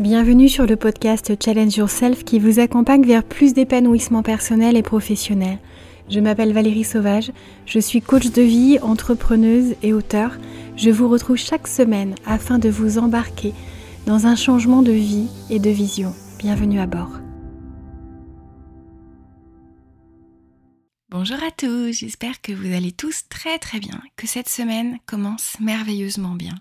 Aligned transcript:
Bienvenue 0.00 0.48
sur 0.48 0.66
le 0.66 0.74
podcast 0.74 1.32
Challenge 1.40 1.76
Yourself 1.76 2.24
qui 2.24 2.40
vous 2.40 2.58
accompagne 2.58 3.06
vers 3.06 3.22
plus 3.22 3.54
d'épanouissement 3.54 4.24
personnel 4.24 4.76
et 4.76 4.82
professionnel. 4.82 5.60
Je 6.10 6.18
m'appelle 6.18 6.52
Valérie 6.52 6.82
Sauvage, 6.82 7.30
je 7.64 7.78
suis 7.78 8.02
coach 8.02 8.32
de 8.32 8.42
vie, 8.42 8.80
entrepreneuse 8.82 9.76
et 9.84 9.92
auteur. 9.92 10.36
Je 10.76 10.90
vous 10.90 11.08
retrouve 11.08 11.36
chaque 11.36 11.68
semaine 11.68 12.16
afin 12.26 12.58
de 12.58 12.68
vous 12.68 12.98
embarquer 12.98 13.54
dans 14.04 14.26
un 14.26 14.34
changement 14.34 14.82
de 14.82 14.90
vie 14.90 15.28
et 15.48 15.60
de 15.60 15.70
vision. 15.70 16.12
Bienvenue 16.40 16.80
à 16.80 16.86
bord. 16.86 17.20
Bonjour 21.08 21.38
à 21.40 21.52
tous, 21.52 21.92
j'espère 21.92 22.40
que 22.40 22.50
vous 22.50 22.74
allez 22.74 22.90
tous 22.90 23.28
très 23.28 23.60
très 23.60 23.78
bien, 23.78 24.02
que 24.16 24.26
cette 24.26 24.48
semaine 24.48 24.98
commence 25.06 25.54
merveilleusement 25.60 26.34
bien 26.34 26.56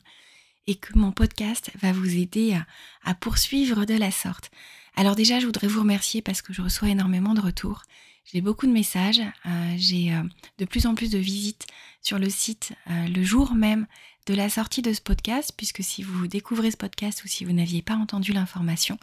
et 0.68 0.76
que 0.76 0.98
mon 0.98 1.12
podcast 1.12 1.72
va 1.82 1.92
vous 1.92 2.16
aider 2.16 2.58
à, 3.04 3.16
poursuivre 3.16 3.86
de 3.86 3.96
la 3.96 4.12
sorte. 4.12 4.52
Alors 4.96 5.16
déjà, 5.16 5.40
je 5.40 5.46
voudrais 5.46 5.68
vous 5.68 5.82
remercier 5.82 6.22
parce 6.22 6.42
que 6.42 6.54
je 6.54 6.62
reçois 6.62 6.90
énormément 6.90 7.34
de 7.34 7.42
retours. 7.42 7.84
J'ai 8.26 8.42
beaucoup 8.42 8.68
de 8.68 8.72
messages, 8.72 9.22
euh, 9.46 9.74
j'ai 9.76 10.14
euh, 10.14 10.24
de 10.58 10.66
plus 10.66 10.86
en 10.86 10.96
plus 10.96 11.12
de 11.12 11.18
visites 11.18 11.68
sur 12.02 12.20
le 12.20 12.30
site 12.30 12.74
euh, 12.90 13.08
le 13.08 13.24
jour 13.24 13.54
même 13.54 13.86
de 14.28 14.34
la 14.34 14.50
sortie 14.50 14.82
de 14.82 14.94
ce 14.94 15.02
podcast, 15.02 15.52
puisque 15.58 15.84
si 15.84 16.04
vous 16.04 16.28
découvrez 16.28 16.72
ce 16.72 16.78
podcast 16.78 17.24
ou 17.26 17.28
si 17.28 17.44
vous 17.44 17.52
n'aviez 17.52 17.82
pas 17.82 17.96
entendu 17.96 18.32
l'information, 18.32 18.98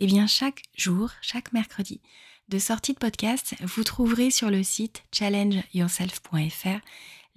eh 0.00 0.06
bien 0.06 0.26
chaque 0.26 0.62
jour, 0.76 1.10
chaque 1.22 1.52
mercredi 1.52 2.00
de 2.48 2.58
sortie 2.58 2.92
de 2.92 2.98
podcast, 2.98 3.54
vous 3.62 3.84
trouverez 3.84 4.30
sur 4.30 4.50
le 4.50 4.62
site 4.62 5.04
challengeyourself.fr 5.12 6.80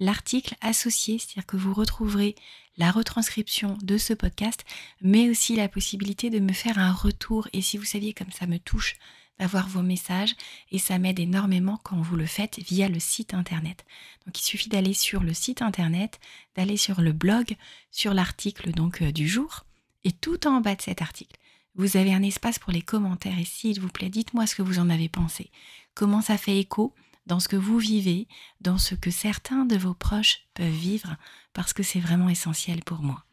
l'article 0.00 0.54
associé, 0.60 1.18
c'est-à-dire 1.18 1.46
que 1.46 1.56
vous 1.56 1.74
retrouverez 1.74 2.34
la 2.78 2.90
retranscription 2.90 3.76
de 3.82 3.98
ce 3.98 4.14
podcast, 4.14 4.64
mais 5.02 5.28
aussi 5.28 5.56
la 5.56 5.68
possibilité 5.68 6.30
de 6.30 6.38
me 6.38 6.52
faire 6.52 6.78
un 6.78 6.92
retour. 6.92 7.48
Et 7.52 7.60
si 7.60 7.76
vous 7.76 7.84
saviez 7.84 8.14
comme 8.14 8.32
ça 8.32 8.46
me 8.46 8.58
touche 8.58 8.96
d'avoir 9.38 9.68
vos 9.68 9.82
messages, 9.82 10.34
et 10.72 10.78
ça 10.78 10.98
m'aide 10.98 11.20
énormément 11.20 11.78
quand 11.84 12.00
vous 12.00 12.16
le 12.16 12.26
faites 12.26 12.58
via 12.60 12.88
le 12.88 12.98
site 12.98 13.34
internet. 13.34 13.84
Donc 14.26 14.40
il 14.40 14.44
suffit 14.44 14.68
d'aller 14.68 14.94
sur 14.94 15.22
le 15.22 15.34
site 15.34 15.62
internet, 15.62 16.18
d'aller 16.56 16.76
sur 16.76 17.00
le 17.00 17.12
blog, 17.12 17.56
sur 17.90 18.14
l'article 18.14 18.72
donc 18.72 19.02
euh, 19.02 19.12
du 19.12 19.28
jour, 19.28 19.64
et 20.04 20.12
tout 20.12 20.46
en 20.46 20.60
bas 20.60 20.74
de 20.74 20.82
cet 20.82 21.02
article, 21.02 21.36
vous 21.74 21.96
avez 21.96 22.12
un 22.12 22.22
espace 22.22 22.58
pour 22.58 22.72
les 22.72 22.82
commentaires. 22.82 23.38
Et 23.38 23.44
s'il 23.44 23.80
vous 23.80 23.88
plaît, 23.88 24.08
dites-moi 24.08 24.46
ce 24.46 24.56
que 24.56 24.62
vous 24.62 24.80
en 24.80 24.90
avez 24.90 25.08
pensé. 25.08 25.50
Comment 25.94 26.20
ça 26.20 26.36
fait 26.36 26.58
écho 26.58 26.92
dans 27.28 27.40
ce 27.40 27.48
que 27.48 27.56
vous 27.56 27.78
vivez, 27.78 28.26
dans 28.60 28.78
ce 28.78 28.94
que 28.94 29.10
certains 29.10 29.64
de 29.64 29.76
vos 29.76 29.94
proches 29.94 30.40
peuvent 30.54 30.68
vivre, 30.68 31.16
parce 31.52 31.72
que 31.72 31.82
c'est 31.82 32.00
vraiment 32.00 32.28
essentiel 32.28 32.82
pour 32.82 33.02
moi. 33.02 33.24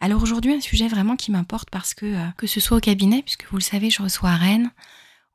Alors 0.00 0.22
aujourd'hui, 0.22 0.54
un 0.54 0.60
sujet 0.60 0.88
vraiment 0.88 1.16
qui 1.16 1.30
m'importe 1.30 1.68
parce 1.68 1.92
que, 1.92 2.06
euh, 2.06 2.30
que 2.38 2.46
ce 2.46 2.60
soit 2.60 2.78
au 2.78 2.80
cabinet, 2.80 3.22
puisque 3.22 3.46
vous 3.50 3.58
le 3.58 3.62
savez, 3.62 3.90
je 3.90 4.02
reçois 4.02 4.34
Rennes, 4.34 4.70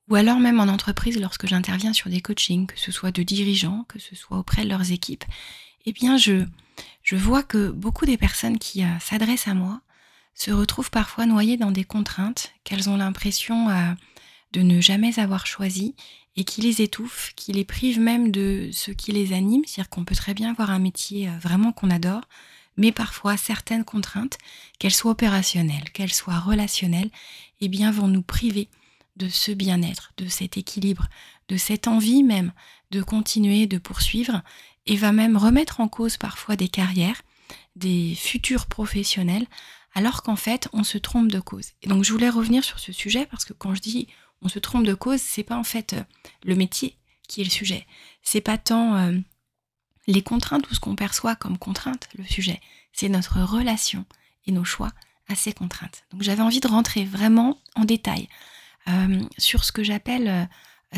ou 0.10 0.16
alors 0.16 0.40
même 0.40 0.60
en 0.60 0.68
entreprise 0.68 1.20
lorsque 1.20 1.46
j'interviens 1.46 1.94
sur 1.94 2.10
des 2.10 2.22
coachings, 2.22 2.66
que 2.66 2.80
ce 2.80 2.92
soit 2.92 3.12
de 3.12 3.22
dirigeants, 3.22 3.86
que 3.88 4.00
ce 4.00 4.16
soit 4.16 4.38
auprès 4.38 4.64
de 4.64 4.70
leurs 4.70 4.92
équipes, 4.92 5.26
eh 5.86 5.94
bien 5.94 6.18
je, 6.18 6.46
je 7.04 7.16
vois 7.16 7.44
que 7.44 7.70
beaucoup 7.70 8.06
des 8.06 8.18
personnes 8.18 8.58
qui 8.58 8.84
euh, 8.84 9.00
s'adressent 9.00 9.48
à 9.48 9.54
moi 9.54 9.82
se 10.34 10.52
retrouvent 10.52 10.92
parfois 10.92 11.26
noyées 11.26 11.58
dans 11.58 11.72
des 11.72 11.86
contraintes 11.86 12.54
qu'elles 12.64 12.90
ont 12.90 12.98
l'impression 12.98 13.70
euh, 13.70 13.94
de 14.56 14.62
ne 14.62 14.80
jamais 14.80 15.20
avoir 15.20 15.46
choisies 15.46 15.96
et 16.38 16.46
qui 16.46 16.62
les 16.62 16.82
étouffe, 16.82 17.34
qui 17.36 17.52
les 17.52 17.66
prive 17.66 18.00
même 18.00 18.32
de 18.32 18.70
ce 18.72 18.92
qui 18.92 19.12
les 19.12 19.34
anime, 19.34 19.64
c'est-à-dire 19.66 19.90
qu'on 19.90 20.06
peut 20.06 20.16
très 20.16 20.34
bien 20.34 20.52
avoir 20.52 20.70
un 20.70 20.80
métier 20.80 21.28
euh, 21.28 21.38
vraiment 21.40 21.74
qu'on 21.74 21.92
adore, 21.92 22.22
mais 22.78 22.94
parfois 22.94 23.36
certaines 23.36 23.84
contraintes, 23.84 24.38
qu'elles 24.80 24.94
soient 24.94 25.12
opérationnelles, 25.12 25.92
qu'elles 25.92 26.14
soient 26.14 26.40
relationnelles, 26.40 27.10
eh 27.60 27.68
bien 27.68 27.92
vont 27.92 28.08
nous 28.08 28.22
priver 28.22 28.70
de 29.18 29.28
ce 29.28 29.52
bien-être, 29.52 30.14
de 30.18 30.28
cet 30.28 30.58
équilibre, 30.58 31.08
de 31.50 31.58
cette 31.58 31.88
envie 31.88 32.24
même 32.24 32.54
de 32.92 33.02
continuer, 33.02 33.68
de 33.68 33.78
poursuivre, 33.78 34.42
et 34.86 34.96
va 34.96 35.12
même 35.12 35.36
remettre 35.36 35.82
en 35.82 35.88
cause 35.88 36.16
parfois 36.16 36.56
des 36.56 36.70
carrières, 36.70 37.22
des 37.76 38.16
futurs 38.16 38.68
professionnels, 38.68 39.48
alors 39.96 40.22
qu'en 40.22 40.36
fait 40.36 40.70
on 40.72 40.84
se 40.84 40.98
trompe 40.98 41.30
de 41.30 41.40
cause. 41.40 41.72
Et 41.82 41.88
donc 41.88 42.04
je 42.04 42.12
voulais 42.12 42.30
revenir 42.30 42.64
sur 42.64 42.80
ce 42.80 42.94
sujet 42.94 43.26
parce 43.26 43.44
que 43.44 43.54
quand 43.54 43.74
je 43.76 43.82
dis 43.82 44.08
on 44.42 44.50
se 44.50 44.60
trompe 44.60 44.86
de 44.86 44.94
cause, 44.94 45.22
c'est 45.22 45.44
pas 45.44 45.58
en 45.58 45.64
fait 45.64 45.94
euh, 45.94 46.04
le 46.44 46.56
métier 46.56 46.98
qui 47.28 47.42
est 47.42 47.46
le 47.46 47.50
sujet. 47.50 47.86
C'est 48.22 48.42
pas 48.42 48.58
tant 48.58 48.96
euh, 48.96 49.18
les 50.08 50.22
contraintes 50.22 50.70
ou 50.70 50.76
ce 50.76 50.80
qu'on 50.80 50.96
perçoit 50.96 51.36
comme 51.36 51.58
contraintes 51.58 52.10
le 52.18 52.24
sujet. 52.24 52.62
C'est 52.94 53.10
notre 53.10 53.42
relation 53.42 54.06
et 54.46 54.52
nos 54.52 54.64
choix 54.64 54.92
à 55.28 55.36
ces 55.36 55.54
contraintes. 55.54 56.04
Donc 56.12 56.22
j'avais 56.22 56.44
envie 56.44 56.60
de 56.60 56.68
rentrer 56.68 57.04
vraiment 57.04 57.60
en 57.76 57.86
détail 57.86 58.30
euh, 58.88 59.22
sur 59.38 59.64
ce 59.64 59.72
que 59.72 59.84
j'appelle 59.84 60.48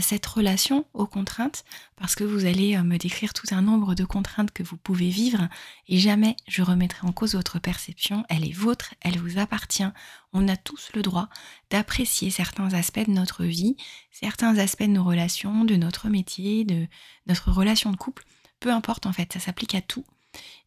cette 0.01 0.25
relation 0.25 0.85
aux 0.93 1.07
contraintes, 1.07 1.65
parce 1.95 2.15
que 2.15 2.23
vous 2.23 2.45
allez 2.45 2.75
euh, 2.75 2.83
me 2.83 2.97
décrire 2.97 3.33
tout 3.33 3.47
un 3.51 3.61
nombre 3.61 3.95
de 3.95 4.05
contraintes 4.05 4.51
que 4.51 4.63
vous 4.63 4.77
pouvez 4.77 5.09
vivre, 5.09 5.47
et 5.87 5.97
jamais 5.99 6.35
je 6.47 6.61
remettrai 6.61 7.07
en 7.07 7.11
cause 7.11 7.35
votre 7.35 7.59
perception, 7.59 8.25
elle 8.29 8.47
est 8.47 8.53
vôtre, 8.53 8.93
elle 9.01 9.19
vous 9.19 9.39
appartient. 9.39 9.87
On 10.33 10.47
a 10.47 10.57
tous 10.57 10.91
le 10.93 11.01
droit 11.01 11.29
d'apprécier 11.69 12.29
certains 12.29 12.73
aspects 12.73 13.07
de 13.07 13.11
notre 13.11 13.43
vie, 13.43 13.77
certains 14.11 14.57
aspects 14.57 14.83
de 14.83 14.87
nos 14.87 15.03
relations, 15.03 15.65
de 15.65 15.75
notre 15.75 16.09
métier, 16.09 16.63
de 16.65 16.87
notre 17.27 17.51
relation 17.51 17.91
de 17.91 17.97
couple, 17.97 18.23
peu 18.59 18.71
importe 18.71 19.05
en 19.05 19.13
fait, 19.13 19.33
ça 19.33 19.39
s'applique 19.39 19.75
à 19.75 19.81
tout. 19.81 20.05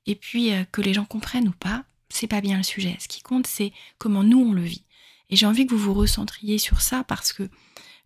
Et 0.07 0.15
puis 0.15 0.53
euh, 0.53 0.65
que 0.65 0.81
les 0.81 0.95
gens 0.95 1.05
comprennent 1.05 1.49
ou 1.49 1.53
pas, 1.53 1.85
c'est 2.09 2.27
pas 2.27 2.41
bien 2.41 2.57
le 2.57 2.63
sujet. 2.63 2.97
Ce 3.01 3.09
qui 3.09 3.23
compte, 3.23 3.47
c'est 3.47 3.73
comment 3.99 4.25
nous 4.25 4.41
on 4.41 4.53
le 4.53 4.63
vit. 4.63 4.85
Et 5.31 5.37
j'ai 5.37 5.47
envie 5.47 5.67
que 5.67 5.75
vous 5.75 5.93
vous 5.93 5.95
recentriez 5.95 6.59
sur 6.59 6.81
ça 6.81 7.05
parce 7.05 7.33
que 7.33 7.49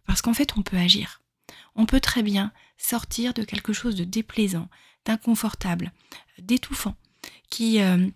parce 0.07 0.23
qu'en 0.23 0.35
fait, 0.35 0.57
on 0.57 0.63
peut 0.63 0.77
agir. 0.77 1.21
On 1.75 1.87
peut 1.87 2.01
très 2.01 2.23
bien 2.23 2.53
sortir 2.79 3.35
de 3.35 3.43
quelque 3.43 3.73
chose 3.73 3.95
de 3.95 4.05
déplaisant, 4.05 4.69
d'inconfortable, 5.05 5.93
d'étouffant, 6.39 6.97
qui 7.51 7.81
euh, 7.81 8.09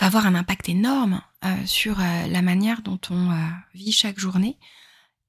va 0.00 0.06
avoir 0.06 0.26
un 0.26 0.34
impact 0.34 0.68
énorme 0.68 1.22
euh, 1.44 1.66
sur 1.66 2.00
euh, 2.00 2.26
la 2.26 2.42
manière 2.42 2.82
dont 2.82 3.00
on 3.10 3.30
vit 3.74 3.92
chaque 3.92 4.18
journée. 4.18 4.56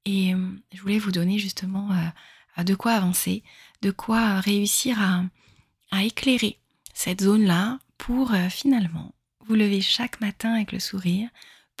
Et 0.06 0.32
je 0.72 0.80
voulais 0.80 0.98
vous 0.98 1.12
donner 1.12 1.38
justement 1.38 1.90
de 2.56 2.74
quoi 2.74 2.92
avancer, 2.92 3.44
de 3.82 3.90
quoi 3.90 4.40
réussir 4.40 5.00
à, 5.00 5.24
à 5.90 6.04
éclairer 6.04 6.58
cette 6.94 7.22
zone-là 7.22 7.78
pour 7.98 8.32
finalement 8.48 9.14
vous 9.46 9.56
lever 9.56 9.82
chaque 9.82 10.22
matin 10.22 10.54
avec 10.54 10.72
le 10.72 10.80
sourire, 10.80 11.28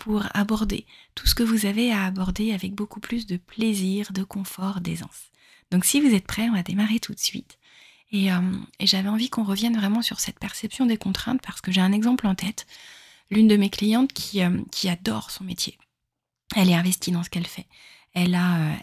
pour 0.00 0.24
aborder 0.32 0.86
tout 1.14 1.26
ce 1.26 1.34
que 1.34 1.42
vous 1.42 1.66
avez 1.66 1.92
à 1.92 2.06
aborder 2.06 2.52
avec 2.54 2.74
beaucoup 2.74 3.00
plus 3.00 3.26
de 3.26 3.36
plaisir, 3.36 4.12
de 4.12 4.22
confort, 4.22 4.80
d'aisance. 4.80 5.30
Donc 5.70 5.84
si 5.84 6.00
vous 6.00 6.14
êtes 6.14 6.26
prêts, 6.26 6.48
on 6.48 6.54
va 6.54 6.62
démarrer 6.62 7.00
tout 7.00 7.12
de 7.12 7.20
suite. 7.20 7.58
Euh, 8.14 8.40
et, 8.78 8.86
j'avais 8.86 9.10
envie 9.10 9.28
qu'on 9.28 9.44
revienne 9.44 9.76
vraiment 9.76 10.00
sur 10.00 10.18
cette 10.18 10.38
perception 10.38 10.86
des 10.86 10.96
contraintes 10.96 11.42
parce 11.42 11.60
que 11.60 11.70
j'ai 11.70 11.82
un 11.82 11.92
exemple 11.92 12.26
en 12.26 12.34
tête. 12.34 12.66
L'une 13.30 13.46
de 13.46 13.58
mes 13.58 13.68
clientes 13.68 14.14
qui, 14.14 14.42
euh, 14.42 14.62
adore 14.88 15.30
son 15.30 15.44
métier. 15.44 15.78
Elle 16.56 16.70
est 16.70 16.74
investie 16.74 17.12
dans 17.12 17.22
ce 17.22 17.28
qu'elle 17.28 17.46
fait. 17.46 17.66
Euh, 18.16 18.24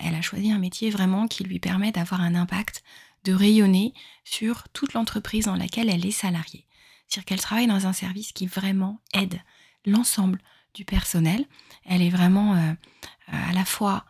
elle 0.01 0.15
a 0.15 0.21
choisi 0.21 0.51
un 0.51 0.59
métier 0.59 0.91
vraiment 0.91 1.27
qui 1.27 1.43
lui 1.43 1.59
permet 1.59 1.91
d'avoir 1.91 2.21
un 2.21 2.35
impact, 2.35 2.83
de 3.23 3.33
rayonner 3.33 3.95
sur 4.23 4.69
toute 4.69 4.93
l'entreprise 4.93 5.45
dans 5.45 5.55
laquelle 5.55 5.89
elle 5.89 6.05
est 6.05 6.11
salariée. 6.11 6.67
C'est-à-dire 7.07 7.25
qu'elle 7.25 7.41
travaille 7.41 7.67
dans 7.67 7.87
un 7.87 7.93
service 7.93 8.33
qui 8.33 8.45
vraiment 8.45 9.01
aide 9.13 9.41
l'ensemble 9.83 10.39
du 10.77 10.85
personnel. 10.85 11.45
Elle 11.85 12.01
est 12.01 12.09
vraiment 12.09 12.55
euh, 12.55 12.73
à 13.27 13.51
la 13.51 13.65
fois 13.65 14.05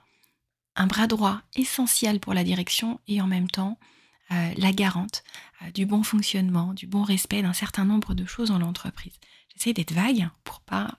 un 0.76 0.86
bras 0.86 1.08
droit 1.08 1.42
essentiel 1.56 2.20
pour 2.20 2.34
la 2.34 2.44
direction 2.44 3.00
et 3.08 3.22
en 3.22 3.28
même 3.28 3.50
temps 3.50 3.80
euh, 4.32 4.54
la 4.58 4.74
garante 4.74 5.24
euh, 5.62 5.72
du 5.72 5.86
bon 5.86 6.04
fonctionnement, 6.04 6.74
du 6.74 6.86
bon 6.86 7.04
respect 7.04 7.42
d'un 7.42 7.54
certain 7.54 7.86
nombre 7.86 8.14
de 8.14 8.26
choses 8.26 8.50
dans 8.50 8.60
l'entreprise. 8.60 9.14
J'essaie 9.54 9.74
d'être 9.74 9.94
vague 9.94 10.30
pour 10.44 10.60
pas 10.62 10.92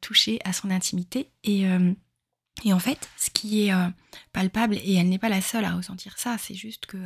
toucher 0.00 0.38
à 0.46 0.54
son 0.54 0.70
intimité 0.70 1.28
et, 1.42 1.64
et, 2.64 2.72
en 2.72 2.78
fait, 2.78 3.10
ce 3.18 3.28
qui 3.28 3.68
est 3.68 3.72
palpable, 4.32 4.76
et 4.76 4.94
elle 4.94 5.10
n'est 5.10 5.18
pas 5.18 5.28
la 5.28 5.42
seule 5.42 5.66
à 5.66 5.74
ressentir 5.74 6.16
ça, 6.16 6.38
c'est 6.38 6.54
juste 6.54 6.86
que 6.86 6.96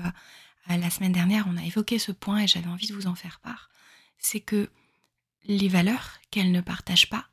la 0.69 0.91
semaine 0.91 1.11
dernière, 1.11 1.47
on 1.49 1.57
a 1.57 1.65
évoqué 1.65 1.99
ce 1.99 2.13
point 2.13 2.39
et 2.39 2.47
j'avais 2.47 2.69
envie 2.69 2.87
de 2.87 2.95
vous 2.95 3.09
en 3.09 3.17
faire 3.17 3.41
part, 3.41 3.69
c'est 4.21 4.39
que 4.39 4.71
les 5.47 5.69
valeurs 5.69 6.21
qu'elle 6.31 6.53
ne 6.53 6.61
partage 6.61 7.09
pas 7.09 7.27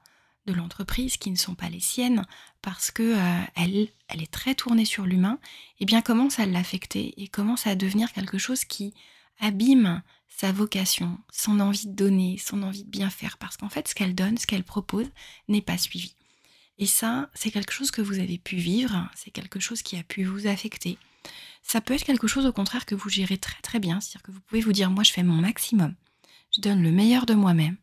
de 0.45 0.53
l'entreprise 0.53 1.17
qui 1.17 1.31
ne 1.31 1.35
sont 1.35 1.55
pas 1.55 1.69
les 1.69 1.79
siennes 1.79 2.25
parce 2.61 2.91
que 2.91 3.03
euh, 3.03 3.45
elle, 3.55 3.87
elle 4.07 4.21
est 4.21 4.31
très 4.31 4.55
tournée 4.55 4.85
sur 4.85 5.05
l'humain, 5.05 5.39
et 5.43 5.83
eh 5.83 5.85
bien 5.85 6.01
commence 6.01 6.39
à 6.39 6.45
l'affecter 6.45 7.13
et 7.21 7.27
commence 7.27 7.67
à 7.67 7.75
devenir 7.75 8.11
quelque 8.13 8.37
chose 8.37 8.65
qui 8.65 8.93
abîme 9.39 10.01
sa 10.27 10.51
vocation, 10.51 11.17
son 11.31 11.59
envie 11.59 11.87
de 11.87 11.93
donner, 11.95 12.37
son 12.37 12.63
envie 12.63 12.83
de 12.83 12.89
bien 12.89 13.09
faire, 13.09 13.37
parce 13.37 13.57
qu'en 13.57 13.69
fait 13.69 13.87
ce 13.87 13.95
qu'elle 13.95 14.15
donne, 14.15 14.37
ce 14.37 14.47
qu'elle 14.47 14.63
propose 14.63 15.07
n'est 15.47 15.61
pas 15.61 15.77
suivi. 15.77 16.15
Et 16.77 16.85
ça, 16.85 17.29
c'est 17.33 17.51
quelque 17.51 17.71
chose 17.71 17.91
que 17.91 18.01
vous 18.01 18.19
avez 18.19 18.37
pu 18.37 18.57
vivre, 18.57 19.09
c'est 19.15 19.31
quelque 19.31 19.59
chose 19.59 19.81
qui 19.81 19.95
a 19.97 20.03
pu 20.03 20.25
vous 20.25 20.47
affecter. 20.47 20.97
Ça 21.61 21.79
peut 21.81 21.93
être 21.93 22.03
quelque 22.03 22.27
chose 22.27 22.45
au 22.45 22.51
contraire 22.51 22.85
que 22.85 22.95
vous 22.95 23.09
gérez 23.09 23.37
très 23.37 23.61
très 23.61 23.79
bien, 23.79 24.01
c'est-à-dire 24.01 24.23
que 24.23 24.31
vous 24.31 24.41
pouvez 24.41 24.61
vous 24.61 24.73
dire 24.73 24.91
moi 24.91 25.03
je 25.03 25.11
fais 25.11 25.23
mon 25.23 25.35
maximum, 25.35 25.95
je 26.53 26.61
donne 26.61 26.83
le 26.83 26.91
meilleur 26.91 27.25
de 27.25 27.33
moi-même, 27.33 27.77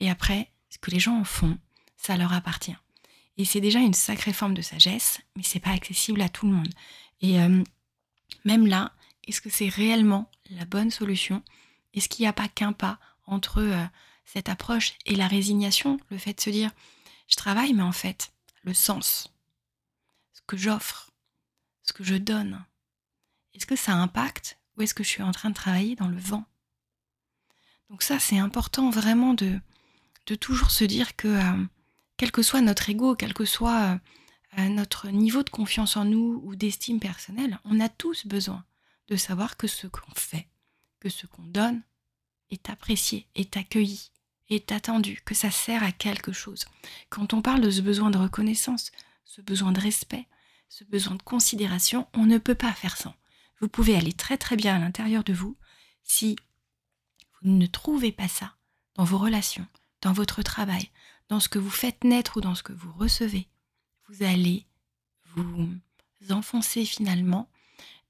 et 0.00 0.10
après 0.10 0.50
ce 0.68 0.78
que 0.78 0.90
les 0.90 1.00
gens 1.00 1.18
en 1.20 1.24
font, 1.24 1.58
ça 1.98 2.16
leur 2.16 2.32
appartient. 2.32 2.76
Et 3.36 3.44
c'est 3.44 3.60
déjà 3.60 3.80
une 3.80 3.94
sacrée 3.94 4.32
forme 4.32 4.54
de 4.54 4.62
sagesse, 4.62 5.20
mais 5.36 5.42
c'est 5.42 5.60
pas 5.60 5.70
accessible 5.70 6.22
à 6.22 6.28
tout 6.28 6.46
le 6.46 6.54
monde. 6.54 6.72
Et 7.20 7.40
euh, 7.40 7.62
même 8.44 8.66
là, 8.66 8.92
est-ce 9.26 9.40
que 9.40 9.50
c'est 9.50 9.68
réellement 9.68 10.30
la 10.50 10.64
bonne 10.64 10.90
solution? 10.90 11.42
Est-ce 11.92 12.08
qu'il 12.08 12.22
n'y 12.22 12.28
a 12.28 12.32
pas 12.32 12.48
qu'un 12.48 12.72
pas 12.72 12.98
entre 13.26 13.60
euh, 13.60 13.84
cette 14.24 14.48
approche 14.48 14.94
et 15.04 15.14
la 15.14 15.28
résignation? 15.28 16.00
Le 16.10 16.18
fait 16.18 16.34
de 16.34 16.40
se 16.40 16.50
dire, 16.50 16.70
je 17.26 17.36
travaille, 17.36 17.74
mais 17.74 17.82
en 17.82 17.92
fait, 17.92 18.32
le 18.62 18.74
sens, 18.74 19.32
ce 20.32 20.40
que 20.46 20.56
j'offre, 20.56 21.10
ce 21.82 21.92
que 21.92 22.04
je 22.04 22.14
donne, 22.14 22.64
est-ce 23.54 23.66
que 23.66 23.76
ça 23.76 23.92
impacte 23.92 24.58
ou 24.76 24.82
est-ce 24.82 24.94
que 24.94 25.04
je 25.04 25.08
suis 25.08 25.22
en 25.22 25.32
train 25.32 25.50
de 25.50 25.54
travailler 25.54 25.94
dans 25.94 26.08
le 26.08 26.18
vent? 26.18 26.44
Donc 27.90 28.02
ça, 28.02 28.18
c'est 28.18 28.38
important 28.38 28.90
vraiment 28.90 29.34
de, 29.34 29.60
de 30.26 30.34
toujours 30.34 30.70
se 30.70 30.84
dire 30.84 31.16
que 31.16 31.28
euh, 31.28 31.64
quel 32.18 32.32
que 32.32 32.42
soit 32.42 32.60
notre 32.60 32.90
ego, 32.90 33.14
quel 33.14 33.32
que 33.32 33.46
soit 33.46 33.98
euh, 34.58 34.68
notre 34.68 35.08
niveau 35.08 35.42
de 35.42 35.50
confiance 35.50 35.96
en 35.96 36.04
nous 36.04 36.42
ou 36.44 36.56
d'estime 36.56 37.00
personnelle, 37.00 37.58
on 37.64 37.80
a 37.80 37.88
tous 37.88 38.26
besoin 38.26 38.64
de 39.08 39.16
savoir 39.16 39.56
que 39.56 39.66
ce 39.66 39.86
qu'on 39.86 40.14
fait, 40.14 40.48
que 41.00 41.08
ce 41.08 41.26
qu'on 41.26 41.44
donne 41.44 41.80
est 42.50 42.68
apprécié, 42.68 43.28
est 43.36 43.56
accueilli, 43.56 44.10
est 44.50 44.72
attendu, 44.72 45.22
que 45.24 45.34
ça 45.34 45.50
sert 45.50 45.82
à 45.82 45.92
quelque 45.92 46.32
chose. 46.32 46.66
Quand 47.08 47.32
on 47.34 47.40
parle 47.40 47.60
de 47.60 47.70
ce 47.70 47.80
besoin 47.80 48.10
de 48.10 48.18
reconnaissance, 48.18 48.90
ce 49.24 49.40
besoin 49.40 49.72
de 49.72 49.80
respect, 49.80 50.26
ce 50.68 50.84
besoin 50.84 51.14
de 51.14 51.22
considération, 51.22 52.08
on 52.14 52.26
ne 52.26 52.38
peut 52.38 52.54
pas 52.54 52.72
faire 52.72 52.96
sans. 52.96 53.14
Vous 53.60 53.68
pouvez 53.68 53.96
aller 53.96 54.12
très 54.12 54.38
très 54.38 54.56
bien 54.56 54.76
à 54.76 54.78
l'intérieur 54.78 55.22
de 55.22 55.32
vous 55.32 55.56
si 56.02 56.36
vous 57.40 57.50
ne 57.50 57.66
trouvez 57.66 58.12
pas 58.12 58.28
ça 58.28 58.54
dans 58.96 59.04
vos 59.04 59.18
relations, 59.18 59.66
dans 60.02 60.12
votre 60.12 60.42
travail, 60.42 60.90
dans 61.28 61.40
ce 61.40 61.48
que 61.48 61.58
vous 61.58 61.70
faites 61.70 62.04
naître 62.04 62.38
ou 62.38 62.40
dans 62.40 62.54
ce 62.54 62.62
que 62.62 62.72
vous 62.72 62.92
recevez. 62.92 63.48
Vous 64.08 64.22
allez 64.22 64.66
vous 65.34 65.68
enfoncer 66.30 66.84
finalement 66.84 67.48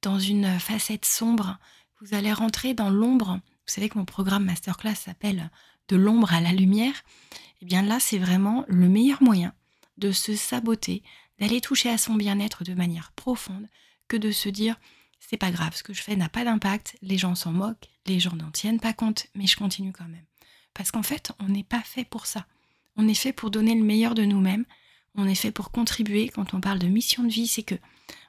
dans 0.03 0.19
une 0.19 0.59
facette 0.59 1.05
sombre. 1.05 1.59
Vous 2.01 2.15
allez 2.15 2.33
rentrer 2.33 2.75
dans 2.75 2.91
l'ombre. 2.91 3.41
Vous 3.67 3.73
savez 3.73 3.89
que 3.89 3.99
mon 3.99 4.05
programme 4.05 4.45
masterclass 4.45 4.95
s'appelle 4.95 5.51
De 5.89 5.97
l'ombre 5.97 6.33
à 6.33 6.41
la 6.41 6.53
lumière. 6.53 7.05
Et 7.61 7.63
eh 7.63 7.67
bien 7.67 7.83
là, 7.83 7.99
c'est 7.99 8.19
vraiment 8.19 8.65
le 8.69 8.89
meilleur 8.89 9.23
moyen 9.23 9.53
de 9.97 10.13
se 10.13 10.37
saboter, 10.37 11.03
d'aller 11.41 11.61
toucher 11.61 11.91
à 11.91 11.99
son 11.99 12.15
bien-être 12.15 12.63
de 12.63 12.75
manière 12.75 13.11
profonde, 13.13 13.67
que 14.07 14.17
de 14.17 14.31
se 14.31 14.49
dire 14.49 14.77
c'est 15.19 15.37
pas 15.37 15.51
grave, 15.51 15.75
ce 15.75 15.83
que 15.83 15.93
je 15.93 16.03
fais 16.03 16.17
n'a 16.17 16.29
pas 16.29 16.45
d'impact, 16.45 16.97
les 17.03 17.19
gens 17.19 17.35
s'en 17.35 17.53
moquent, 17.53 17.89
les 18.07 18.21
gens 18.21 18.37
n'en 18.37 18.51
tiennent 18.51 18.81
pas 18.81 18.93
compte, 18.93 19.27
mais 19.35 19.47
je 19.47 19.57
continue 19.57 19.93
quand 19.93 20.09
même. 20.09 20.25
Parce 20.73 20.91
qu'en 20.93 21.03
fait, 21.03 21.33
on 21.41 21.49
n'est 21.49 21.65
pas 21.65 21.83
fait 21.83 22.05
pour 22.05 22.27
ça. 22.27 22.47
On 22.99 23.07
est 23.07 23.15
fait 23.15 23.33
pour 23.33 23.51
donner 23.51 23.75
le 23.77 23.85
meilleur 23.85 24.15
de 24.15 24.25
nous-mêmes. 24.25 24.67
On 25.15 25.27
est 25.27 25.37
fait 25.37 25.53
pour 25.53 25.71
contribuer. 25.71 26.29
Quand 26.29 26.53
on 26.53 26.61
parle 26.61 26.81
de 26.81 26.89
mission 26.89 27.23
de 27.23 27.31
vie, 27.31 27.47
c'est 27.47 27.63
que 27.63 27.77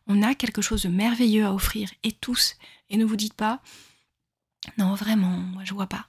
on 0.08 0.22
a 0.22 0.36
quelque 0.36 0.62
chose 0.62 0.84
de 0.84 0.90
merveilleux 0.90 1.46
à 1.46 1.54
offrir 1.54 1.92
et 2.04 2.12
tous. 2.12 2.56
Et 2.90 2.98
ne 2.98 3.06
vous 3.06 3.16
dites 3.16 3.34
pas, 3.34 3.62
non 4.78 4.94
vraiment, 4.94 5.38
moi 5.38 5.64
je 5.66 5.74
vois 5.74 5.88
pas. 5.88 6.08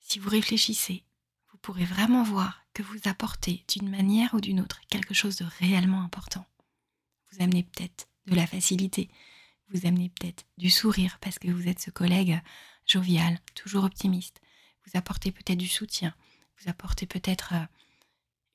Si 0.00 0.18
vous 0.18 0.30
réfléchissez, 0.30 1.04
vous 1.50 1.58
pourrez 1.58 1.84
vraiment 1.84 2.22
voir 2.22 2.62
que 2.72 2.82
vous 2.82 2.98
apportez 3.04 3.64
d'une 3.68 3.90
manière 3.90 4.32
ou 4.34 4.40
d'une 4.40 4.60
autre 4.60 4.80
quelque 4.88 5.14
chose 5.14 5.36
de 5.36 5.46
réellement 5.58 6.02
important. 6.02 6.46
Vous 7.30 7.42
amenez 7.42 7.64
peut-être 7.64 8.08
de 8.26 8.34
la 8.34 8.46
facilité, 8.46 9.10
vous 9.70 9.86
amenez 9.86 10.10
peut-être 10.10 10.44
du 10.58 10.70
sourire 10.70 11.18
parce 11.20 11.38
que 11.38 11.50
vous 11.50 11.68
êtes 11.68 11.80
ce 11.80 11.90
collègue 11.90 12.40
jovial, 12.86 13.38
toujours 13.54 13.84
optimiste. 13.84 14.40
Vous 14.84 14.98
apportez 14.98 15.32
peut-être 15.32 15.58
du 15.58 15.68
soutien, 15.68 16.14
vous 16.62 16.70
apportez 16.70 17.06
peut-être 17.06 17.54
euh, 17.54 17.64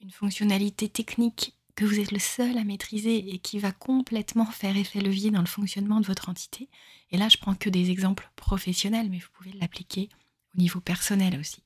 une 0.02 0.12
fonctionnalité 0.12 0.90
technique 0.90 1.54
que 1.76 1.86
vous 1.86 2.00
êtes 2.00 2.12
le 2.12 2.20
seul 2.20 2.58
à 2.58 2.64
maîtriser 2.64 3.34
et 3.34 3.40
qui 3.40 3.60
va 3.60 3.72
complètement 3.72 4.46
faire 4.46 4.76
effet 4.78 5.00
levier 5.00 5.30
dans 5.30 5.42
le 5.42 5.48
fonctionnement 5.48 6.02
de 6.02 6.08
votre 6.08 6.30
entité. 6.30 6.70
Et 7.12 7.18
là, 7.18 7.30
je 7.30 7.38
prends 7.38 7.56
que 7.56 7.70
des 7.70 7.92
exemples 7.92 8.30
professionnels, 8.36 9.10
mais 9.10 9.20
vous 9.20 9.30
pouvez 9.34 9.52
l'appliquer 9.54 10.10
au 10.56 10.60
niveau 10.60 10.80
personnel 10.80 11.40
aussi. 11.40 11.62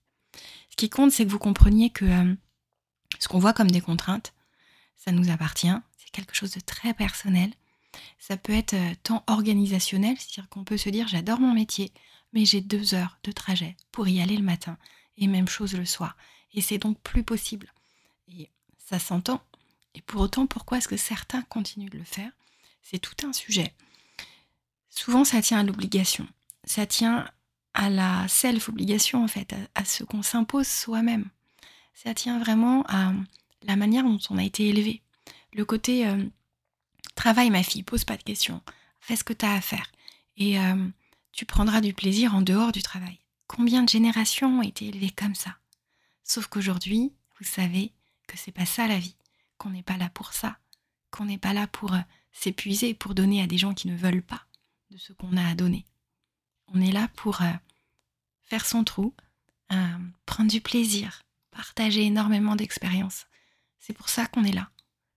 Ce 0.70 0.76
qui 0.76 0.90
compte, 0.90 1.12
c'est 1.12 1.26
que 1.26 1.32
vous 1.32 1.40
compreniez 1.40 1.90
que 1.90 2.06
euh, 2.06 2.36
ce 3.20 3.28
qu'on 3.28 3.40
voit 3.40 3.54
comme 3.54 3.72
des 3.72 3.82
contraintes, 3.82 4.34
ça 4.98 5.12
nous 5.12 5.30
appartient, 5.30 5.74
c'est 5.98 6.12
quelque 6.12 6.36
chose 6.36 6.52
de 6.52 6.60
très 6.60 6.94
personnel. 6.94 7.52
Ça 8.20 8.38
peut 8.38 8.54
être 8.54 8.74
euh, 8.74 8.94
tant 9.04 9.24
organisationnel, 9.28 10.18
c'est-à-dire 10.18 10.50
qu'on 10.50 10.64
peut 10.64 10.78
se 10.78 10.90
dire 10.90 11.08
j'adore 11.08 11.40
mon 11.40 11.54
métier, 11.54 11.92
mais 12.34 12.46
j'ai 12.46 12.62
deux 12.62 12.94
heures 12.94 13.18
de 13.24 13.32
trajet 13.32 13.78
pour 13.92 14.08
y 14.08 14.22
aller 14.22 14.38
le 14.38 14.44
matin, 14.44 14.78
et 15.22 15.28
même 15.28 15.48
chose 15.48 15.74
le 15.76 15.86
soir. 15.86 16.18
Et 16.54 16.60
c'est 16.60 16.80
donc 16.80 17.00
plus 17.00 17.24
possible. 17.24 17.72
Et 18.28 18.50
ça 18.78 19.00
s'entend. 19.00 19.42
Et 19.96 20.02
pour 20.02 20.22
autant, 20.22 20.48
pourquoi 20.48 20.80
est-ce 20.80 20.88
que 20.88 20.98
certains 20.98 21.44
continuent 21.44 21.90
de 21.90 22.00
le 22.00 22.04
faire? 22.04 22.32
C'est 22.82 23.00
tout 23.00 23.26
un 23.26 23.32
sujet. 23.32 23.74
Souvent, 24.90 25.24
ça 25.24 25.42
tient 25.42 25.60
à 25.60 25.64
l'obligation. 25.64 26.28
Ça 26.66 26.86
tient 26.86 27.30
à 27.74 27.90
la 27.90 28.28
self-obligation, 28.28 29.24
en 29.24 29.28
fait, 29.28 29.56
à, 29.76 29.86
ce 29.86 30.04
qu'on 30.04 30.24
s'impose 30.24 30.68
soi-même. 30.68 31.30
Ça 31.94 32.14
tient 32.14 32.40
vraiment 32.40 32.84
à 32.88 33.14
la 33.64 33.76
manière 33.76 34.04
dont 34.04 34.20
on 34.30 34.38
a 34.38 34.44
été 34.44 34.68
élevé. 34.68 35.02
Le 35.54 35.66
côté 35.66 36.08
euh, 36.08 36.24
travaille, 37.16 37.50
ma 37.50 37.64
fille, 37.64 37.84
pose 37.84 38.04
pas 38.04 38.18
de 38.18 38.24
questions, 38.24 38.62
fais 39.00 39.16
ce 39.16 39.24
que 39.24 39.34
tu 39.34 39.46
as 39.46 39.54
à 39.54 39.62
faire. 39.62 39.92
Et 40.38 40.60
euh, 40.60 40.88
tu 41.32 41.46
prendras 41.46 41.82
du 41.82 41.94
plaisir 41.94 42.36
en 42.36 42.42
dehors 42.42 42.72
du 42.72 42.82
travail. 42.82 43.21
Combien 43.54 43.84
de 43.84 43.90
générations 43.90 44.60
ont 44.60 44.62
été 44.62 44.88
élevées 44.88 45.10
comme 45.10 45.36
ça 45.36 45.58
Sauf 46.24 46.48
qu'aujourd'hui, 46.48 47.12
vous 47.38 47.44
savez 47.44 47.92
que 48.26 48.38
c'est 48.38 48.54
pas 48.54 48.66
ça 48.66 48.88
la 48.88 48.98
vie, 48.98 49.18
qu'on 49.58 49.72
n'est 49.72 49.84
pas 49.84 49.98
là 49.98 50.10
pour 50.10 50.32
ça, 50.32 50.58
qu'on 51.10 51.26
n'est 51.26 51.38
pas 51.38 51.52
là 51.52 51.68
pour 51.68 51.94
euh, 51.94 52.00
s'épuiser, 52.32 52.94
pour 52.94 53.14
donner 53.14 53.42
à 53.42 53.48
des 53.48 53.58
gens 53.58 53.74
qui 53.74 53.90
ne 53.90 53.98
veulent 53.98 54.22
pas 54.22 54.46
de 54.90 54.98
ce 54.98 55.12
qu'on 55.12 55.36
a 55.36 55.46
à 55.46 55.54
donner. 55.54 55.86
On 56.68 56.80
est 56.80 56.94
là 56.94 57.10
pour 57.18 57.42
euh, 57.42 57.52
faire 58.44 58.66
son 58.66 58.86
trou, 58.86 59.14
euh, 59.74 59.98
prendre 60.26 60.50
du 60.50 60.62
plaisir, 60.62 61.22
partager 61.52 62.06
énormément 62.06 62.56
d'expériences. 62.56 63.28
C'est 63.80 63.94
pour 63.94 64.08
ça 64.08 64.28
qu'on 64.28 64.46
est 64.46 64.54
là. 64.54 64.70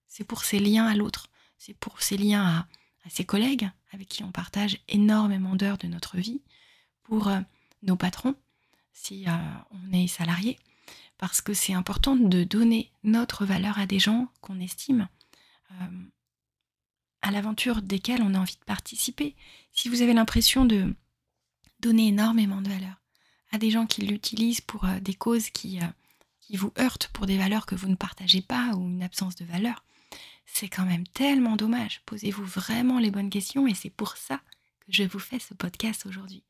C'est 0.09 0.25
pour 0.25 0.43
ces 0.43 0.59
liens 0.59 0.89
à 0.89 0.97
l'autre. 0.97 1.29
C'est 1.57 1.75
pour 1.75 2.03
ces 2.03 2.17
liens 2.17 2.67
à, 3.05 3.11
ses 3.11 3.25
collègues 3.25 3.71
avec 3.93 4.09
qui 4.09 4.25
on 4.25 4.33
partage 4.33 4.81
énormément 4.89 5.55
d'heures 5.55 5.79
de 5.79 5.87
notre 5.87 6.17
vie, 6.17 6.43
pour 7.05 7.31
nos 7.85 7.97
patrons, 7.97 8.35
si 8.93 9.27
euh, 9.29 9.33
on 9.71 9.93
est 9.93 10.07
salarié, 10.07 10.59
parce 11.19 11.41
que 11.41 11.55
c'est 11.55 11.73
important 11.73 12.17
de 12.17 12.45
donner 12.45 12.91
notre 13.03 13.45
valeur 13.45 13.79
à 13.79 13.87
des 13.87 13.99
gens 13.99 14.29
qu'on 14.41 14.61
estime, 14.61 15.09
euh, 15.73 16.05
à 17.23 17.31
l'aventure 17.31 17.83
desquels 17.83 18.23
on 18.23 18.35
a 18.35 18.39
envie 18.39 18.57
de 18.57 18.65
participer. 18.65 19.35
Si 19.73 19.89
vous 19.89 20.03
avez 20.03 20.13
l'impression 20.13 20.65
de 20.65 20.95
donner 21.81 22.09
énormément 22.09 22.61
de 22.61 22.69
valeur 22.69 23.01
à 23.53 23.59
des 23.59 23.71
gens 23.71 23.87
qui 23.87 24.03
l'utilisent 24.03 24.61
pour 24.61 24.87
des 25.01 25.15
causes 25.15 25.51
qui 25.51 25.79
vous 26.53 26.73
heurtent, 26.79 27.09
pour 27.09 27.27
des 27.27 27.39
valeurs 27.39 27.67
que 27.67 27.75
vous 27.75 27.89
ne 27.89 27.95
partagez 27.95 28.43
pas 28.43 28.75
ou 28.75 28.89
une 28.89 29.03
absence 29.03 29.37
de 29.37 29.45
valeur, 29.45 29.85
c'est 30.47 30.69
quand 30.69 30.85
même 30.85 31.07
tellement 31.07 31.57
dommage. 31.57 32.03
Posez-vous 32.07 32.45
vraiment 32.45 32.99
les 32.99 33.11
bonnes 33.11 33.31
questions 33.31 33.67
et 33.67 33.75
c'est 33.75 33.91
pour 33.91 34.17
ça 34.17 34.41
que 34.81 34.93
je 34.93 35.05
vous 35.05 35.19
fais 35.19 35.39
ce 35.39 35.55
podcast 35.55 36.07
aujourd'hui. 36.07 36.43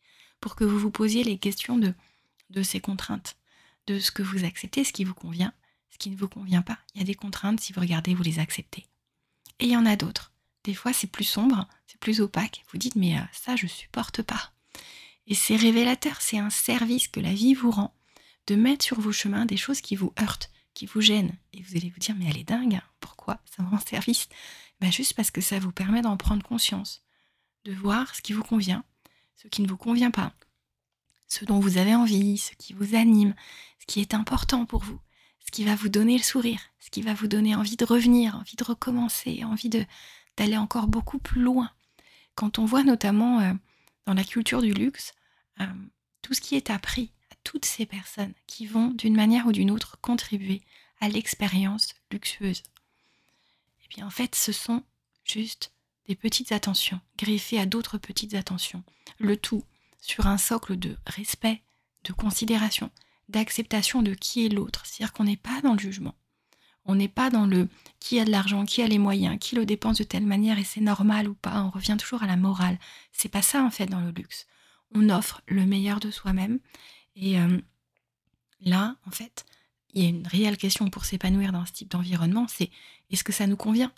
Pour 0.44 0.56
que 0.56 0.64
vous 0.64 0.78
vous 0.78 0.90
posiez 0.90 1.24
les 1.24 1.38
questions 1.38 1.78
de, 1.78 2.62
ces 2.62 2.78
contraintes, 2.78 3.38
de 3.86 3.98
ce 3.98 4.10
que 4.10 4.22
vous 4.22 4.44
acceptez, 4.44 4.84
ce 4.84 4.92
qui 4.92 5.04
vous 5.04 5.14
convient, 5.14 5.54
ce 5.88 5.96
qui 5.96 6.10
ne 6.10 6.16
vous 6.16 6.28
convient 6.28 6.60
pas. 6.60 6.76
Il 6.94 6.98
y 6.98 7.02
a 7.02 7.06
des 7.06 7.14
contraintes, 7.14 7.60
si 7.60 7.72
vous 7.72 7.80
regardez, 7.80 8.14
vous 8.14 8.22
les 8.22 8.40
acceptez. 8.40 8.86
Et 9.58 9.64
il 9.64 9.70
y 9.70 9.76
en 9.78 9.86
a 9.86 9.96
d'autres. 9.96 10.32
Des 10.64 10.74
fois, 10.74 10.92
c'est 10.92 11.06
plus 11.06 11.24
sombre, 11.24 11.66
c'est 11.86 11.98
plus 11.98 12.20
opaque. 12.20 12.62
Vous 12.70 12.76
dites, 12.76 12.94
mais 12.94 13.16
euh, 13.16 13.22
ça, 13.32 13.56
je 13.56 13.66
supporte 13.66 14.20
pas. 14.20 14.52
Et 15.26 15.34
c'est 15.34 15.56
révélateur, 15.56 16.20
c'est 16.20 16.36
un 16.36 16.50
service 16.50 17.08
que 17.08 17.20
la 17.20 17.32
vie 17.32 17.54
vous 17.54 17.70
rend 17.70 17.94
de 18.46 18.54
mettre 18.54 18.84
sur 18.84 19.00
vos 19.00 19.12
chemins 19.12 19.46
des 19.46 19.56
choses 19.56 19.80
qui 19.80 19.96
vous 19.96 20.12
heurtent, 20.20 20.50
qui 20.74 20.84
vous 20.84 21.00
gêne. 21.00 21.34
Et 21.54 21.62
vous 21.62 21.74
allez 21.74 21.88
vous 21.88 22.00
dire, 22.00 22.16
mais 22.18 22.26
elle 22.28 22.36
est 22.36 22.44
dingue, 22.44 22.82
pourquoi 23.00 23.40
ça 23.46 23.62
me 23.62 23.70
rend 23.70 23.78
service? 23.86 24.28
Ben 24.82 24.92
Juste 24.92 25.14
parce 25.14 25.30
que 25.30 25.40
ça 25.40 25.58
vous 25.58 25.72
permet 25.72 26.02
d'en 26.02 26.18
prendre 26.18 26.42
conscience, 26.42 27.02
de 27.64 27.72
voir 27.72 28.14
ce 28.14 28.20
qui 28.20 28.34
vous 28.34 28.44
convient, 28.44 28.84
ce 29.36 29.48
qui 29.48 29.62
ne 29.62 29.68
vous 29.68 29.76
convient 29.76 30.10
pas, 30.10 30.32
ce 31.28 31.44
dont 31.44 31.60
vous 31.60 31.78
avez 31.78 31.94
envie, 31.94 32.38
ce 32.38 32.54
qui 32.56 32.72
vous 32.72 32.94
anime, 32.94 33.34
ce 33.80 33.86
qui 33.86 34.00
est 34.00 34.14
important 34.14 34.66
pour 34.66 34.82
vous, 34.82 35.00
ce 35.44 35.50
qui 35.50 35.64
va 35.64 35.74
vous 35.74 35.88
donner 35.88 36.16
le 36.16 36.22
sourire, 36.22 36.60
ce 36.78 36.90
qui 36.90 37.02
va 37.02 37.14
vous 37.14 37.28
donner 37.28 37.54
envie 37.54 37.76
de 37.76 37.84
revenir, 37.84 38.36
envie 38.36 38.56
de 38.56 38.64
recommencer, 38.64 39.44
envie 39.44 39.70
d'aller 40.36 40.56
encore 40.56 40.86
beaucoup 40.86 41.18
plus 41.18 41.42
loin. 41.42 41.70
Quand 42.34 42.58
on 42.58 42.64
voit 42.64 42.82
notamment 42.82 43.40
euh, 43.40 43.52
dans 44.06 44.14
la 44.14 44.24
culture 44.24 44.62
du 44.62 44.72
luxe, 44.72 45.12
euh, 45.60 45.66
tout 46.22 46.34
ce 46.34 46.40
qui 46.40 46.56
est 46.56 46.70
appris 46.70 47.12
toutes 47.44 47.66
ces 47.66 47.86
personnes 47.86 48.32
qui 48.46 48.66
vont 48.66 48.88
d'une 48.88 49.14
manière 49.14 49.46
ou 49.46 49.52
d'une 49.52 49.70
autre 49.70 49.98
contribuer 50.00 50.62
à 51.00 51.08
l'expérience 51.08 51.94
luxueuse. 52.10 52.62
Eh 53.84 53.88
bien 53.94 54.06
en 54.06 54.10
fait 54.10 54.34
ce 54.34 54.50
sont 54.50 54.82
juste 55.24 55.73
des 56.06 56.14
petites 56.14 56.52
attentions 56.52 57.00
greffées 57.18 57.58
à 57.58 57.66
d'autres 57.66 57.98
petites 57.98 58.34
attentions, 58.34 58.82
le 59.18 59.36
tout 59.36 59.64
sur 60.00 60.26
un 60.26 60.38
socle 60.38 60.76
de 60.76 60.96
respect, 61.06 61.62
de 62.04 62.12
considération, 62.12 62.90
d'acceptation 63.28 64.02
de 64.02 64.14
qui 64.14 64.44
est 64.44 64.50
l'autre, 64.50 64.84
c'est-à-dire 64.84 65.12
qu'on 65.12 65.24
n'est 65.24 65.36
pas 65.36 65.60
dans 65.62 65.72
le 65.72 65.78
jugement. 65.78 66.14
On 66.86 66.94
n'est 66.94 67.08
pas 67.08 67.30
dans 67.30 67.46
le 67.46 67.68
qui 67.98 68.20
a 68.20 68.26
de 68.26 68.30
l'argent, 68.30 68.66
qui 68.66 68.82
a 68.82 68.86
les 68.86 68.98
moyens, 68.98 69.38
qui 69.40 69.56
le 69.56 69.64
dépense 69.64 69.98
de 69.98 70.04
telle 70.04 70.26
manière 70.26 70.58
et 70.58 70.64
c'est 70.64 70.82
normal 70.82 71.28
ou 71.28 71.34
pas. 71.34 71.62
On 71.62 71.70
revient 71.70 71.96
toujours 71.98 72.22
à 72.22 72.26
la 72.26 72.36
morale. 72.36 72.78
C'est 73.12 73.30
pas 73.30 73.40
ça 73.40 73.62
en 73.62 73.70
fait 73.70 73.86
dans 73.86 74.00
le 74.00 74.10
luxe. 74.10 74.46
On 74.94 75.08
offre 75.08 75.40
le 75.46 75.64
meilleur 75.64 75.98
de 75.98 76.10
soi-même. 76.10 76.58
Et 77.16 77.40
euh, 77.40 77.58
là, 78.60 78.96
en 79.06 79.10
fait, 79.10 79.46
il 79.94 80.02
y 80.02 80.06
a 80.06 80.08
une 80.10 80.26
réelle 80.26 80.58
question 80.58 80.90
pour 80.90 81.06
s'épanouir 81.06 81.52
dans 81.52 81.64
ce 81.64 81.72
type 81.72 81.90
d'environnement, 81.90 82.46
c'est 82.48 82.70
est-ce 83.10 83.24
que 83.24 83.32
ça 83.32 83.46
nous 83.46 83.56
convient? 83.56 83.92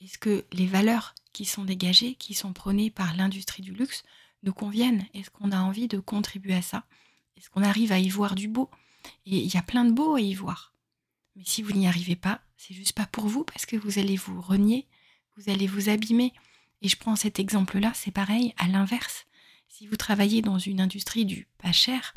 Est-ce 0.00 0.18
que 0.18 0.44
les 0.52 0.66
valeurs 0.66 1.14
qui 1.32 1.44
sont 1.44 1.64
dégagées, 1.64 2.14
qui 2.14 2.34
sont 2.34 2.52
prônées 2.52 2.90
par 2.90 3.16
l'industrie 3.16 3.62
du 3.62 3.72
luxe, 3.72 4.02
nous 4.42 4.52
conviennent 4.52 5.06
Est-ce 5.14 5.30
qu'on 5.30 5.52
a 5.52 5.60
envie 5.60 5.88
de 5.88 5.98
contribuer 5.98 6.54
à 6.54 6.62
ça? 6.62 6.84
Est-ce 7.36 7.50
qu'on 7.50 7.62
arrive 7.62 7.92
à 7.92 7.98
y 7.98 8.08
voir 8.08 8.34
du 8.34 8.48
beau? 8.48 8.70
Et 9.26 9.38
il 9.38 9.52
y 9.52 9.56
a 9.56 9.62
plein 9.62 9.84
de 9.84 9.92
beau 9.92 10.14
à 10.14 10.20
y 10.20 10.34
voir. 10.34 10.72
Mais 11.36 11.44
si 11.44 11.62
vous 11.62 11.72
n'y 11.72 11.86
arrivez 11.86 12.16
pas, 12.16 12.40
c'est 12.56 12.74
juste 12.74 12.92
pas 12.92 13.06
pour 13.06 13.26
vous 13.28 13.44
parce 13.44 13.66
que 13.66 13.76
vous 13.76 13.98
allez 13.98 14.16
vous 14.16 14.40
renier, 14.40 14.86
vous 15.36 15.50
allez 15.50 15.66
vous 15.66 15.88
abîmer. 15.88 16.32
Et 16.82 16.88
je 16.88 16.96
prends 16.96 17.16
cet 17.16 17.38
exemple-là, 17.38 17.92
c'est 17.94 18.10
pareil 18.10 18.54
à 18.58 18.66
l'inverse. 18.66 19.26
Si 19.68 19.86
vous 19.86 19.96
travaillez 19.96 20.42
dans 20.42 20.58
une 20.58 20.80
industrie 20.80 21.24
du 21.24 21.46
pas 21.58 21.72
cher, 21.72 22.14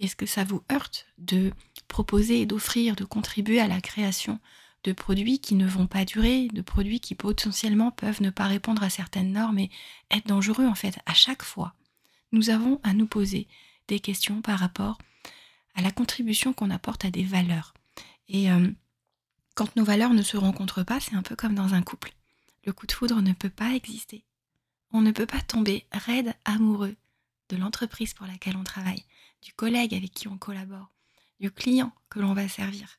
est-ce 0.00 0.16
que 0.16 0.26
ça 0.26 0.44
vous 0.44 0.62
heurte 0.70 1.06
de 1.16 1.52
proposer, 1.88 2.46
d'offrir, 2.46 2.94
de 2.94 3.04
contribuer 3.04 3.60
à 3.60 3.68
la 3.68 3.80
création 3.80 4.38
de 4.84 4.92
produits 4.92 5.40
qui 5.40 5.54
ne 5.54 5.66
vont 5.66 5.86
pas 5.86 6.04
durer, 6.04 6.48
de 6.48 6.62
produits 6.62 7.00
qui 7.00 7.14
potentiellement 7.14 7.90
peuvent 7.90 8.22
ne 8.22 8.30
pas 8.30 8.46
répondre 8.46 8.82
à 8.82 8.90
certaines 8.90 9.32
normes 9.32 9.58
et 9.58 9.70
être 10.10 10.26
dangereux 10.26 10.66
en 10.66 10.74
fait 10.74 10.98
à 11.06 11.14
chaque 11.14 11.42
fois 11.42 11.74
Nous 12.32 12.50
avons 12.50 12.80
à 12.82 12.92
nous 12.92 13.06
poser 13.06 13.48
des 13.88 14.00
questions 14.00 14.42
par 14.42 14.58
rapport 14.58 14.98
à 15.74 15.82
la 15.82 15.90
contribution 15.90 16.52
qu'on 16.52 16.70
apporte 16.70 17.04
à 17.04 17.10
des 17.10 17.24
valeurs. 17.24 17.74
Et 18.28 18.50
euh, 18.50 18.70
quand 19.54 19.74
nos 19.76 19.84
valeurs 19.84 20.14
ne 20.14 20.22
se 20.22 20.36
rencontrent 20.36 20.84
pas, 20.84 21.00
c'est 21.00 21.14
un 21.14 21.22
peu 21.22 21.36
comme 21.36 21.54
dans 21.54 21.74
un 21.74 21.82
couple. 21.82 22.12
Le 22.64 22.72
coup 22.72 22.86
de 22.86 22.92
foudre 22.92 23.22
ne 23.22 23.32
peut 23.32 23.50
pas 23.50 23.74
exister. 23.74 24.24
On 24.92 25.00
ne 25.00 25.12
peut 25.12 25.26
pas 25.26 25.40
tomber 25.40 25.86
raide 25.92 26.34
amoureux 26.44 26.96
de 27.48 27.56
l'entreprise 27.56 28.14
pour 28.14 28.26
laquelle 28.26 28.56
on 28.56 28.64
travaille, 28.64 29.04
du 29.42 29.52
collègue 29.52 29.94
avec 29.94 30.12
qui 30.12 30.28
on 30.28 30.38
collabore, 30.38 30.90
du 31.40 31.50
client 31.50 31.92
que 32.10 32.20
l'on 32.20 32.34
va 32.34 32.48
servir, 32.48 32.98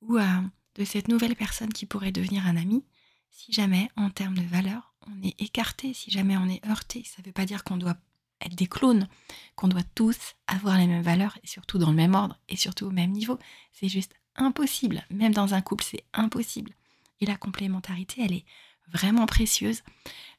ou 0.00 0.18
euh, 0.18 0.40
de 0.74 0.84
cette 0.84 1.08
nouvelle 1.08 1.36
personne 1.36 1.72
qui 1.72 1.86
pourrait 1.86 2.12
devenir 2.12 2.46
un 2.46 2.56
ami, 2.56 2.84
si 3.30 3.52
jamais, 3.52 3.90
en 3.96 4.10
termes 4.10 4.38
de 4.38 4.42
valeurs, 4.42 4.94
on 5.06 5.22
est 5.26 5.40
écarté, 5.40 5.92
si 5.92 6.10
jamais 6.10 6.36
on 6.36 6.48
est 6.48 6.64
heurté. 6.66 7.04
Ça 7.04 7.20
ne 7.20 7.26
veut 7.26 7.32
pas 7.32 7.46
dire 7.46 7.64
qu'on 7.64 7.76
doit 7.76 7.96
être 8.40 8.54
des 8.54 8.66
clones, 8.66 9.08
qu'on 9.56 9.68
doit 9.68 9.82
tous 9.94 10.34
avoir 10.46 10.78
les 10.78 10.86
mêmes 10.86 11.02
valeurs, 11.02 11.38
et 11.42 11.46
surtout 11.46 11.78
dans 11.78 11.90
le 11.90 11.96
même 11.96 12.14
ordre, 12.14 12.38
et 12.48 12.56
surtout 12.56 12.86
au 12.86 12.90
même 12.90 13.10
niveau. 13.10 13.38
C'est 13.72 13.88
juste 13.88 14.14
impossible. 14.36 15.04
Même 15.10 15.34
dans 15.34 15.54
un 15.54 15.60
couple, 15.62 15.84
c'est 15.84 16.04
impossible. 16.12 16.72
Et 17.20 17.26
la 17.26 17.36
complémentarité, 17.36 18.22
elle 18.22 18.32
est 18.32 18.44
vraiment 18.88 19.26
précieuse. 19.26 19.82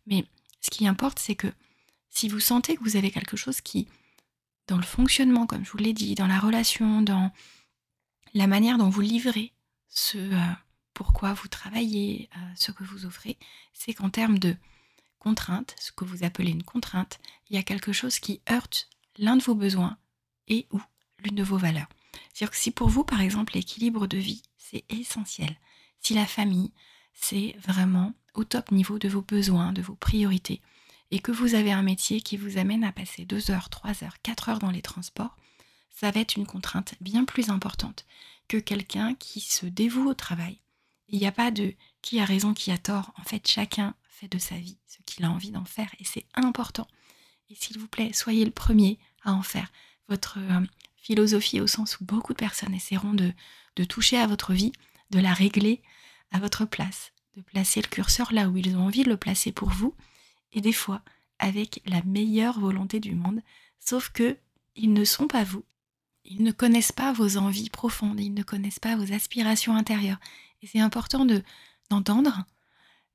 Mais 0.06 0.25
ce 0.62 0.70
qui 0.70 0.88
importe, 0.88 1.20
c'est 1.20 1.36
que 1.36 1.51
si 2.10 2.30
vous 2.30 2.39
sentez 2.39 2.75
que 2.75 2.84
vous 2.84 2.96
avez 2.96 3.12
quelque 3.12 3.38
chose 3.38 3.62
qui, 3.62 3.88
dans 4.68 4.77
le 4.77 4.84
fonctionnement, 4.84 5.46
comme 5.46 5.65
je 5.65 5.72
vous 5.72 5.77
l'ai 5.77 5.94
dit, 5.94 6.15
dans 6.15 6.27
la 6.27 6.39
relation, 6.39 7.01
dans 7.01 7.32
la 8.34 8.48
manière 8.48 8.77
dont 8.77 8.89
vous 8.89 9.01
livrez 9.01 9.54
ce 9.96 10.18
euh, 10.18 10.54
pourquoi 10.94 11.34
vous 11.34 11.48
travaillez, 11.48 12.30
euh, 12.38 12.40
ce 12.56 12.72
que 12.72 12.84
vous 12.84 13.06
offrez, 13.06 13.38
c'est 13.74 13.94
qu'en 13.94 14.10
termes 14.10 14.38
de 14.38 14.56
contrainte, 15.18 15.75
ce 15.80 15.92
que 15.92 16.06
vous 16.06 16.24
appelez 16.24 16.52
une 16.52 16.64
contrainte, 16.64 17.20
il 17.50 17.56
y 17.56 17.60
a 17.60 17.64
quelque 17.64 17.92
chose 17.92 18.20
qui 18.20 18.42
heurte 18.50 18.90
l'un 19.18 19.38
de 19.38 19.44
vos 19.44 19.56
besoins 19.56 19.98
et 20.48 20.68
ou 20.72 20.80
l'une 21.24 21.36
de 21.36 21.44
vos 21.44 21.58
valeurs. 21.58 21.90
C'est-à-dire 22.34 22.52
que 22.52 22.58
si 22.58 22.72
pour 22.72 22.90
vous, 22.90 23.04
par 23.04 23.22
exemple, 23.22 23.54
l'équilibre 23.56 24.06
de 24.08 24.18
vie, 24.18 24.44
c'est 24.58 24.84
essentiel, 24.90 25.58
si 26.00 26.14
la 26.14 26.25
famille, 26.25 26.72
c'est 27.14 27.56
vraiment 27.60 28.14
au 28.34 28.44
top 28.44 28.72
niveau 28.72 29.00
de 29.00 29.10
vos 29.10 29.22
besoins, 29.22 29.74
de 29.74 29.82
vos 29.82 29.96
priorités, 29.96 30.62
et 31.12 31.20
que 31.20 31.32
vous 31.32 31.56
avez 31.56 31.72
un 31.72 31.84
métier 31.84 32.22
qui 32.22 32.38
vous 32.38 32.58
amène 32.58 32.84
à 32.84 32.92
passer 32.92 33.25
2 33.25 33.52
heures, 33.52 33.70
3 33.70 34.04
heures, 34.04 34.22
4 34.22 34.50
heures 34.50 34.60
dans 34.60 34.72
les 34.72 34.82
transports, 34.82 35.36
ça 35.90 36.12
va 36.12 36.20
être 36.20 36.36
une 36.36 36.46
contrainte 36.46 36.96
bien 37.00 37.24
plus 37.24 37.50
importante 37.50 38.06
que 38.48 38.58
quelqu'un 38.58 39.16
qui 39.16 39.42
se 39.42 39.66
dévoue 39.66 40.10
au 40.10 40.14
travail. 40.14 40.60
Il 41.08 41.20
n'y 41.20 41.28
a 41.28 41.32
pas 41.32 41.52
de 41.52 41.74
qui 42.02 42.20
a 42.20 42.25
raison, 42.25 42.54
qui 42.54 42.72
a 42.72 42.78
tort. 42.78 43.14
En 43.18 43.24
fait, 43.24 43.48
chacun 43.48 43.96
fait 44.08 44.28
de 44.28 44.38
sa 44.38 44.56
vie 44.56 44.78
ce 44.88 44.98
qu'il 45.06 45.25
a 45.25 45.32
envie 45.32 45.52
d'en 45.52 45.66
faire 45.66 45.94
et 46.00 46.04
c'est 46.04 46.25
important. 46.34 46.88
Et 47.50 47.56
s'il 47.56 47.78
vous 47.78 47.88
plaît, 47.88 48.14
soyez 48.14 48.46
le 48.46 48.52
premier 48.52 48.98
à 49.24 49.34
en 49.34 49.44
faire. 49.44 49.72
Votre 50.08 50.40
euh, 50.40 50.66
philosophie 50.96 51.62
au 51.62 51.68
sens 51.68 52.00
où 52.00 52.06
beaucoup 52.06 52.34
de 52.34 52.38
personnes 52.38 52.74
essaieront 52.74 53.14
de, 53.14 53.32
de 53.75 53.84
toucher 53.84 54.18
à 54.18 54.28
votre 54.28 54.54
vie, 54.54 54.72
de 55.12 55.20
la 55.20 55.34
régler 55.34 55.82
à 56.32 56.40
votre 56.40 56.66
place, 56.66 57.12
de 57.36 57.42
placer 57.42 57.82
le 57.82 57.88
curseur 57.88 58.34
là 58.34 58.50
où 58.50 58.58
ils 58.58 58.75
ont 58.75 58.86
envie 58.86 59.04
de 59.04 59.10
le 59.10 59.18
placer 59.18 59.52
pour 59.52 59.70
vous, 59.70 59.96
et 60.54 60.62
des 60.62 60.74
fois 60.74 61.02
avec 61.38 61.82
la 61.86 62.02
meilleure 62.04 62.60
volonté 62.60 63.00
du 63.00 63.14
monde, 63.14 63.42
sauf 63.80 64.10
que 64.10 64.38
ils 64.75 64.94
ne 64.94 65.06
sont 65.06 65.28
pas 65.28 65.44
vous. 65.44 65.64
Ils 66.25 66.44
ne 66.44 66.51
connaissent 66.51 66.91
pas 66.91 67.13
vos 67.13 67.38
envies 67.38 67.70
profondes, 67.70 68.20
ils 68.20 68.34
ne 68.34 68.44
connaissent 68.44 68.79
pas 68.79 68.96
vos 68.96 69.13
aspirations 69.13 69.75
intérieures. 69.75 70.20
Et 70.62 70.67
c'est 70.67 70.79
important 70.79 71.25
de 71.25 71.44
d'entendre, 71.89 72.46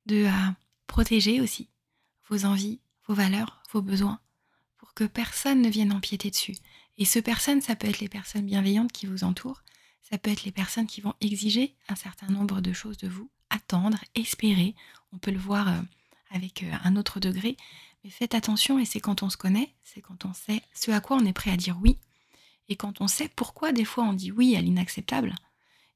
de 0.05 0.25
euh, 0.25 0.51
protéger 0.87 1.41
aussi 1.41 1.67
vos 2.29 2.45
envies, 2.45 2.79
vos 3.07 3.13
valeurs, 3.13 3.61
vos 3.71 3.81
besoins, 3.81 4.19
pour 4.77 4.93
que 4.93 5.03
personne 5.03 5.61
ne 5.61 5.69
vienne 5.69 5.91
empiéter 5.91 6.29
dessus. 6.29 6.55
Et 6.97 7.05
ce 7.05 7.19
personne, 7.19 7.61
ça 7.61 7.75
peut 7.75 7.87
être 7.87 7.99
les 7.99 8.07
personnes 8.07 8.45
bienveillantes 8.45 8.93
qui 8.93 9.07
vous 9.07 9.25
entourent, 9.25 9.61
ça 10.01 10.17
peut 10.17 10.31
être 10.31 10.43
les 10.43 10.51
personnes 10.51 10.87
qui 10.87 11.01
vont 11.01 11.13
exiger 11.19 11.75
un 11.89 11.95
certain 11.95 12.27
nombre 12.27 12.61
de 12.61 12.73
choses 12.73 12.97
de 12.97 13.07
vous, 13.07 13.29
attendre, 13.49 13.97
espérer. 14.15 14.75
On 15.11 15.17
peut 15.17 15.31
le 15.31 15.37
voir 15.37 15.67
euh, 15.67 15.81
avec 16.31 16.63
euh, 16.63 16.71
un 16.83 16.95
autre 16.95 17.19
degré, 17.19 17.57
mais 18.03 18.09
faites 18.09 18.35
attention 18.35 18.79
et 18.79 18.85
c'est 18.85 18.99
quand 18.99 19.23
on 19.23 19.29
se 19.29 19.37
connaît, 19.37 19.73
c'est 19.83 20.01
quand 20.01 20.25
on 20.25 20.33
sait 20.33 20.61
ce 20.73 20.91
à 20.91 21.01
quoi 21.01 21.17
on 21.17 21.25
est 21.25 21.33
prêt 21.33 21.51
à 21.51 21.57
dire 21.57 21.77
oui, 21.81 21.97
et 22.69 22.75
quand 22.75 23.01
on 23.01 23.07
sait 23.07 23.29
pourquoi 23.35 23.71
des 23.71 23.85
fois 23.85 24.03
on 24.03 24.13
dit 24.13 24.31
oui 24.31 24.55
à 24.55 24.61
l'inacceptable, 24.61 25.35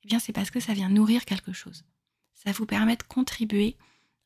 eh 0.03 0.07
bien 0.07 0.19
c'est 0.19 0.33
parce 0.33 0.51
que 0.51 0.59
ça 0.59 0.73
vient 0.73 0.89
nourrir 0.89 1.25
quelque 1.25 1.53
chose. 1.53 1.85
Ça 2.33 2.51
vous 2.51 2.65
permet 2.65 2.97
de 2.97 3.03
contribuer 3.03 3.77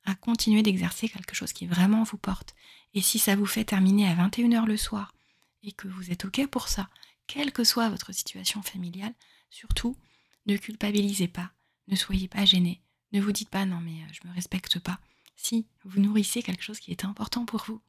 à 0.05 0.15
continuer 0.15 0.63
d'exercer 0.63 1.09
quelque 1.09 1.35
chose 1.35 1.53
qui 1.53 1.67
vraiment 1.67 2.03
vous 2.03 2.17
porte. 2.17 2.55
Et 2.93 3.01
si 3.01 3.19
ça 3.19 3.35
vous 3.35 3.45
fait 3.45 3.65
terminer 3.65 4.07
à 4.07 4.15
21h 4.15 4.65
le 4.65 4.77
soir 4.77 5.13
et 5.61 5.71
que 5.71 5.87
vous 5.87 6.11
êtes 6.11 6.25
OK 6.25 6.45
pour 6.47 6.67
ça, 6.67 6.89
quelle 7.27 7.51
que 7.51 7.63
soit 7.63 7.89
votre 7.89 8.11
situation 8.11 8.61
familiale, 8.63 9.13
Surtout, 9.49 9.97
ne 10.45 10.57
culpabilisez 10.57 11.27
pas, 11.27 11.51
ne 11.87 11.95
soyez 11.95 12.27
pas 12.27 12.45
gêné, 12.45 12.81
ne 13.11 13.21
vous 13.21 13.31
dites 13.31 13.49
pas 13.49 13.65
non 13.65 13.79
mais 13.81 14.03
euh, 14.03 14.13
je 14.13 14.27
me 14.27 14.33
respecte 14.33 14.79
pas. 14.79 14.99
Si 15.35 15.65
vous 15.83 15.99
nourrissez 15.99 16.43
quelque 16.43 16.63
chose 16.63 16.79
qui 16.79 16.91
est 16.91 17.05
important 17.05 17.45
pour 17.45 17.63
vous. 17.65 17.81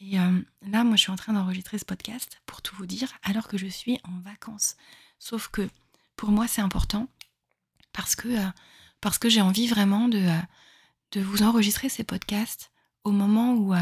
Et 0.00 0.18
euh, 0.18 0.40
là, 0.62 0.84
moi, 0.84 0.96
je 0.96 1.02
suis 1.02 1.12
en 1.12 1.16
train 1.16 1.32
d'enregistrer 1.32 1.78
ce 1.78 1.84
podcast 1.84 2.40
pour 2.46 2.62
tout 2.62 2.74
vous 2.76 2.86
dire, 2.86 3.12
alors 3.22 3.48
que 3.48 3.58
je 3.58 3.66
suis 3.66 3.98
en 4.04 4.18
vacances. 4.20 4.76
Sauf 5.18 5.48
que 5.48 5.68
pour 6.16 6.30
moi, 6.30 6.46
c'est 6.46 6.60
important 6.60 7.08
parce 7.92 8.14
que, 8.14 8.28
euh, 8.28 9.10
que 9.20 9.28
j'ai 9.28 9.40
envie 9.40 9.68
vraiment 9.68 10.08
de, 10.08 10.28
de 11.12 11.20
vous 11.20 11.42
enregistrer 11.42 11.88
ces 11.88 12.04
podcasts 12.04 12.70
au 13.04 13.12
moment 13.12 13.54
où, 13.54 13.74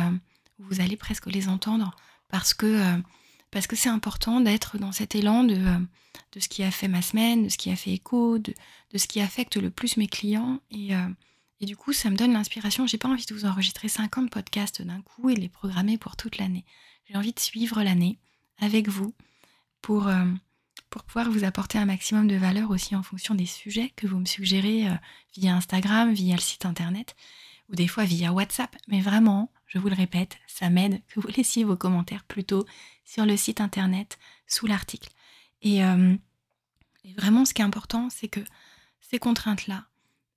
vous 0.59 0.80
allez 0.80 0.97
presque 0.97 1.26
les 1.26 1.49
entendre, 1.49 1.97
parce 2.28 2.54
que 2.54 3.76
c'est 3.76 3.88
important 3.88 4.40
d'être 4.40 4.78
dans 4.78 4.92
cet 4.92 5.14
élan 5.14 5.44
de, 5.44 5.54
euh, 5.54 5.78
de 6.33 6.40
ce 6.40 6.49
qui 6.49 6.62
a 6.62 6.71
fait 6.71 6.88
ma 6.88 7.02
semaine, 7.02 7.44
de 7.44 7.49
ce 7.49 7.59
qui 7.59 7.71
a 7.71 7.76
fait 7.76 7.92
écho, 7.92 8.38
de, 8.38 8.54
ce 8.94 9.06
qui 9.06 9.21
affecte 9.21 9.56
le 9.56 9.71
plus 9.71 9.97
mes 9.97 10.06
clients. 10.06 10.61
Et, 10.71 10.94
euh, 10.94 11.09
et 11.61 11.66
du 11.66 11.76
coup, 11.76 11.92
ça 11.92 12.11
me 12.11 12.16
donne 12.16 12.32
l'inspiration. 12.32 12.87
J'ai 12.87 12.99
pas 12.99 13.08
envie 13.08 13.26
de 13.26 13.34
vous 13.34 13.46
enregistrer 13.46 13.88
50 13.88 14.30
podcasts 14.30 14.82
d'un 14.82 15.00
coup 15.02 15.30
et 15.30 15.37
les 15.37 15.49
programmer 15.49 15.99
pour 15.99 16.16
toute 16.16 16.38
l'année. 16.38 16.64
J'ai 17.08 17.16
envie 17.16 17.32
de 17.32 17.40
suivre 17.40 17.82
l'année 17.82 18.18
avec 18.58 18.88
vous 18.88 19.14
pour, 19.80 20.08
euh, 20.08 20.26
pour 20.90 21.04
pouvoir 21.04 21.30
vous 21.30 21.44
apporter 21.44 21.78
un 21.78 21.87
maximum 21.87 22.26
de 22.26 22.37
valeur 22.37 22.70
aussi 22.70 22.96
en 22.96 23.02
fonction 23.02 23.34
des 23.34 23.46
sujets 23.46 23.92
que 23.96 24.06
vous 24.06 24.18
me 24.18 24.25
suggérez 24.25 24.88
via 25.37 25.54
Instagram, 25.54 26.12
via 26.12 26.34
le 26.34 26.40
site 26.40 26.66
internet 26.66 27.14
ou 27.68 27.75
des 27.75 27.88
fois 27.88 28.04
via 28.04 28.32
WhatsApp. 28.32 28.76
Mais 28.88 29.00
vraiment, 29.00 29.50
je 29.66 29.78
vous 29.78 29.88
le 29.88 29.94
répète, 29.94 30.38
ça 30.46 30.70
m'aide 30.70 31.02
que 31.08 31.20
vous 31.20 31.28
laissiez 31.37 31.64
vos 31.64 31.76
commentaires 31.76 32.25
plutôt 32.25 32.66
sur 33.04 33.26
le 33.26 33.37
site 33.37 33.61
internet 33.61 34.18
sous 34.46 34.66
l'article. 34.66 35.11
Euh, 35.66 36.16
et, 37.04 37.12
vraiment, 37.14 37.44
ce 37.44 37.54
qui 37.54 37.62
est 37.62 37.64
important, 37.64 38.08
c'est 38.11 38.28
que 38.28 38.40
ces 39.00 39.18
contraintes-là, 39.18 39.87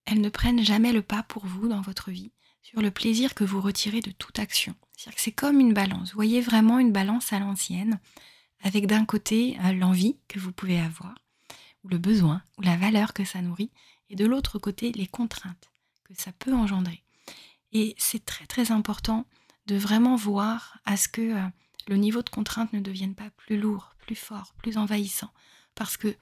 elles 0.07 0.21
ne 0.21 0.29
prennent 0.29 0.63
jamais 0.63 0.93
le 0.93 1.01
pas 1.01 1.23
pour 1.23 1.45
vous 1.45 1.67
dans 1.67 1.81
votre 1.81 2.11
vie 2.11 2.31
sur 2.63 2.81
le 2.81 2.91
plaisir 2.91 3.35
que 3.35 3.43
vous 3.43 3.61
retirez 3.61 3.99
de 3.99 4.11
toute 4.11 4.39
action. 4.39 4.73
C'est 5.15 5.31
comme 5.33 5.59
une 5.59 5.73
balance. 5.73 6.09
Vous 6.09 6.15
voyez 6.15 6.41
vraiment 6.41 6.79
une 6.79 6.93
balance 6.93 7.33
à 7.33 7.39
l'ancienne, 7.39 7.99
avec 8.61 8.87
d'un 8.87 9.05
côté 9.05 9.57
euh, 9.63 9.73
l'envie 9.73 10.17
que 10.27 10.39
vous 10.39 10.51
pouvez 10.51 10.79
avoir, 10.79 11.13
ou 11.83 11.89
le 11.89 11.97
besoin, 11.97 12.41
ou 12.57 12.61
la 12.61 12.77
valeur 12.77 13.13
que 13.13 13.25
ça 13.25 13.41
nourrit, 13.41 13.71
et 14.09 14.15
de 14.15 14.25
l'autre 14.25 14.59
côté 14.59 14.91
les 14.93 15.07
contraintes 15.07 15.69
que 16.05 16.13
ça 16.15 16.31
peut 16.31 16.53
engendrer. 16.53 17.03
Et 17.73 17.93
c'est 17.97 18.23
très 18.23 18.45
très 18.47 18.71
important 18.71 19.25
de 19.65 19.75
vraiment 19.75 20.15
voir 20.15 20.79
à 20.85 20.95
ce 20.95 21.09
que 21.09 21.35
euh, 21.35 21.47
le 21.87 21.97
niveau 21.97 22.23
de 22.23 22.29
contrainte 22.29 22.71
ne 22.71 22.79
devienne 22.79 23.13
pas 23.13 23.29
plus 23.31 23.59
lourd, 23.59 23.93
plus 23.99 24.15
fort, 24.15 24.53
plus 24.57 24.77
envahissant. 24.77 25.31
Parce 25.75 25.97
que 25.97 26.15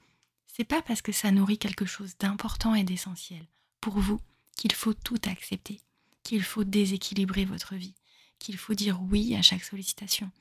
c'est 0.48 0.64
pas 0.64 0.82
parce 0.82 1.04
que 1.04 1.12
ça 1.12 1.32
nourrit 1.32 1.60
quelque 1.60 1.86
chose 1.86 2.18
d'important 2.18 2.74
et 2.74 2.84
d'essentiel 2.84 3.46
vous 3.94 4.20
qu'il 4.56 4.74
faut 4.74 4.94
tout 4.94 5.20
accepter, 5.26 5.82
qu'il 6.24 6.44
faut 6.44 6.64
déséquilibrer 6.64 7.46
votre 7.46 7.76
vie, 7.76 7.96
qu'il 8.40 8.58
faut 8.58 8.74
dire 8.74 9.02
oui 9.02 9.36
à 9.36 9.42
chaque 9.42 9.64
sollicitation. 9.64 10.32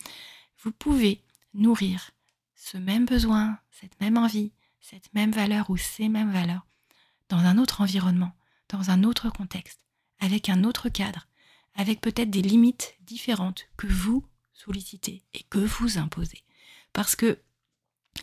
Vous 0.63 0.73
pouvez 0.73 1.21
nourrir 1.53 2.11
ce 2.55 2.79
même 2.79 3.05
besoin, 3.05 3.59
cette 3.71 4.01
même 4.01 4.17
envie, 4.17 4.53
cette 4.81 5.13
même 5.15 5.33
valeur 5.33 5.71
ou 5.71 5.77
ces 5.77 6.09
mêmes 6.09 6.33
valeurs 6.33 6.67
dans 7.29 7.39
un 7.39 7.59
autre 7.59 7.81
environnement, 7.81 8.33
dans 8.69 8.91
un 8.91 9.03
autre 9.05 9.31
contexte, 9.31 9.81
avec 10.21 10.49
un 10.49 10.65
autre 10.65 10.89
cadre, 10.89 11.27
avec 11.75 12.01
peut-être 12.01 12.31
des 12.31 12.43
limites 12.43 12.97
différentes 13.01 13.67
que 13.77 13.87
vous 13.87 14.25
sollicitez 14.53 15.23
et 15.35 15.43
que 15.51 15.59
vous 15.59 15.99
imposez. 15.99 16.43
Parce 16.93 17.17
que 17.17 17.39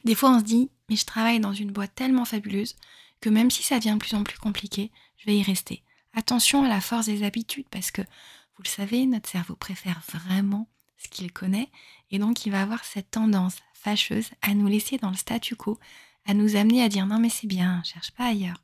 des 0.05 0.15
fois 0.15 0.31
on 0.31 0.39
se 0.39 0.45
dit, 0.45 0.69
mais 0.89 0.95
je 0.95 1.05
travaille 1.05 1.39
dans 1.39 1.53
une 1.53 1.71
boîte 1.71 1.95
tellement 1.95 2.25
fabuleuse 2.25 2.75
que 3.19 3.29
même 3.29 3.51
si 3.51 3.63
ça 3.63 3.77
devient 3.77 3.93
de 3.93 3.97
plus 3.97 4.15
en 4.15 4.23
plus 4.23 4.39
compliqué, 4.39 4.91
je 5.21 5.27
vais 5.27 5.37
y 5.37 5.43
rester. 5.43 5.83
Attention 6.13 6.63
à 6.63 6.67
la 6.67 6.81
force 6.81 7.05
des 7.05 7.23
habitudes 7.23 7.69
parce 7.69 7.91
que, 7.91 8.01
vous 8.01 8.63
le 8.63 8.67
savez, 8.67 9.05
notre 9.05 9.29
cerveau 9.29 9.55
préfère 9.55 10.01
vraiment 10.11 10.67
ce 10.97 11.07
qu'il 11.07 11.31
connaît 11.31 11.69
et 12.09 12.19
donc 12.19 12.45
il 12.45 12.51
va 12.51 12.61
avoir 12.61 12.83
cette 12.83 13.11
tendance 13.11 13.57
fâcheuse 13.73 14.29
à 14.41 14.53
nous 14.53 14.67
laisser 14.67 14.97
dans 14.97 15.09
le 15.09 15.15
statu 15.15 15.55
quo, 15.55 15.79
à 16.25 16.33
nous 16.33 16.55
amener 16.55 16.83
à 16.83 16.89
dire 16.89 17.05
non 17.05 17.19
mais 17.19 17.29
c'est 17.29 17.47
bien, 17.47 17.81
cherche 17.83 18.11
pas 18.11 18.25
ailleurs. 18.25 18.61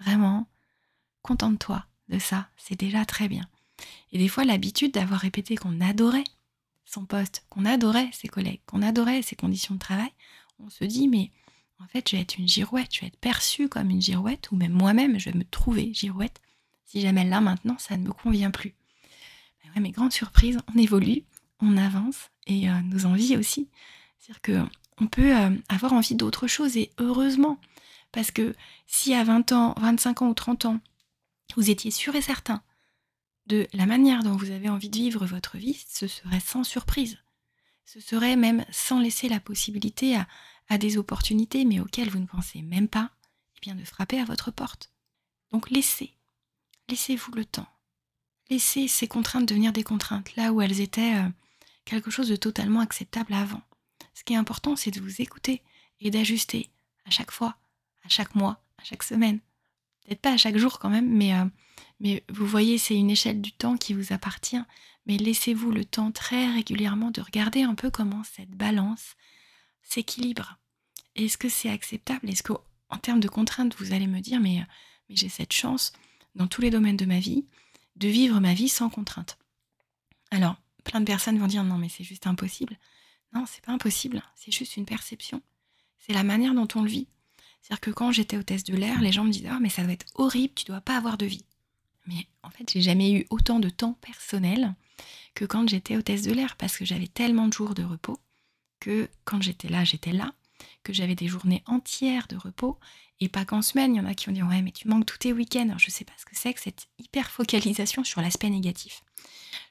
Vraiment, 0.00 0.48
contente-toi 1.22 1.84
de 2.08 2.18
ça, 2.18 2.48
c'est 2.56 2.78
déjà 2.78 3.04
très 3.04 3.28
bien. 3.28 3.48
Et 4.12 4.18
des 4.18 4.28
fois 4.28 4.44
l'habitude 4.44 4.92
d'avoir 4.92 5.20
répété 5.20 5.56
qu'on 5.56 5.80
adorait 5.80 6.24
son 6.84 7.04
poste, 7.04 7.44
qu'on 7.50 7.64
adorait 7.64 8.10
ses 8.12 8.28
collègues, 8.28 8.62
qu'on 8.66 8.82
adorait 8.82 9.22
ses 9.22 9.36
conditions 9.36 9.74
de 9.74 9.80
travail, 9.80 10.10
on 10.58 10.70
se 10.70 10.84
dit 10.84 11.06
mais 11.06 11.30
en 11.80 11.86
fait 11.86 12.08
je 12.08 12.16
vais 12.16 12.22
être 12.22 12.38
une 12.38 12.48
girouette, 12.48 12.94
je 12.94 13.00
vais 13.00 13.06
être 13.08 13.18
perçue 13.18 13.68
comme 13.68 13.90
une 13.90 14.02
girouette, 14.02 14.50
ou 14.50 14.56
même 14.56 14.72
moi-même 14.72 15.18
je 15.18 15.30
vais 15.30 15.38
me 15.38 15.44
trouver 15.44 15.92
girouette, 15.92 16.40
si 16.84 17.00
jamais 17.00 17.24
là 17.24 17.40
maintenant 17.40 17.76
ça 17.78 17.96
ne 17.96 18.04
me 18.04 18.12
convient 18.12 18.50
plus. 18.50 18.74
Mais, 19.62 19.70
ouais, 19.70 19.80
mais 19.80 19.90
grande 19.90 20.12
surprise, 20.12 20.58
on 20.74 20.78
évolue, 20.78 21.24
on 21.60 21.76
avance, 21.76 22.30
et 22.46 22.68
euh, 22.68 22.80
nos 22.82 23.06
envies 23.06 23.36
aussi. 23.36 23.68
C'est-à-dire 24.18 24.68
qu'on 24.98 25.06
peut 25.06 25.36
euh, 25.36 25.50
avoir 25.68 25.92
envie 25.92 26.14
d'autre 26.14 26.46
chose, 26.46 26.76
et 26.76 26.90
heureusement, 26.98 27.58
parce 28.12 28.30
que 28.30 28.54
si 28.86 29.14
à 29.14 29.24
20 29.24 29.52
ans, 29.52 29.74
25 29.78 30.22
ans 30.22 30.28
ou 30.28 30.34
30 30.34 30.64
ans, 30.66 30.80
vous 31.56 31.70
étiez 31.70 31.90
sûr 31.90 32.14
et 32.14 32.22
certain 32.22 32.62
de 33.46 33.66
la 33.72 33.86
manière 33.86 34.22
dont 34.22 34.36
vous 34.36 34.50
avez 34.50 34.68
envie 34.68 34.90
de 34.90 34.98
vivre 34.98 35.24
votre 35.24 35.56
vie, 35.56 35.82
ce 35.88 36.06
serait 36.06 36.40
sans 36.40 36.64
surprise. 36.64 37.18
Ce 37.84 38.00
serait 38.00 38.36
même 38.36 38.64
sans 38.70 39.00
laisser 39.00 39.28
la 39.28 39.40
possibilité 39.40 40.16
à, 40.16 40.26
des 40.76 40.98
opportunités, 40.98 41.64
mais 41.64 41.80
auxquelles 41.80 42.10
vous 42.10 42.18
ne 42.18 42.26
pensez 42.26 42.60
même 42.60 42.88
pas, 42.88 43.10
eh 43.56 43.60
bien 43.62 43.74
de 43.74 43.84
frapper 43.84 44.20
à 44.20 44.24
votre 44.24 44.50
porte. 44.50 44.90
Donc 45.50 45.70
laissez, 45.70 46.12
laissez-vous 46.88 47.32
le 47.32 47.46
temps. 47.46 47.68
Laissez 48.50 48.88
ces 48.88 49.08
contraintes 49.08 49.46
devenir 49.46 49.72
des 49.72 49.82
contraintes, 49.82 50.36
là 50.36 50.52
où 50.52 50.60
elles 50.60 50.80
étaient 50.80 51.16
euh, 51.16 51.28
quelque 51.84 52.10
chose 52.10 52.28
de 52.28 52.36
totalement 52.36 52.80
acceptable 52.80 53.32
avant. 53.32 53.62
Ce 54.14 54.24
qui 54.24 54.34
est 54.34 54.36
important, 54.36 54.76
c'est 54.76 54.90
de 54.90 55.00
vous 55.00 55.22
écouter 55.22 55.62
et 56.00 56.10
d'ajuster 56.10 56.70
à 57.06 57.10
chaque 57.10 57.30
fois, 57.30 57.56
à 58.04 58.08
chaque 58.08 58.34
mois, 58.34 58.62
à 58.78 58.84
chaque 58.84 59.02
semaine. 59.02 59.40
Peut-être 60.04 60.20
pas 60.20 60.32
à 60.32 60.36
chaque 60.36 60.56
jour 60.56 60.78
quand 60.78 60.90
même, 60.90 61.08
mais, 61.08 61.34
euh, 61.34 61.44
mais 62.00 62.24
vous 62.28 62.46
voyez, 62.46 62.78
c'est 62.78 62.96
une 62.96 63.10
échelle 63.10 63.40
du 63.40 63.52
temps 63.52 63.76
qui 63.76 63.94
vous 63.94 64.12
appartient. 64.12 64.60
Mais 65.06 65.16
laissez-vous 65.16 65.70
le 65.70 65.86
temps 65.86 66.12
très 66.12 66.50
régulièrement 66.52 67.10
de 67.10 67.22
regarder 67.22 67.62
un 67.62 67.74
peu 67.74 67.90
comment 67.90 68.22
cette 68.24 68.50
balance 68.50 69.16
s'équilibre. 69.88 70.58
Est-ce 71.16 71.38
que 71.38 71.48
c'est 71.48 71.70
acceptable? 71.70 72.28
Est-ce 72.28 72.42
qu'en 72.42 72.98
termes 73.02 73.20
de 73.20 73.28
contraintes, 73.28 73.74
vous 73.78 73.92
allez 73.92 74.06
me 74.06 74.20
dire, 74.20 74.40
mais, 74.40 74.62
mais 75.08 75.16
j'ai 75.16 75.28
cette 75.28 75.52
chance 75.52 75.92
dans 76.34 76.46
tous 76.46 76.60
les 76.60 76.70
domaines 76.70 76.96
de 76.96 77.06
ma 77.06 77.18
vie 77.18 77.44
de 77.96 78.08
vivre 78.08 78.38
ma 78.38 78.54
vie 78.54 78.68
sans 78.68 78.90
contrainte 78.90 79.38
Alors, 80.30 80.56
plein 80.84 81.00
de 81.00 81.04
personnes 81.04 81.38
vont 81.38 81.48
dire, 81.48 81.64
non, 81.64 81.78
mais 81.78 81.88
c'est 81.88 82.04
juste 82.04 82.26
impossible. 82.26 82.78
Non, 83.34 83.44
c'est 83.46 83.64
pas 83.64 83.72
impossible, 83.72 84.22
c'est 84.36 84.52
juste 84.52 84.76
une 84.76 84.86
perception. 84.86 85.42
C'est 85.98 86.12
la 86.12 86.22
manière 86.22 86.54
dont 86.54 86.68
on 86.76 86.82
le 86.82 86.88
vit. 86.88 87.08
C'est-à-dire 87.60 87.80
que 87.80 87.90
quand 87.90 88.12
j'étais 88.12 88.36
hôtesse 88.36 88.64
de 88.64 88.76
l'air, 88.76 89.00
les 89.00 89.10
gens 89.10 89.24
me 89.24 89.32
disaient, 89.32 89.50
oh, 89.52 89.58
mais 89.60 89.68
ça 89.68 89.82
doit 89.82 89.92
être 89.92 90.06
horrible, 90.14 90.54
tu 90.54 90.64
dois 90.64 90.80
pas 90.80 90.96
avoir 90.96 91.18
de 91.18 91.26
vie. 91.26 91.44
Mais 92.06 92.26
en 92.42 92.50
fait, 92.50 92.70
j'ai 92.70 92.80
jamais 92.80 93.12
eu 93.12 93.26
autant 93.30 93.58
de 93.58 93.68
temps 93.68 93.94
personnel 93.94 94.74
que 95.34 95.44
quand 95.44 95.68
j'étais 95.68 95.96
hôtesse 95.96 96.22
de 96.22 96.32
l'air, 96.32 96.56
parce 96.56 96.78
que 96.78 96.84
j'avais 96.84 97.08
tellement 97.08 97.48
de 97.48 97.52
jours 97.52 97.74
de 97.74 97.82
repos 97.82 98.18
que 98.80 99.08
quand 99.24 99.42
j'étais 99.42 99.68
là, 99.68 99.84
j'étais 99.84 100.12
là, 100.12 100.32
que 100.82 100.92
j'avais 100.92 101.14
des 101.14 101.28
journées 101.28 101.62
entières 101.66 102.26
de 102.28 102.36
repos, 102.36 102.78
et 103.20 103.28
pas 103.28 103.44
qu'en 103.44 103.62
semaine, 103.62 103.94
il 103.94 103.98
y 103.98 104.00
en 104.00 104.06
a 104.06 104.14
qui 104.14 104.28
ont 104.28 104.32
dit 104.32 104.42
ouais 104.42 104.62
mais 104.62 104.70
tu 104.70 104.88
manques 104.88 105.06
tous 105.06 105.18
tes 105.18 105.32
week-ends. 105.32 105.74
Je 105.76 105.90
sais 105.90 106.04
pas 106.04 106.12
ce 106.18 106.24
que 106.24 106.36
c'est 106.36 106.54
que 106.54 106.60
cette 106.60 106.86
hyper 106.98 107.30
focalisation 107.30 108.04
sur 108.04 108.20
l'aspect 108.20 108.50
négatif. 108.50 109.02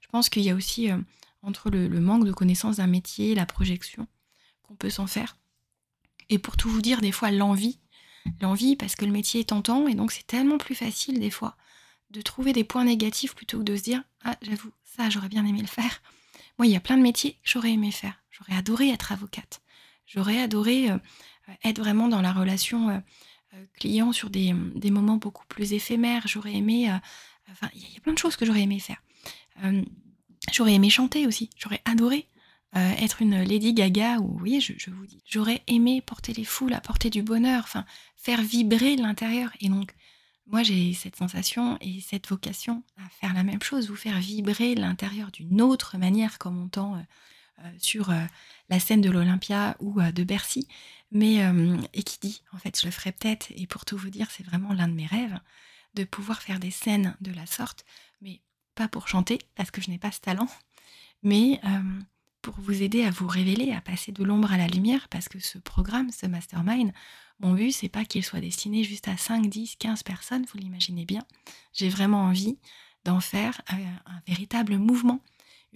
Je 0.01 0.07
pense 0.09 0.29
qu'il 0.29 0.43
y 0.43 0.49
a 0.49 0.55
aussi 0.55 0.91
euh, 0.91 0.97
entre 1.41 1.69
le, 1.69 1.87
manque 1.99 2.25
de 2.25 2.31
connaissance 2.31 2.77
d'un 2.77 2.87
métier, 2.87 3.35
la 3.35 3.45
projection 3.45 4.07
qu'on 4.63 4.75
peut 4.75 4.89
s'en 4.89 5.07
faire, 5.07 5.37
et 6.29 6.39
pour 6.39 6.57
tout 6.57 6.69
vous 6.69 6.81
dire, 6.81 6.99
des 6.99 7.11
fois 7.13 7.31
l'envie, 7.31 7.79
l'envie 8.41 8.75
parce 8.75 8.95
que 8.95 9.05
le 9.05 9.11
métier 9.11 9.41
est 9.41 9.49
tentant, 9.49 9.87
et 9.87 9.95
donc 9.95 10.11
c'est 10.11 10.27
tellement 10.27 10.57
plus 10.57 10.75
facile 10.75 11.19
des 11.19 11.31
fois 11.31 11.55
de 12.09 12.21
trouver 12.21 12.53
des 12.53 12.63
points 12.63 12.85
négatifs 12.85 13.35
plutôt 13.35 13.59
que 13.59 13.63
de 13.63 13.75
se 13.75 13.83
dire 13.83 14.03
ah 14.23 14.37
j'avoue 14.41 14.71
ça 14.83 15.09
j'aurais 15.09 15.29
bien 15.29 15.45
aimé 15.45 15.61
le 15.61 15.67
faire. 15.67 16.01
Moi 16.57 16.67
il 16.67 16.71
y 16.71 16.75
a 16.75 16.81
plein 16.81 16.97
de 16.97 17.01
métiers 17.01 17.37
j'aurais 17.43 17.71
aimé 17.71 17.91
faire. 17.91 18.21
J'aurais 18.37 18.57
adoré 18.57 18.89
être 18.89 19.11
avocate. 19.11 19.61
J'aurais 20.05 20.39
adoré 20.39 20.89
euh, 20.91 20.97
être 21.63 21.79
vraiment 21.79 22.07
dans 22.07 22.21
la 22.21 22.31
relation 22.31 22.89
euh, 22.89 22.99
euh, 23.53 23.65
client 23.79 24.11
sur 24.11 24.29
des, 24.29 24.53
moments 24.53 25.17
beaucoup 25.17 25.45
plus 25.47 25.73
éphémères. 25.73 26.27
J'aurais 26.27 26.53
aimé 26.53 26.91
enfin 27.49 27.69
il 27.73 27.81
y, 27.81 27.97
a 27.97 27.99
plein 28.01 28.13
de 28.13 28.17
choses 28.17 28.35
que 28.35 28.45
j'aurais 28.45 28.61
aimé 28.61 28.79
faire. 28.79 29.01
j'aurais 30.51 30.73
aimé 30.73 30.89
chanter 30.89 31.27
aussi. 31.27 31.49
J'aurais 31.57 31.81
adoré 31.85 32.27
être 32.73 33.21
une 33.21 33.41
Lady 33.41 33.73
Gaga 33.73 34.19
ou 34.19 34.37
voyez 34.37 34.59
je, 34.59 34.91
vous 34.91 35.05
dis 35.07 35.23
j'aurais 35.25 35.63
aimé 35.67 36.01
porter 36.01 36.33
les 36.33 36.43
foules 36.43 36.73
apporter 36.73 37.09
du 37.09 37.23
bonheur 37.23 37.63
enfin 37.63 37.85
faire 38.17 38.41
vibrer 38.41 38.97
l'intérieur 38.97 39.49
et 39.61 39.69
donc 39.69 39.95
moi, 40.49 40.63
j'ai 40.63 40.93
cette 40.93 41.17
sensation 41.17 41.77
et 41.81 41.99
cette 41.99 42.27
vocation 42.27 42.83
à 42.97 43.09
faire 43.09 43.33
la 43.33 43.43
même 43.43 43.61
chose, 43.61 43.89
vous 43.89 43.97
faire 43.97 44.19
vibrer 44.19 44.75
l'intérieur 44.75 45.29
d'une 45.31 45.61
autre 45.61 45.97
manière, 45.97 46.37
comme 46.37 46.69
on 46.73 46.95
euh, 46.95 47.01
sur 47.77 48.09
euh, 48.09 48.23
la 48.69 48.79
scène 48.79 49.01
de 49.01 49.09
l'Olympia 49.09 49.75
ou 49.79 50.01
de 50.01 50.23
Bercy. 50.23 50.67
Mais, 51.11 51.37
et 51.93 52.03
qui 52.03 52.19
dit, 52.19 52.43
en 52.51 52.57
fait, 52.57 52.77
je 52.77 52.85
le 52.85 52.91
ferai 52.91 53.13
peut-être, 53.13 53.47
et 53.55 53.65
pour 53.65 53.85
tout 53.85 53.95
vous 53.97 54.09
dire, 54.09 54.27
c'est 54.29 54.43
vraiment 54.43 54.73
l'un 54.73 54.89
de 54.89 54.93
mes 54.93 55.05
rêves, 55.05 55.39
de 55.93 56.03
pouvoir 56.03 56.41
faire 56.41 56.59
des 56.59 56.69
scènes 56.69 57.15
de 57.21 57.31
la 57.31 57.45
sorte, 57.45 57.85
mais 58.21 58.41
pas 58.75 58.89
pour 58.89 59.07
chanter, 59.07 59.39
parce 59.55 59.71
que 59.71 59.81
je 59.81 59.89
n'ai 59.89 59.97
pas 59.97 60.11
ce 60.11 60.19
talent, 60.19 60.49
mais 61.23 61.61
pour 62.41 62.55
vous 62.59 62.83
aider 62.83 63.05
à 63.05 63.09
vous 63.09 63.27
révéler, 63.27 63.71
à 63.71 63.79
passer 63.79 64.11
de 64.11 64.21
l'ombre 64.23 64.51
à 64.51 64.57
la 64.57 64.67
lumière, 64.67 65.07
parce 65.07 65.29
que 65.29 65.39
ce 65.39 65.57
programme, 65.57 66.11
ce 66.11 66.25
mastermind, 66.25 66.91
mon 67.39 67.53
but, 67.53 67.71
c'est 67.71 67.89
pas 67.89 68.05
qu'il 68.05 68.23
soit 68.23 68.39
destiné 68.39 68.83
juste 68.83 69.07
à 69.07 69.17
5, 69.17 69.47
10, 69.47 69.75
15 69.75 70.03
personnes, 70.03 70.45
vous 70.51 70.57
l'imaginez 70.57 71.05
bien. 71.05 71.23
J'ai 71.73 71.89
vraiment 71.89 72.23
envie 72.23 72.57
d'en 73.03 73.19
faire 73.19 73.61
un, 73.67 73.77
véritable 74.27 74.77
mouvement, 74.77 75.21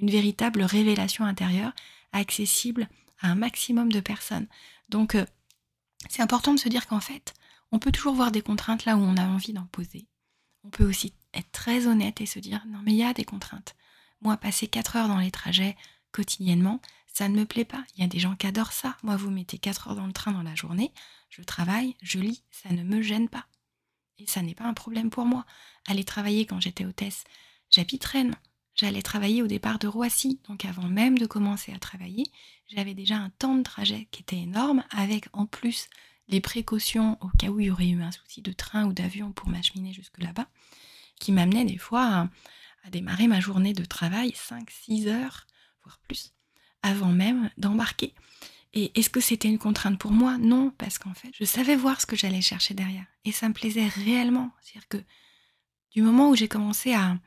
une 0.02 0.10
véritable 0.10 0.64
révélation 0.64 1.26
intérieure, 1.26 1.74
accessible 2.12 2.90
à 3.20 3.30
un 3.30 3.36
maximum 3.36 3.92
de 3.92 4.00
personnes. 4.00 4.48
Donc, 4.90 5.16
euh, 5.16 5.26
c'est 6.10 6.22
important 6.22 6.54
de 6.54 6.60
se 6.60 6.70
dire 6.70 6.88
qu'en 6.88 7.00
fait, 7.00 7.34
on 7.72 7.80
peut 7.80 7.92
toujours 7.92 8.16
voir 8.16 8.32
des 8.32 8.42
contraintes 8.42 8.86
là 8.86 8.98
où 8.98 9.02
on 9.02 9.18
a 9.18 9.26
envie 9.26 9.54
d'en 9.54 9.66
poser. 9.66 10.08
On 10.64 10.70
peut 10.70 10.88
aussi 10.88 11.14
être 11.34 11.52
très 11.52 11.88
honnête 11.88 12.22
et 12.22 12.26
se 12.26 12.40
dire, 12.40 12.64
non 12.68 12.80
mais 12.84 12.92
il 12.92 12.98
y 12.98 13.04
a 13.04 13.14
des 13.14 13.24
contraintes. 13.24 13.76
Moi, 14.22 14.38
passer 14.38 14.68
4 14.68 14.96
heures 14.98 15.08
dans 15.08 15.18
les 15.18 15.32
trajets 15.32 15.76
quotidiennement, 16.12 16.82
ça 17.08 17.30
ne 17.30 17.36
me 17.36 17.46
plaît 17.46 17.66
pas. 17.66 17.84
Il 17.96 18.02
y 18.02 18.04
a 18.04 18.08
des 18.08 18.20
gens 18.20 18.36
qui 18.36 18.48
adorent 18.48 18.74
ça. 18.74 18.98
Moi, 19.04 19.16
vous 19.16 19.32
mettez 19.32 19.58
4 19.58 19.90
heures 19.90 19.96
dans 19.96 20.06
le 20.06 20.14
train 20.14 20.32
dans 20.32 20.44
la 20.44 20.56
journée, 20.56 20.94
je 21.30 21.42
travaille, 21.42 21.96
je 22.02 22.20
lis, 22.20 22.44
ça 22.52 22.70
ne 22.70 22.84
me 22.84 23.02
gêne 23.02 23.30
pas. 23.30 23.46
Et 24.18 24.28
ça 24.28 24.42
n'est 24.42 24.54
pas 24.54 24.66
un 24.66 24.74
problème 24.74 25.10
pour 25.10 25.26
moi. 25.26 25.46
Aller 25.88 26.04
travailler 26.04 26.46
quand 26.46 26.60
j'étais 26.60 26.86
hôtesse, 26.86 27.24
j'habite. 27.70 28.06
J'allais 28.82 29.04
travailler 29.04 29.44
au 29.44 29.48
départ 29.48 29.78
de 29.78 29.86
Roissy, 29.86 30.40
donc 30.50 30.66
avant 30.66 30.88
même 30.88 31.16
de 31.20 31.28
commencer 31.28 31.72
à 31.72 31.78
travailler, 31.78 32.24
j'avais 32.68 32.96
déjà 32.96 33.16
un 33.16 33.30
temps 33.30 33.54
de 33.54 33.62
trajet 33.62 34.08
qui 34.10 34.24
était 34.24 34.40
énorme, 34.40 34.84
avec 34.90 35.28
en 35.34 35.46
plus 35.46 35.88
les 36.30 36.42
précautions 36.42 37.16
au 37.22 37.28
cas 37.38 37.50
où 37.50 37.60
il 37.60 37.68
y 37.68 37.70
aurait 37.70 37.90
eu 37.90 38.02
un 38.02 38.10
souci 38.10 38.42
de 38.42 38.52
train 38.52 38.88
ou 38.88 38.94
d'avion 38.94 39.34
pour 39.34 39.50
m'acheminer 39.50 39.94
jusque 39.94 40.18
là-bas, 40.18 40.48
qui 41.20 41.32
m'amenait 41.32 41.64
des 41.64 41.78
fois 41.78 42.06
à, 42.06 42.30
à, 42.84 42.90
démarrer 42.90 43.28
ma 43.28 43.40
journée 43.40 43.74
de 43.74 43.86
travail 43.86 44.32
5-6 44.32 45.10
heures, 45.10 45.46
voire 45.84 46.00
plus, 46.08 46.34
avant 46.82 47.12
même 47.12 47.52
d'embarquer. 47.58 48.16
Et 48.74 49.00
est-ce 49.00 49.12
que 49.12 49.22
c'était 49.22 49.48
une 49.48 49.60
contrainte 49.60 50.00
pour 50.00 50.12
moi? 50.12 50.40
Non, 50.40 50.72
parce 50.80 50.98
qu'en 50.98 51.14
fait, 51.14 51.30
je 51.40 51.46
savais 51.46 51.76
voir 51.76 52.02
ce 52.02 52.08
que 52.08 52.16
j'allais 52.16 52.42
chercher 52.42 52.74
derrière. 52.74 53.06
Et 53.26 53.32
ça 53.32 53.48
me 53.48 53.54
plaisait 53.54 53.90
réellement. 53.90 54.50
C'est-à-dire 54.60 54.88
que 54.88 55.04
du 55.92 56.02
moment 56.02 56.30
où 56.32 56.36
j'ai 56.36 56.48
commencé 56.48 56.96
à, 56.96 57.20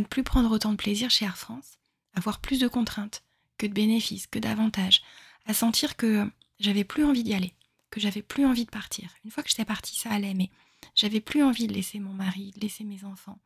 ne 0.00 0.06
plus 0.06 0.22
prendre 0.22 0.50
autant 0.50 0.72
de 0.72 0.76
plaisir 0.76 1.10
chez 1.10 1.24
Air 1.24 1.36
France, 1.36 1.78
à 2.14 2.18
avoir 2.18 2.40
plus 2.40 2.58
de 2.58 2.68
contraintes 2.68 3.22
que 3.58 3.66
de 3.66 3.72
bénéfices, 3.72 4.26
que 4.26 4.38
d'avantages, 4.38 5.02
à 5.46 5.54
sentir 5.54 5.96
que 5.96 6.30
j'avais 6.58 6.84
plus 6.84 7.04
envie 7.04 7.22
d'y 7.22 7.34
aller, 7.34 7.54
que 7.90 8.00
j'avais 8.00 8.22
plus 8.22 8.46
envie 8.46 8.64
de 8.64 8.70
partir. 8.70 9.10
Une 9.24 9.30
fois 9.30 9.42
que 9.42 9.48
j'étais 9.48 9.64
partie, 9.64 9.96
ça 9.96 10.10
allait, 10.10 10.34
mais 10.34 10.50
j'avais 10.94 11.20
plus 11.20 11.42
envie 11.42 11.66
de 11.66 11.74
laisser 11.74 11.98
mon 11.98 12.12
mari, 12.12 12.52
de 12.54 12.60
laisser 12.60 12.84
mes 12.84 13.04
enfants. 13.04 13.38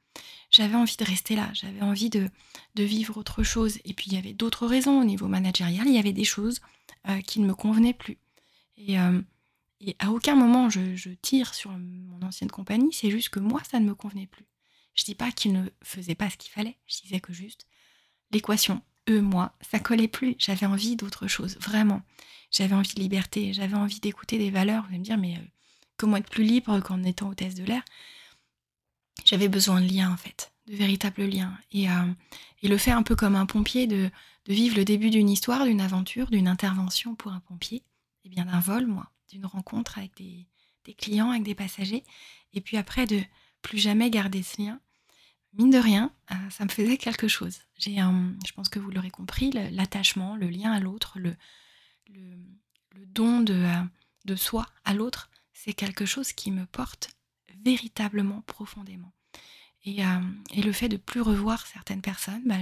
J'avais 0.50 0.74
envie 0.74 0.96
de 0.96 1.04
rester 1.04 1.36
là, 1.36 1.50
j'avais 1.52 1.82
envie 1.82 2.08
de, 2.08 2.30
de, 2.74 2.82
vivre 2.82 3.16
autre 3.18 3.42
chose. 3.42 3.78
Et 3.84 3.92
puis 3.92 4.06
il 4.08 4.14
y 4.14 4.18
avait 4.18 4.32
d'autres 4.32 4.66
raisons 4.66 5.00
au 5.00 5.04
niveau 5.04 5.28
managérial, 5.28 5.86
il 5.86 5.94
y 5.94 5.98
avait 5.98 6.12
des 6.12 6.24
choses 6.24 6.60
euh, 7.08 7.20
qui 7.20 7.40
ne 7.40 7.46
me 7.46 7.54
convenaient 7.54 7.92
plus. 7.92 8.18
Et, 8.78 8.98
euh, 8.98 9.20
et 9.80 9.94
à 9.98 10.10
aucun 10.10 10.34
moment 10.34 10.70
je, 10.70 10.96
je, 10.96 11.10
tire 11.10 11.54
sur 11.54 11.70
mon 11.70 12.22
ancienne 12.22 12.50
compagnie, 12.50 12.92
c'est 12.92 13.10
juste 13.10 13.28
que 13.28 13.40
moi, 13.40 13.60
ça 13.70 13.78
ne 13.78 13.86
me 13.86 13.94
convenait 13.94 14.26
plus. 14.26 14.46
Je 14.96 15.04
dis 15.04 15.14
pas 15.14 15.30
qu'ils 15.30 15.52
ne 15.52 15.68
faisaient 15.82 16.14
pas 16.14 16.30
ce 16.30 16.36
qu'il 16.36 16.50
fallait, 16.50 16.76
je 16.86 17.02
disais 17.02 17.20
que 17.20 17.32
juste 17.32 17.66
l'équation, 18.30 18.82
eux, 19.08 19.20
moi, 19.20 19.52
ça 19.70 19.78
collait 19.78 20.08
plus. 20.08 20.36
J'avais 20.38 20.66
envie 20.66 20.96
d'autre 20.96 21.26
chose, 21.26 21.56
vraiment. 21.60 22.02
J'avais 22.50 22.74
envie 22.74 22.94
de 22.94 23.00
liberté, 23.00 23.52
j'avais 23.52 23.76
envie 23.76 24.00
d'écouter 24.00 24.38
des 24.38 24.50
valeurs. 24.50 24.82
Vous 24.84 24.90
allez 24.90 24.98
me 24.98 25.04
dire, 25.04 25.18
mais 25.18 25.36
euh, 25.36 25.46
comment 25.96 26.16
être 26.16 26.30
plus 26.30 26.44
libre 26.44 26.80
qu'en 26.80 27.02
étant 27.02 27.28
hôtesse 27.28 27.54
de 27.54 27.64
l'air? 27.64 27.82
J'avais 29.24 29.48
besoin 29.48 29.80
de 29.80 29.86
liens, 29.86 30.12
en 30.12 30.16
fait, 30.16 30.52
de 30.66 30.76
véritables 30.76 31.24
liens. 31.24 31.56
Et, 31.72 31.90
euh, 31.90 32.12
le 32.62 32.78
faire 32.78 32.96
un 32.96 33.04
peu 33.04 33.14
comme 33.14 33.36
un 33.36 33.46
pompier, 33.46 33.86
de, 33.86 34.10
vivre 34.48 34.76
le 34.76 34.84
début 34.84 35.10
d'une 35.10 35.28
histoire, 35.28 35.64
d'une 35.64 35.80
aventure, 35.80 36.28
d'une 36.30 36.48
intervention 36.48 37.14
pour 37.14 37.32
un 37.32 37.40
pompier, 37.40 37.84
et 38.24 38.28
bien 38.28 38.44
d'un 38.44 38.60
vol, 38.60 38.86
moi, 38.86 39.10
d'une 39.28 39.46
rencontre 39.46 39.98
avec 39.98 40.16
des, 40.16 40.46
des 40.84 40.94
clients, 40.94 41.30
avec 41.30 41.44
des 41.44 41.54
passagers. 41.54 42.02
Et 42.54 42.60
puis 42.60 42.76
après, 42.76 43.06
de 43.06 43.20
plus 43.62 43.78
jamais 43.78 44.10
garder 44.10 44.42
ce 44.42 44.62
lien 44.62 44.80
mine 45.56 45.70
de 45.70 45.78
rien, 45.78 46.10
euh, 46.30 46.50
ça 46.50 46.64
me 46.64 46.70
faisait 46.70 46.96
quelque 46.96 47.28
chose. 47.28 47.58
J'ai, 47.78 47.96
je 47.96 48.52
pense 48.52 48.68
que 48.68 48.78
vous 48.78 48.90
l'aurez 48.90 49.10
compris, 49.10 49.50
l'attachement, 49.72 50.36
le, 50.36 50.48
lien 50.48 50.72
à 50.72 50.80
l'autre, 50.80 51.18
le, 51.18 51.36
don 53.08 53.40
de, 53.40 53.54
euh, 53.54 53.82
de 54.24 54.36
soi 54.36 54.66
à 54.84 54.94
l'autre, 54.94 55.30
c'est 55.52 55.72
quelque 55.72 56.04
chose 56.04 56.32
qui 56.32 56.50
me 56.50 56.66
porte 56.66 57.10
véritablement 57.64 58.42
profondément. 58.42 59.12
Et, 59.84 60.04
euh, 60.04 60.20
le 60.56 60.72
fait 60.72 60.88
de 60.88 60.96
plus 60.96 61.20
revoir 61.20 61.66
certaines 61.66 62.02
personnes, 62.02 62.42
bah, 62.44 62.56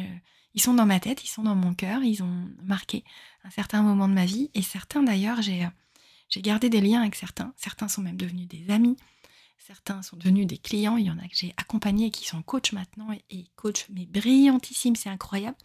ils 0.55 0.63
sont 0.63 0.75
dans 0.75 0.87
ma 0.87 1.01
tête, 1.01 1.25
ils 1.25 1.29
sont 1.29 1.43
dans 1.43 1.57
mon 1.57 1.75
cœur, 1.75 2.03
ils 2.03 2.23
ont 2.23 2.49
marqué 2.63 3.05
un 3.43 3.51
certain 3.51 3.83
moment 3.83 4.09
de 4.09 4.15
ma 4.15 4.27
vie. 4.27 4.51
Et 4.55 4.63
certains 4.63 5.03
d'ailleurs, 5.03 5.43
j'ai 5.43 5.63
gardé 6.43 6.69
des 6.69 6.81
liens 6.81 7.01
avec 7.01 7.17
certains. 7.17 7.53
Certains 7.57 7.89
sont 7.89 8.03
même 8.03 8.17
devenus 8.17 8.47
des 8.47 8.71
amis. 8.71 8.97
Certains 9.59 10.03
sont 10.03 10.17
devenus 10.17 10.47
des 10.47 10.59
clients, 10.59 10.97
il 10.97 11.07
y 11.07 11.11
en 11.11 11.19
a 11.19 11.23
que 11.23 11.35
j'ai 11.35 11.55
accompagnés 11.57 12.11
qui 12.11 12.27
sont 12.27 12.43
coach 12.43 12.73
maintenant 12.73 13.09
et, 13.31 13.47
coach 13.57 13.87
mais 13.89 14.05
brillantissime, 14.05 14.95
c'est 14.95 15.09
incroyable. 15.09 15.57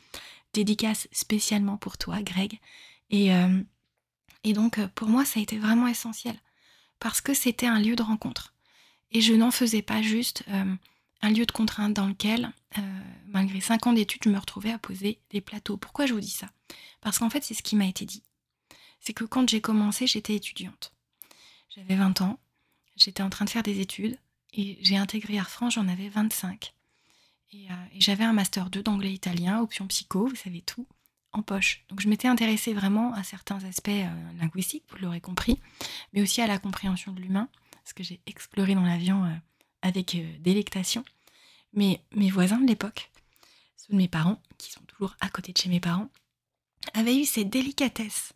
Dédicace 0.54 1.08
spécialement 1.12 1.78
pour 1.78 1.97
toi, 1.97 2.21
Greg. 2.21 2.60
Et, 3.10 3.34
euh, 3.34 3.62
et 4.43 4.54
donc 4.54 4.84
pour 4.95 5.10
moi, 5.10 5.25
ça 5.25 5.39
a 5.39 5.43
été 5.43 5.58
vraiment 5.58 5.88
essentiel 5.88 6.39
parce 6.99 7.21
que 7.21 7.34
c'était 7.34 7.67
un 7.67 7.80
lieu 7.80 7.95
de 7.95 8.04
rencontre. 8.04 8.54
Et 9.12 9.21
je 9.21 9.34
n'en 9.34 9.52
faisais 9.52 9.82
pas 9.82 10.02
juste 10.02 10.43
euh, 10.49 10.75
un 11.21 11.30
lieu 11.32 11.45
de 11.45 11.52
contrainte 11.52 11.93
dans 11.93 12.08
lequel, 12.08 12.52
euh, 12.78 12.82
malgré 13.28 13.60
cinq 13.60 13.88
ans 13.88 13.93
d'études, 13.93 14.23
je 14.25 14.30
me 14.30 14.38
retrouvais 14.38 14.71
à 14.71 14.78
poser 14.78 15.19
des 15.32 15.41
plateaux. 15.41 15.78
Pourquoi 15.78 16.06
je 16.06 16.13
vous 16.13 16.19
dis 16.19 16.30
ça? 16.30 16.47
Parce 17.02 17.19
qu'en 17.19 17.30
fait, 17.30 17.43
c'est 17.43 17.54
ce 17.54 17.63
qui 17.63 17.75
m'a 17.75 17.86
été 17.86 18.06
dit. 18.06 18.23
C'est 18.99 19.13
que 19.13 19.23
quand 19.23 19.49
j'ai 19.49 19.62
commencé, 19.62 20.08
j'étais 20.08 20.36
étudiante. 20.36 20.93
J'avais 21.69 21.95
20 21.95 22.21
ans, 22.21 22.39
j'étais 22.99 23.23
en 23.23 23.29
train 23.29 23.45
de 23.45 23.49
faire 23.49 23.63
des 23.63 23.79
études 23.79 24.17
et 24.53 24.77
j'ai 24.81 24.97
intégré 24.97 25.35
Air 25.35 25.49
France, 25.49 25.75
j'en 25.75 25.88
avais 25.88 26.09
25. 26.09 26.73
Euh, 27.53 27.57
et, 27.93 28.01
j'avais 28.01 28.23
un 28.23 28.33
master 28.33 28.69
2 28.69 28.83
d'anglais-italien, 28.83 29.62
option 29.62 29.88
psycho, 29.88 30.27
vous 30.27 30.35
savez 30.35 30.62
tout, 30.62 30.88
en 31.31 31.41
poche. 31.41 31.83
Donc 31.89 31.99
je 31.99 32.09
m'étais 32.09 32.27
intéressée 32.27 32.73
vraiment 32.73 33.13
à 33.13 33.23
certains 33.23 33.63
aspects 33.63 33.89
euh, 33.89 34.31
linguistiques, 34.39 34.83
vous 34.89 34.97
l'aurez 34.97 35.21
compris, 35.21 35.59
mais 36.13 36.21
aussi 36.21 36.41
à 36.41 36.47
la 36.47 36.59
compréhension 36.59 37.12
de 37.12 37.19
l'humain, 37.19 37.49
ce 37.85 37.93
que 37.93 38.03
j'ai 38.03 38.21
exploré 38.27 38.75
dans 38.75 38.83
l'avion 38.83 39.25
euh, 39.25 39.33
avec 39.81 40.17
délectation. 40.41 41.03
Mais 41.73 42.03
mes 42.15 42.29
voisins 42.29 42.59
de 42.59 42.67
l'époque, 42.67 43.12
ceux 43.77 43.93
de 43.93 43.97
mes 43.97 44.07
parents, 44.07 44.41
qui 44.57 44.71
sont 44.71 44.81
toujours 44.81 45.15
à 45.19 45.29
côté 45.29 45.53
de 45.53 45.57
chez 45.57 45.69
mes 45.69 45.79
parents, 45.79 46.09
avaient 46.93 47.17
eu 47.17 47.25
cette 47.25 47.49
délicatesse 47.49 48.33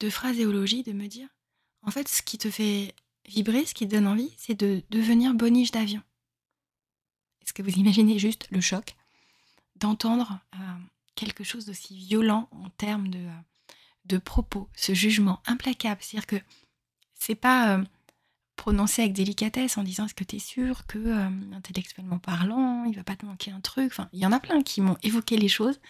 de 0.00 0.08
phraséologie 0.08 0.82
de 0.82 0.92
me 0.92 1.06
dire, 1.06 1.28
en 1.82 1.90
fait, 1.90 2.08
ce 2.08 2.22
qui 2.22 2.38
te 2.38 2.50
fait 2.50 2.94
Vibrer, 3.28 3.66
ce 3.66 3.74
qui 3.74 3.86
donne 3.86 4.06
envie, 4.06 4.32
c'est 4.36 4.58
de 4.58 4.82
devenir 4.90 5.34
boniche 5.34 5.70
d'avion. 5.70 6.02
Est-ce 7.42 7.52
que 7.52 7.62
vous 7.62 7.78
imaginez 7.78 8.18
juste 8.18 8.46
le 8.50 8.60
choc 8.60 8.94
d'entendre 9.76 10.40
euh, 10.54 10.58
quelque 11.14 11.44
chose 11.44 11.66
d'aussi 11.66 11.96
violent 11.96 12.48
en 12.52 12.70
termes 12.70 13.08
de, 13.08 13.18
euh, 13.18 13.40
de 14.06 14.18
propos, 14.18 14.68
ce 14.74 14.94
jugement 14.94 15.40
implacable? 15.46 16.00
C'est-à-dire 16.02 16.26
que 16.26 16.40
c'est 17.14 17.34
pas 17.34 17.76
euh, 17.76 17.84
prononcé 18.56 19.02
avec 19.02 19.14
délicatesse 19.14 19.78
en 19.78 19.82
disant 19.82 20.06
est-ce 20.06 20.14
que 20.14 20.24
tu 20.24 20.36
es 20.36 20.40
sûr 20.40 20.86
que 20.86 21.28
intellectuellement 21.54 22.18
parlant, 22.18 22.84
il 22.84 22.94
va 22.94 23.04
pas 23.04 23.16
te 23.16 23.26
manquer 23.26 23.50
un 23.50 23.60
truc? 23.60 23.94
Il 24.12 24.20
y 24.20 24.26
en 24.26 24.32
a 24.32 24.40
plein 24.40 24.62
qui 24.62 24.80
m'ont 24.80 24.98
évoqué 25.02 25.36
les 25.36 25.48
choses 25.48 25.80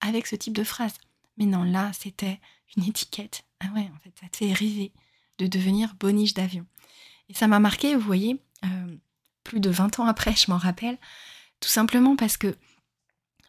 avec 0.00 0.26
ce 0.26 0.36
type 0.36 0.56
de 0.56 0.64
phrase. 0.64 0.94
Mais 1.36 1.46
non, 1.46 1.62
là, 1.62 1.92
c'était 1.92 2.40
une 2.76 2.84
étiquette. 2.84 3.44
Ah 3.60 3.68
ouais, 3.74 3.90
en 3.94 3.98
fait, 4.00 4.12
ça 4.20 4.28
te 4.28 4.36
fait 4.36 4.52
rêver 4.52 4.92
de 5.42 5.58
devenir 5.58 5.94
boniche 5.96 6.34
d'avion. 6.34 6.66
Et 7.28 7.34
ça 7.34 7.48
m'a 7.48 7.58
marqué, 7.58 7.94
vous 7.94 8.00
voyez, 8.00 8.40
euh, 8.64 8.96
plus 9.42 9.60
de 9.60 9.70
20 9.70 9.98
ans 10.00 10.06
après, 10.06 10.34
je 10.36 10.50
m'en 10.50 10.58
rappelle, 10.58 10.98
tout 11.60 11.68
simplement 11.68 12.16
parce 12.16 12.36
que, 12.36 12.56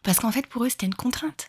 parce 0.02 0.18
qu'en 0.18 0.32
fait, 0.32 0.46
pour 0.46 0.64
eux, 0.64 0.68
c'était 0.68 0.86
une 0.86 0.94
contrainte. 0.94 1.48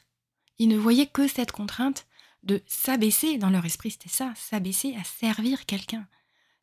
Ils 0.60 0.67
ne 0.67 0.77
voyaient 0.77 1.08
que 1.08 1.27
cette 1.27 1.51
contrainte 1.51 2.05
de 2.43 2.62
s'abaisser, 2.67 3.38
dans 3.38 3.49
leur 3.49 3.65
esprit, 3.65 3.91
c'était 3.91 4.10
ça, 4.10 4.34
s'abaisser 4.36 4.95
à 4.95 5.03
servir 5.03 5.65
quelqu'un. 5.65 6.08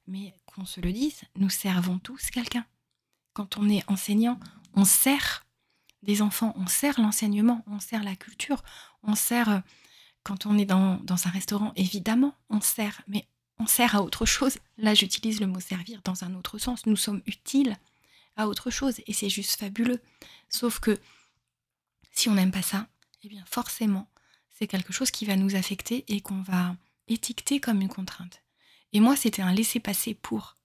Mais 0.06 0.34
qu'on 0.46 0.64
se 0.64 0.80
le 0.80 0.92
dise, 0.92 1.22
nous 1.36 1.50
servons 1.50 1.98
tous 1.98 2.30
quelqu'un. 2.30 2.64
Quand 3.32 3.56
on 3.56 3.68
est 3.68 3.88
enseignant, 3.90 4.38
on 4.74 4.84
sert 4.84 5.44
des 6.02 6.22
enfants, 6.22 6.54
on 6.56 6.66
sert 6.66 7.00
l'enseignement, 7.00 7.64
on 7.66 7.80
sert 7.80 8.02
la 8.02 8.16
culture, 8.16 8.62
on 9.02 9.14
sert, 9.14 9.48
euh, 9.48 9.60
quand 10.22 10.46
on 10.46 10.58
est 10.58 10.64
dans, 10.64 10.96
dans 10.98 11.26
un 11.26 11.30
restaurant, 11.30 11.72
évidemment, 11.76 12.34
on 12.48 12.60
sert, 12.60 13.02
mais 13.08 13.28
sert 13.66 13.96
à 13.96 14.02
autre 14.02 14.26
chose. 14.26 14.58
Là, 14.78 14.94
j'utilise 14.94 15.40
le 15.40 15.46
mot 15.46 15.60
servir 15.60 16.00
dans 16.04 16.24
un 16.24 16.34
autre 16.34 16.58
sens. 16.58 16.86
Nous 16.86 16.96
sommes 16.96 17.22
utiles 17.26 17.76
à 18.36 18.48
autre 18.48 18.70
chose 18.70 19.00
et 19.06 19.12
c'est 19.12 19.28
juste 19.28 19.58
fabuleux. 19.58 20.00
Sauf 20.48 20.80
que 20.80 20.98
si 22.12 22.28
on 22.28 22.34
n'aime 22.34 22.52
pas 22.52 22.62
ça, 22.62 22.88
eh 23.22 23.28
bien 23.28 23.44
forcément, 23.46 24.08
c'est 24.50 24.66
quelque 24.66 24.92
chose 24.92 25.10
qui 25.10 25.24
va 25.24 25.36
nous 25.36 25.56
affecter 25.56 26.04
et 26.08 26.20
qu'on 26.20 26.42
va 26.42 26.76
étiqueter 27.08 27.60
comme 27.60 27.80
une 27.80 27.88
contrainte. 27.88 28.42
Et 28.92 29.00
moi, 29.00 29.16
c'était 29.16 29.42
un 29.42 29.52
laisser-passer 29.52 30.14
pour. 30.14 30.56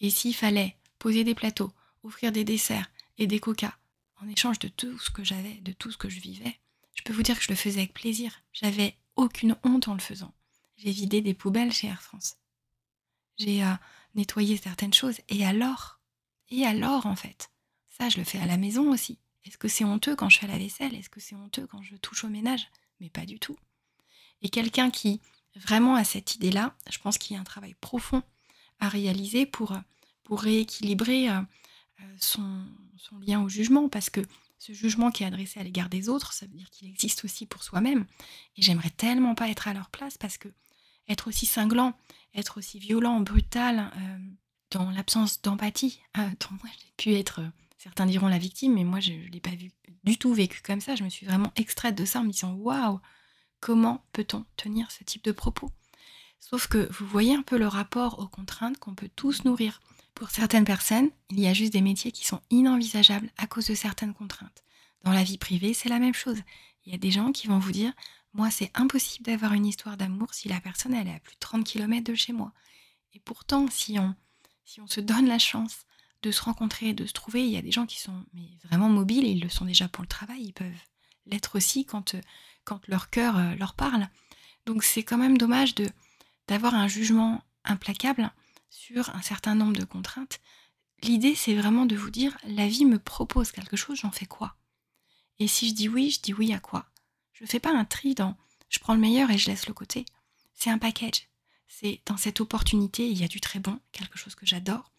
Et 0.00 0.10
s'il 0.10 0.34
fallait 0.34 0.76
poser 0.98 1.24
des 1.24 1.34
plateaux, 1.34 1.72
offrir 2.02 2.32
des 2.32 2.44
desserts 2.44 2.90
et 3.18 3.26
des 3.26 3.40
coca 3.40 3.76
en 4.20 4.28
échange 4.28 4.58
de 4.60 4.68
tout 4.68 4.98
ce 4.98 5.10
que 5.10 5.24
j'avais, 5.24 5.54
de 5.62 5.72
tout 5.72 5.90
ce 5.90 5.96
que 5.96 6.08
je 6.08 6.20
vivais, 6.20 6.60
je 6.94 7.02
peux 7.02 7.12
vous 7.12 7.22
dire 7.22 7.36
que 7.36 7.44
je 7.44 7.50
le 7.50 7.56
faisais 7.56 7.80
avec 7.80 7.94
plaisir. 7.94 8.42
J'avais 8.52 8.96
aucune 9.16 9.56
honte 9.64 9.88
en 9.88 9.94
le 9.94 10.00
faisant. 10.00 10.32
J'ai 10.76 10.90
vidé 10.90 11.20
des 11.20 11.34
poubelles 11.34 11.72
chez 11.72 11.88
Air 11.88 12.02
France. 12.02 12.36
J'ai 13.42 13.64
euh, 13.64 13.74
nettoyé 14.14 14.56
certaines 14.56 14.94
choses. 14.94 15.18
Et 15.28 15.44
alors? 15.44 15.98
Et 16.50 16.64
alors, 16.64 17.06
en 17.06 17.16
fait? 17.16 17.50
Ça, 17.88 18.08
je 18.08 18.18
le 18.18 18.24
fais 18.24 18.38
à 18.38 18.46
la 18.46 18.56
maison 18.56 18.90
aussi. 18.90 19.18
Est-ce 19.44 19.58
que 19.58 19.68
c'est 19.68 19.84
honteux 19.84 20.14
quand 20.14 20.28
je 20.28 20.38
fais 20.38 20.46
la 20.46 20.58
vaisselle? 20.58 20.94
Est-ce 20.94 21.10
que 21.10 21.20
c'est 21.20 21.34
honteux 21.34 21.66
quand 21.66 21.82
je 21.82 21.96
touche 21.96 22.24
au 22.24 22.28
ménage? 22.28 22.68
Mais 23.00 23.10
pas 23.10 23.26
du 23.26 23.40
tout. 23.40 23.56
Et 24.42 24.48
quelqu'un 24.48 24.90
qui 24.90 25.20
vraiment 25.56 25.96
a 25.96 26.04
cette 26.04 26.36
idée-là, 26.36 26.76
je 26.88 26.98
pense 26.98 27.18
qu'il 27.18 27.34
y 27.34 27.38
a 27.38 27.40
un 27.40 27.44
travail 27.44 27.74
profond 27.80 28.22
à 28.78 28.88
réaliser 28.88 29.44
pour, 29.44 29.76
pour 30.22 30.40
rééquilibrer 30.40 31.28
euh, 31.28 31.40
euh, 32.00 32.16
son, 32.20 32.64
son 32.96 33.18
lien 33.18 33.42
au 33.42 33.48
jugement, 33.48 33.88
parce 33.88 34.10
que 34.10 34.20
ce 34.58 34.72
jugement 34.72 35.10
qui 35.10 35.24
est 35.24 35.26
adressé 35.26 35.58
à 35.58 35.64
l'égard 35.64 35.88
des 35.88 36.08
autres, 36.08 36.32
ça 36.32 36.46
veut 36.46 36.56
dire 36.56 36.70
qu'il 36.70 36.88
existe 36.88 37.24
aussi 37.24 37.46
pour 37.46 37.64
soi-même. 37.64 38.06
Et 38.56 38.62
j'aimerais 38.62 38.90
tellement 38.90 39.34
pas 39.34 39.48
être 39.48 39.66
à 39.66 39.74
leur 39.74 39.90
place 39.90 40.16
parce 40.16 40.38
que 40.38 40.48
être 41.08 41.28
aussi 41.28 41.46
cinglant, 41.46 41.94
être 42.34 42.58
aussi 42.58 42.78
violent, 42.78 43.20
brutal, 43.20 43.90
euh, 43.96 44.18
dans 44.70 44.90
l'absence 44.90 45.42
d'empathie, 45.42 46.00
euh, 46.18 46.28
dont 46.40 46.56
moi 46.62 46.70
j'ai 46.78 46.92
pu 46.96 47.14
être, 47.14 47.40
euh, 47.40 47.48
certains 47.78 48.06
diront 48.06 48.28
la 48.28 48.38
victime, 48.38 48.74
mais 48.74 48.84
moi 48.84 49.00
je 49.00 49.12
ne 49.12 49.28
l'ai 49.28 49.40
pas 49.40 49.50
vu, 49.50 49.72
du 50.04 50.18
tout 50.18 50.32
vécu 50.32 50.62
comme 50.62 50.80
ça. 50.80 50.94
Je 50.94 51.04
me 51.04 51.10
suis 51.10 51.26
vraiment 51.26 51.52
extraite 51.56 51.94
de 51.94 52.04
ça 52.04 52.20
en 52.20 52.24
me 52.24 52.32
disant 52.32 52.52
waouh, 52.54 53.00
comment 53.60 54.04
peut-on 54.12 54.44
tenir 54.56 54.90
ce 54.90 55.04
type 55.04 55.24
de 55.24 55.32
propos? 55.32 55.70
Sauf 56.40 56.66
que 56.66 56.90
vous 56.92 57.06
voyez 57.06 57.34
un 57.34 57.42
peu 57.42 57.56
le 57.56 57.68
rapport 57.68 58.18
aux 58.18 58.26
contraintes 58.26 58.78
qu'on 58.78 58.94
peut 58.94 59.10
tous 59.14 59.44
nourrir. 59.44 59.80
Pour 60.14 60.30
certaines 60.30 60.64
personnes, 60.64 61.10
il 61.30 61.40
y 61.40 61.46
a 61.46 61.54
juste 61.54 61.72
des 61.72 61.80
métiers 61.80 62.12
qui 62.12 62.26
sont 62.26 62.40
inenvisageables 62.50 63.30
à 63.38 63.46
cause 63.46 63.66
de 63.68 63.74
certaines 63.74 64.12
contraintes. 64.12 64.64
Dans 65.04 65.12
la 65.12 65.22
vie 65.22 65.38
privée, 65.38 65.72
c'est 65.72 65.88
la 65.88 65.98
même 65.98 66.14
chose. 66.14 66.38
Il 66.84 66.92
y 66.92 66.94
a 66.94 66.98
des 66.98 67.10
gens 67.10 67.32
qui 67.32 67.46
vont 67.46 67.58
vous 67.58 67.72
dire 67.72 67.92
Moi, 68.34 68.50
c'est 68.50 68.70
impossible 68.74 69.26
d'avoir 69.26 69.52
une 69.52 69.66
histoire 69.66 69.96
d'amour 69.96 70.32
si 70.32 70.48
la 70.48 70.60
personne 70.60 70.94
elle 70.94 71.08
est 71.08 71.14
à 71.14 71.20
plus 71.20 71.34
de 71.34 71.40
30 71.40 71.64
km 71.64 72.04
de 72.04 72.14
chez 72.14 72.32
moi. 72.32 72.52
Et 73.12 73.20
pourtant, 73.20 73.66
si 73.70 73.98
on, 73.98 74.14
si 74.64 74.80
on 74.80 74.86
se 74.86 75.00
donne 75.00 75.26
la 75.26 75.38
chance 75.38 75.84
de 76.22 76.30
se 76.30 76.42
rencontrer, 76.42 76.94
de 76.94 77.06
se 77.06 77.12
trouver, 77.12 77.44
il 77.44 77.50
y 77.50 77.56
a 77.56 77.62
des 77.62 77.72
gens 77.72 77.86
qui 77.86 78.00
sont 78.00 78.24
vraiment 78.64 78.88
mobiles 78.88 79.24
et 79.24 79.30
ils 79.30 79.42
le 79.42 79.48
sont 79.48 79.64
déjà 79.64 79.88
pour 79.88 80.02
le 80.02 80.08
travail, 80.08 80.42
ils 80.42 80.52
peuvent 80.52 80.72
l'être 81.26 81.56
aussi 81.56 81.84
quand, 81.84 82.14
leur 82.86 83.10
cœur 83.10 83.36
euh, 83.36 83.54
leur 83.56 83.74
parle. 83.74 84.08
Donc 84.66 84.84
c'est 84.84 85.02
quand 85.02 85.18
même 85.18 85.36
dommage 85.36 85.74
d'avoir 86.48 86.74
un 86.74 86.88
jugement 86.88 87.42
implacable 87.64 88.32
sur 88.70 89.14
un 89.14 89.22
certain 89.22 89.54
nombre 89.54 89.76
de 89.76 89.84
contraintes. 89.84 90.40
L'idée, 91.02 91.34
c'est 91.34 91.54
vraiment 91.54 91.84
de 91.84 91.96
vous 91.96 92.10
dire, 92.10 92.36
la 92.44 92.68
vie 92.68 92.84
me 92.84 92.98
propose 92.98 93.50
quelque 93.50 93.76
chose, 93.76 93.98
j'en 93.98 94.12
fais 94.12 94.26
quoi? 94.26 94.56
Et 95.40 95.48
si 95.48 95.68
je 95.68 95.74
dis 95.74 95.88
oui, 95.88 96.10
je 96.10 96.20
dis 96.20 96.32
oui 96.32 96.52
à 96.52 96.60
quoi? 96.60 96.91
Je 97.42 97.46
ne 97.46 97.50
fais 97.50 97.58
pas 97.58 97.76
un 97.76 97.84
tri 97.84 98.14
dans 98.14 98.36
je 98.68 98.78
prends 98.78 98.94
le 98.94 99.00
meilleur 99.00 99.28
et 99.32 99.36
je 99.36 99.50
laisse 99.50 99.66
le 99.66 99.74
côté. 99.74 100.04
C'est 100.54 100.70
un 100.70 100.78
package. 100.78 101.26
C'est 101.66 102.00
dans 102.06 102.16
cette 102.16 102.40
opportunité, 102.40 103.08
il 103.08 103.18
y 103.18 103.24
a 103.24 103.28
du 103.28 103.40
très 103.40 103.58
bon, 103.58 103.80
quelque 103.90 104.16
chose 104.16 104.36
que 104.36 104.46
j'adore, 104.46 104.92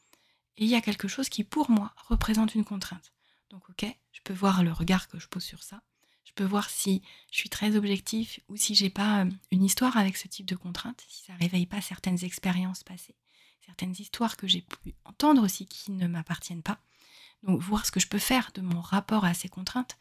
et 0.58 0.66
il 0.66 0.70
y 0.70 0.76
a 0.76 0.82
quelque 0.82 1.08
chose 1.08 1.30
qui, 1.30 1.46
pour 1.46 1.72
moi, 1.72 1.94
représente 1.96 2.54
une 2.54 2.66
contrainte. 2.66 3.14
Donc, 3.50 3.70
ok, 3.70 3.86
je 4.12 4.20
peux 4.26 4.34
voir 4.34 4.62
le 4.62 4.74
regard 4.74 5.08
que 5.08 5.20
je 5.20 5.30
pose 5.30 5.44
sur 5.44 5.64
ça. 5.64 5.84
Je 6.26 6.34
peux 6.34 6.44
voir 6.44 6.70
si 6.70 7.02
je 7.32 7.38
suis 7.38 7.50
très 7.50 7.78
objectif 7.78 8.42
ou 8.50 8.58
si 8.58 8.76
j'ai 8.76 8.90
pas 8.90 9.24
euh, 9.24 9.32
une 9.52 9.64
histoire 9.64 9.96
avec 9.96 10.18
ce 10.18 10.28
type 10.28 10.46
de 10.46 10.58
contrainte, 10.58 11.02
si 11.08 11.24
ça 11.24 11.36
réveille 11.36 11.66
pas 11.66 11.80
certaines 11.80 12.26
expériences 12.26 12.84
passées, 12.84 13.16
certaines 13.66 13.96
histoires 13.98 14.36
que 14.36 14.48
j'ai 14.48 14.64
pu 14.64 14.96
entendre 15.06 15.44
aussi 15.44 15.66
qui 15.66 15.94
ne 15.94 16.08
m'appartiennent 16.08 16.62
pas. 16.62 16.82
Donc, 17.44 17.62
voir 17.62 17.86
ce 17.86 17.92
que 17.92 18.02
je 18.02 18.08
peux 18.08 18.20
faire 18.20 18.52
de 18.54 18.60
mon 18.60 18.82
rapport 18.82 19.24
à 19.24 19.34
ces 19.34 19.48
contraintes, 19.48 19.98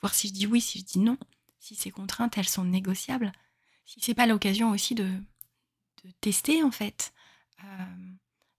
voir 0.00 0.12
si 0.12 0.26
je 0.26 0.32
dis 0.32 0.48
oui, 0.48 0.60
si 0.60 0.80
je 0.80 0.84
dis 0.84 0.98
non, 0.98 1.18
si 1.64 1.74
ces 1.74 1.90
contraintes 1.90 2.36
elles 2.36 2.48
sont 2.48 2.64
négociables, 2.64 3.32
si 3.86 3.98
c'est 4.02 4.12
pas 4.12 4.26
l'occasion 4.26 4.70
aussi 4.70 4.94
de, 4.94 5.08
tester 6.20 6.62
en 6.62 6.70
fait 6.70 7.14
euh, 7.64 7.84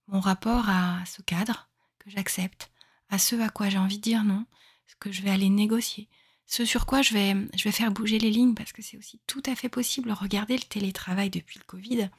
mon 0.07 0.19
rapport 0.19 0.67
à 0.69 1.05
ce 1.05 1.21
cadre 1.21 1.69
que 1.99 2.09
j'accepte, 2.09 2.71
à 3.09 3.19
ce 3.19 3.35
à 3.35 3.49
quoi 3.49 3.69
j'ai 3.69 3.77
envie 3.77 3.97
de 3.97 4.01
dire 4.01 4.23
non, 4.23 4.47
ce 4.87 4.95
que 4.95 5.11
je 5.11 5.21
vais 5.21 5.29
aller 5.29 5.49
négocier, 5.49 6.09
ce 6.47 6.65
sur 6.65 6.87
quoi 6.87 7.03
je 7.03 7.13
vais, 7.13 7.35
je 7.53 7.63
vais 7.63 7.71
faire 7.71 7.91
bouger 7.91 8.17
les 8.17 8.31
lignes, 8.31 8.55
parce 8.55 8.73
que 8.73 8.81
c'est 8.81 8.97
aussi 8.97 9.21
tout 9.27 9.43
à 9.45 9.55
fait 9.55 9.69
possible. 9.69 10.11
Regardez 10.11 10.57
le 10.57 10.63
télétravail 10.63 11.29
depuis 11.29 11.59
le 11.59 11.65
Covid. 11.65 12.09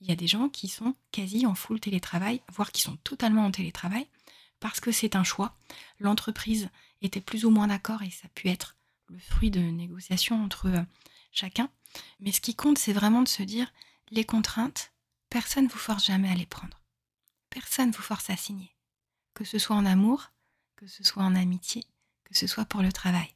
Il 0.00 0.08
y 0.08 0.12
a 0.12 0.16
des 0.16 0.26
gens 0.26 0.48
qui 0.48 0.66
sont 0.66 0.96
quasi 1.12 1.46
en 1.46 1.54
full 1.54 1.78
télétravail, 1.78 2.40
voire 2.52 2.72
qui 2.72 2.82
sont 2.82 2.96
totalement 3.04 3.46
en 3.46 3.52
télétravail, 3.52 4.08
parce 4.58 4.80
que 4.80 4.90
c'est 4.90 5.14
un 5.14 5.24
choix. 5.24 5.56
L'entreprise 6.00 6.70
était 7.02 7.20
plus 7.20 7.44
ou 7.44 7.50
moins 7.50 7.68
d'accord 7.68 8.02
et 8.02 8.10
ça 8.10 8.26
a 8.26 8.30
pu 8.30 8.48
être 8.48 8.76
le 9.08 9.18
fruit 9.18 9.50
de 9.50 9.60
négociations 9.60 10.42
entre 10.42 10.66
euh, 10.66 10.82
chacun. 11.32 11.70
Mais 12.20 12.32
ce 12.32 12.40
qui 12.40 12.54
compte, 12.54 12.78
c'est 12.78 12.92
vraiment 12.92 13.22
de 13.22 13.28
se 13.28 13.42
dire, 13.42 13.72
les 14.10 14.24
contraintes, 14.24 14.92
personne 15.30 15.64
ne 15.64 15.68
vous 15.68 15.78
force 15.78 16.04
jamais 16.04 16.30
à 16.30 16.34
les 16.34 16.46
prendre. 16.46 16.82
Personne 17.50 17.90
ne 17.90 17.94
vous 17.94 18.02
force 18.02 18.30
à 18.30 18.36
signer. 18.36 18.74
Que 19.34 19.44
ce 19.44 19.58
soit 19.58 19.76
en 19.76 19.86
amour, 19.86 20.30
que 20.76 20.86
ce 20.86 21.04
soit 21.04 21.22
en 21.22 21.34
amitié, 21.34 21.84
que 22.24 22.34
ce 22.36 22.46
soit 22.46 22.64
pour 22.64 22.82
le 22.82 22.92
travail. 22.92 23.34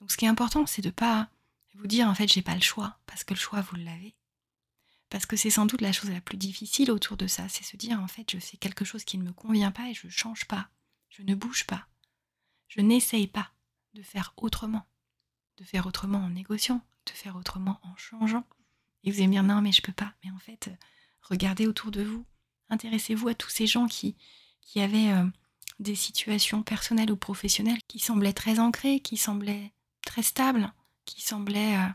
Donc 0.00 0.12
ce 0.12 0.16
qui 0.16 0.24
est 0.24 0.28
important, 0.28 0.66
c'est 0.66 0.82
de 0.82 0.88
ne 0.88 0.92
pas 0.92 1.30
vous 1.74 1.86
dire 1.86 2.08
en 2.08 2.14
fait 2.14 2.28
j'ai 2.28 2.42
pas 2.42 2.54
le 2.54 2.60
choix, 2.60 2.98
parce 3.06 3.24
que 3.24 3.34
le 3.34 3.38
choix 3.38 3.60
vous 3.60 3.76
l'avez. 3.76 4.14
Parce 5.10 5.26
que 5.26 5.36
c'est 5.36 5.50
sans 5.50 5.66
doute 5.66 5.80
la 5.80 5.92
chose 5.92 6.10
la 6.10 6.20
plus 6.20 6.36
difficile 6.36 6.90
autour 6.90 7.16
de 7.16 7.26
ça, 7.26 7.48
c'est 7.48 7.64
se 7.64 7.76
dire 7.76 8.00
en 8.00 8.08
fait 8.08 8.30
je 8.30 8.38
fais 8.38 8.56
quelque 8.56 8.84
chose 8.84 9.04
qui 9.04 9.18
ne 9.18 9.24
me 9.24 9.32
convient 9.32 9.70
pas 9.70 9.88
et 9.88 9.94
je 9.94 10.06
ne 10.06 10.12
change 10.12 10.46
pas, 10.46 10.68
je 11.10 11.22
ne 11.22 11.34
bouge 11.34 11.64
pas, 11.64 11.86
je 12.68 12.80
n'essaye 12.80 13.26
pas 13.26 13.52
de 13.96 14.02
faire 14.02 14.34
autrement, 14.36 14.86
de 15.56 15.64
faire 15.64 15.86
autrement 15.86 16.18
en 16.18 16.30
négociant, 16.30 16.82
de 17.06 17.12
faire 17.12 17.36
autrement 17.36 17.80
en 17.82 17.96
changeant. 17.96 18.44
Et 19.04 19.10
vous 19.10 19.18
allez 19.18 19.28
me 19.28 19.32
dire 19.32 19.42
non 19.42 19.62
mais 19.62 19.72
je 19.72 19.82
peux 19.82 19.92
pas. 19.92 20.12
Mais 20.22 20.30
en 20.30 20.38
fait, 20.38 20.70
regardez 21.22 21.66
autour 21.66 21.90
de 21.90 22.02
vous, 22.02 22.24
intéressez-vous 22.68 23.28
à 23.28 23.34
tous 23.34 23.48
ces 23.48 23.66
gens 23.66 23.86
qui, 23.86 24.14
qui 24.60 24.80
avaient 24.80 25.12
euh, 25.12 25.26
des 25.78 25.94
situations 25.94 26.62
personnelles 26.62 27.10
ou 27.10 27.16
professionnelles 27.16 27.80
qui 27.88 27.98
semblaient 27.98 28.34
très 28.34 28.58
ancrées, 28.60 29.00
qui 29.00 29.16
semblaient 29.16 29.72
très 30.04 30.22
stables, 30.22 30.72
qui 31.06 31.22
semblaient 31.22 31.78
euh, 31.78 31.88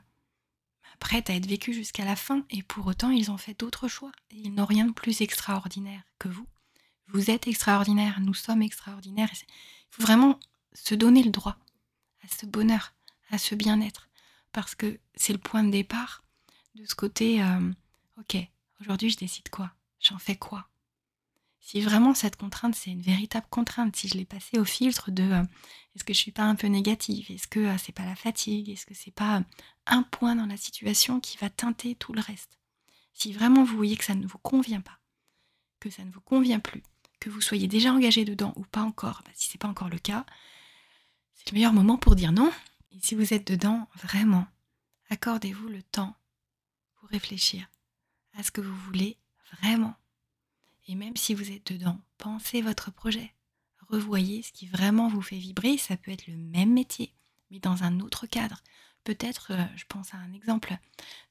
prêtes 0.99 1.29
à 1.29 1.35
être 1.35 1.47
vécues 1.47 1.73
jusqu'à 1.73 2.05
la 2.05 2.15
fin. 2.15 2.45
Et 2.49 2.63
pour 2.63 2.87
autant, 2.87 3.11
ils 3.11 3.29
ont 3.29 3.37
fait 3.37 3.57
d'autres 3.59 3.87
choix. 3.87 4.11
Et 4.31 4.37
ils 4.37 4.53
n'ont 4.53 4.65
rien 4.65 4.85
de 4.85 4.93
plus 4.93 5.21
extraordinaire 5.21 6.01
que 6.17 6.29
vous. 6.29 6.47
Vous 7.07 7.29
êtes 7.29 7.47
extraordinaire, 7.47 8.19
nous 8.21 8.33
sommes 8.33 8.61
extraordinaires. 8.61 9.29
Il 9.33 9.45
faut 9.91 10.03
vraiment 10.03 10.39
se 10.73 10.95
donner 10.95 11.23
le 11.23 11.31
droit 11.31 11.57
à 12.23 12.27
ce 12.27 12.45
bonheur, 12.45 12.93
à 13.29 13.37
ce 13.37 13.55
bien-être. 13.55 14.09
Parce 14.51 14.75
que 14.75 14.99
c'est 15.15 15.33
le 15.33 15.39
point 15.39 15.63
de 15.63 15.71
départ 15.71 16.23
de 16.75 16.85
ce 16.85 16.95
côté, 16.95 17.41
euh, 17.43 17.71
ok, 18.19 18.37
aujourd'hui 18.79 19.09
je 19.09 19.17
décide 19.17 19.49
quoi? 19.49 19.71
J'en 19.99 20.17
fais 20.17 20.35
quoi? 20.35 20.67
Si 21.59 21.79
vraiment 21.79 22.15
cette 22.15 22.37
contrainte, 22.37 22.75
c'est 22.75 22.89
une 22.89 23.01
véritable 23.01 23.45
contrainte, 23.49 23.95
si 23.95 24.07
je 24.07 24.17
l'ai 24.17 24.25
passée 24.25 24.57
au 24.57 24.65
filtre 24.65 25.11
de 25.11 25.23
euh, 25.23 25.43
est-ce 25.95 26.03
que 26.03 26.13
je 26.13 26.17
suis 26.17 26.31
pas 26.31 26.43
un 26.43 26.55
peu 26.55 26.67
négative? 26.67 27.29
Est-ce 27.29 27.47
que 27.47 27.59
euh, 27.59 27.77
c'est 27.77 27.91
pas 27.91 28.05
la 28.05 28.15
fatigue? 28.15 28.69
Est-ce 28.69 28.85
que 28.85 28.95
c'est 28.95 29.13
pas 29.13 29.43
un 29.85 30.03
point 30.03 30.35
dans 30.35 30.47
la 30.47 30.57
situation 30.57 31.19
qui 31.19 31.37
va 31.37 31.49
teinter 31.49 31.95
tout 31.95 32.13
le 32.13 32.21
reste? 32.21 32.57
Si 33.13 33.31
vraiment 33.31 33.63
vous 33.63 33.75
voyez 33.75 33.95
que 33.95 34.05
ça 34.05 34.15
ne 34.15 34.25
vous 34.25 34.39
convient 34.39 34.81
pas, 34.81 34.99
que 35.79 35.89
ça 35.89 36.03
ne 36.03 36.11
vous 36.11 36.21
convient 36.21 36.59
plus, 36.59 36.81
que 37.19 37.29
vous 37.29 37.41
soyez 37.41 37.67
déjà 37.67 37.93
engagé 37.93 38.25
dedans 38.25 38.53
ou 38.55 38.63
pas 38.63 38.81
encore, 38.81 39.21
bah, 39.25 39.31
si 39.35 39.49
c'est 39.49 39.59
pas 39.59 39.67
encore 39.67 39.89
le 39.89 39.99
cas, 39.99 40.25
c'est 41.41 41.51
le 41.51 41.55
meilleur 41.55 41.73
moment 41.73 41.97
pour 41.97 42.15
dire 42.15 42.31
non. 42.31 42.51
Et 42.91 42.99
si 43.01 43.15
vous 43.15 43.33
êtes 43.33 43.47
dedans, 43.47 43.87
vraiment, 43.95 44.45
accordez-vous 45.09 45.67
le 45.69 45.81
temps 45.81 46.15
pour 46.95 47.09
réfléchir 47.09 47.67
à 48.37 48.43
ce 48.43 48.51
que 48.51 48.61
vous 48.61 48.75
voulez 48.75 49.17
vraiment. 49.51 49.95
Et 50.87 50.93
même 50.93 51.17
si 51.17 51.33
vous 51.33 51.51
êtes 51.51 51.73
dedans, 51.73 51.99
pensez 52.19 52.61
votre 52.61 52.91
projet. 52.91 53.33
Revoyez 53.89 54.43
ce 54.43 54.51
qui 54.51 54.67
vraiment 54.67 55.07
vous 55.07 55.21
fait 55.21 55.37
vibrer. 55.37 55.77
Ça 55.77 55.97
peut 55.97 56.11
être 56.11 56.27
le 56.27 56.37
même 56.37 56.73
métier, 56.73 57.11
mais 57.49 57.59
dans 57.59 57.83
un 57.83 58.01
autre 58.01 58.27
cadre. 58.27 58.61
Peut-être, 59.03 59.51
euh, 59.51 59.65
je 59.75 59.85
pense 59.87 60.13
à 60.13 60.17
un 60.17 60.33
exemple 60.33 60.77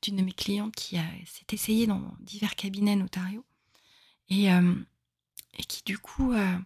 d'une 0.03 0.17
de 0.17 0.23
mes 0.23 0.33
clientes 0.33 0.75
qui 0.75 0.97
s'est 1.25 1.47
essayée 1.53 1.87
dans 1.87 2.17
divers 2.19 2.57
cabinets 2.57 2.97
notariaux 2.97 3.45
et, 4.29 4.53
euh, 4.53 4.75
et 5.55 5.63
qui 5.63 5.85
du 5.85 5.99
coup 5.99 6.33
euh, 6.33 6.59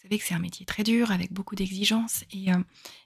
vous 0.00 0.08
savez 0.08 0.18
que 0.18 0.24
c'est 0.24 0.34
un 0.34 0.38
métier 0.38 0.64
très 0.64 0.82
dur, 0.82 1.10
avec 1.10 1.30
beaucoup 1.30 1.54
d'exigences. 1.54 2.24
Et, 2.32 2.50
euh, 2.54 2.62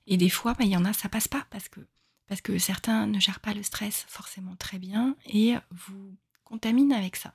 des 0.07 0.29
fois, 0.29 0.55
bah, 0.55 0.65
il 0.65 0.71
y 0.71 0.77
en 0.77 0.85
a, 0.85 0.93
ça 0.93 1.09
passe 1.09 1.27
pas 1.27 1.45
parce 1.51 1.69
que, 1.69 1.81
parce 2.29 2.41
que 2.41 2.57
certains 2.57 3.09
ne 3.09 3.19
gèrent 3.19 3.41
pas 3.41 3.53
le 3.53 3.65
stress 3.65 4.05
forcément 4.09 4.55
très 4.55 4.79
bien 4.79 5.17
et 5.27 5.55
vous 5.73 6.17
contaminent 6.45 6.97
avec 6.97 7.17
ça. 7.17 7.35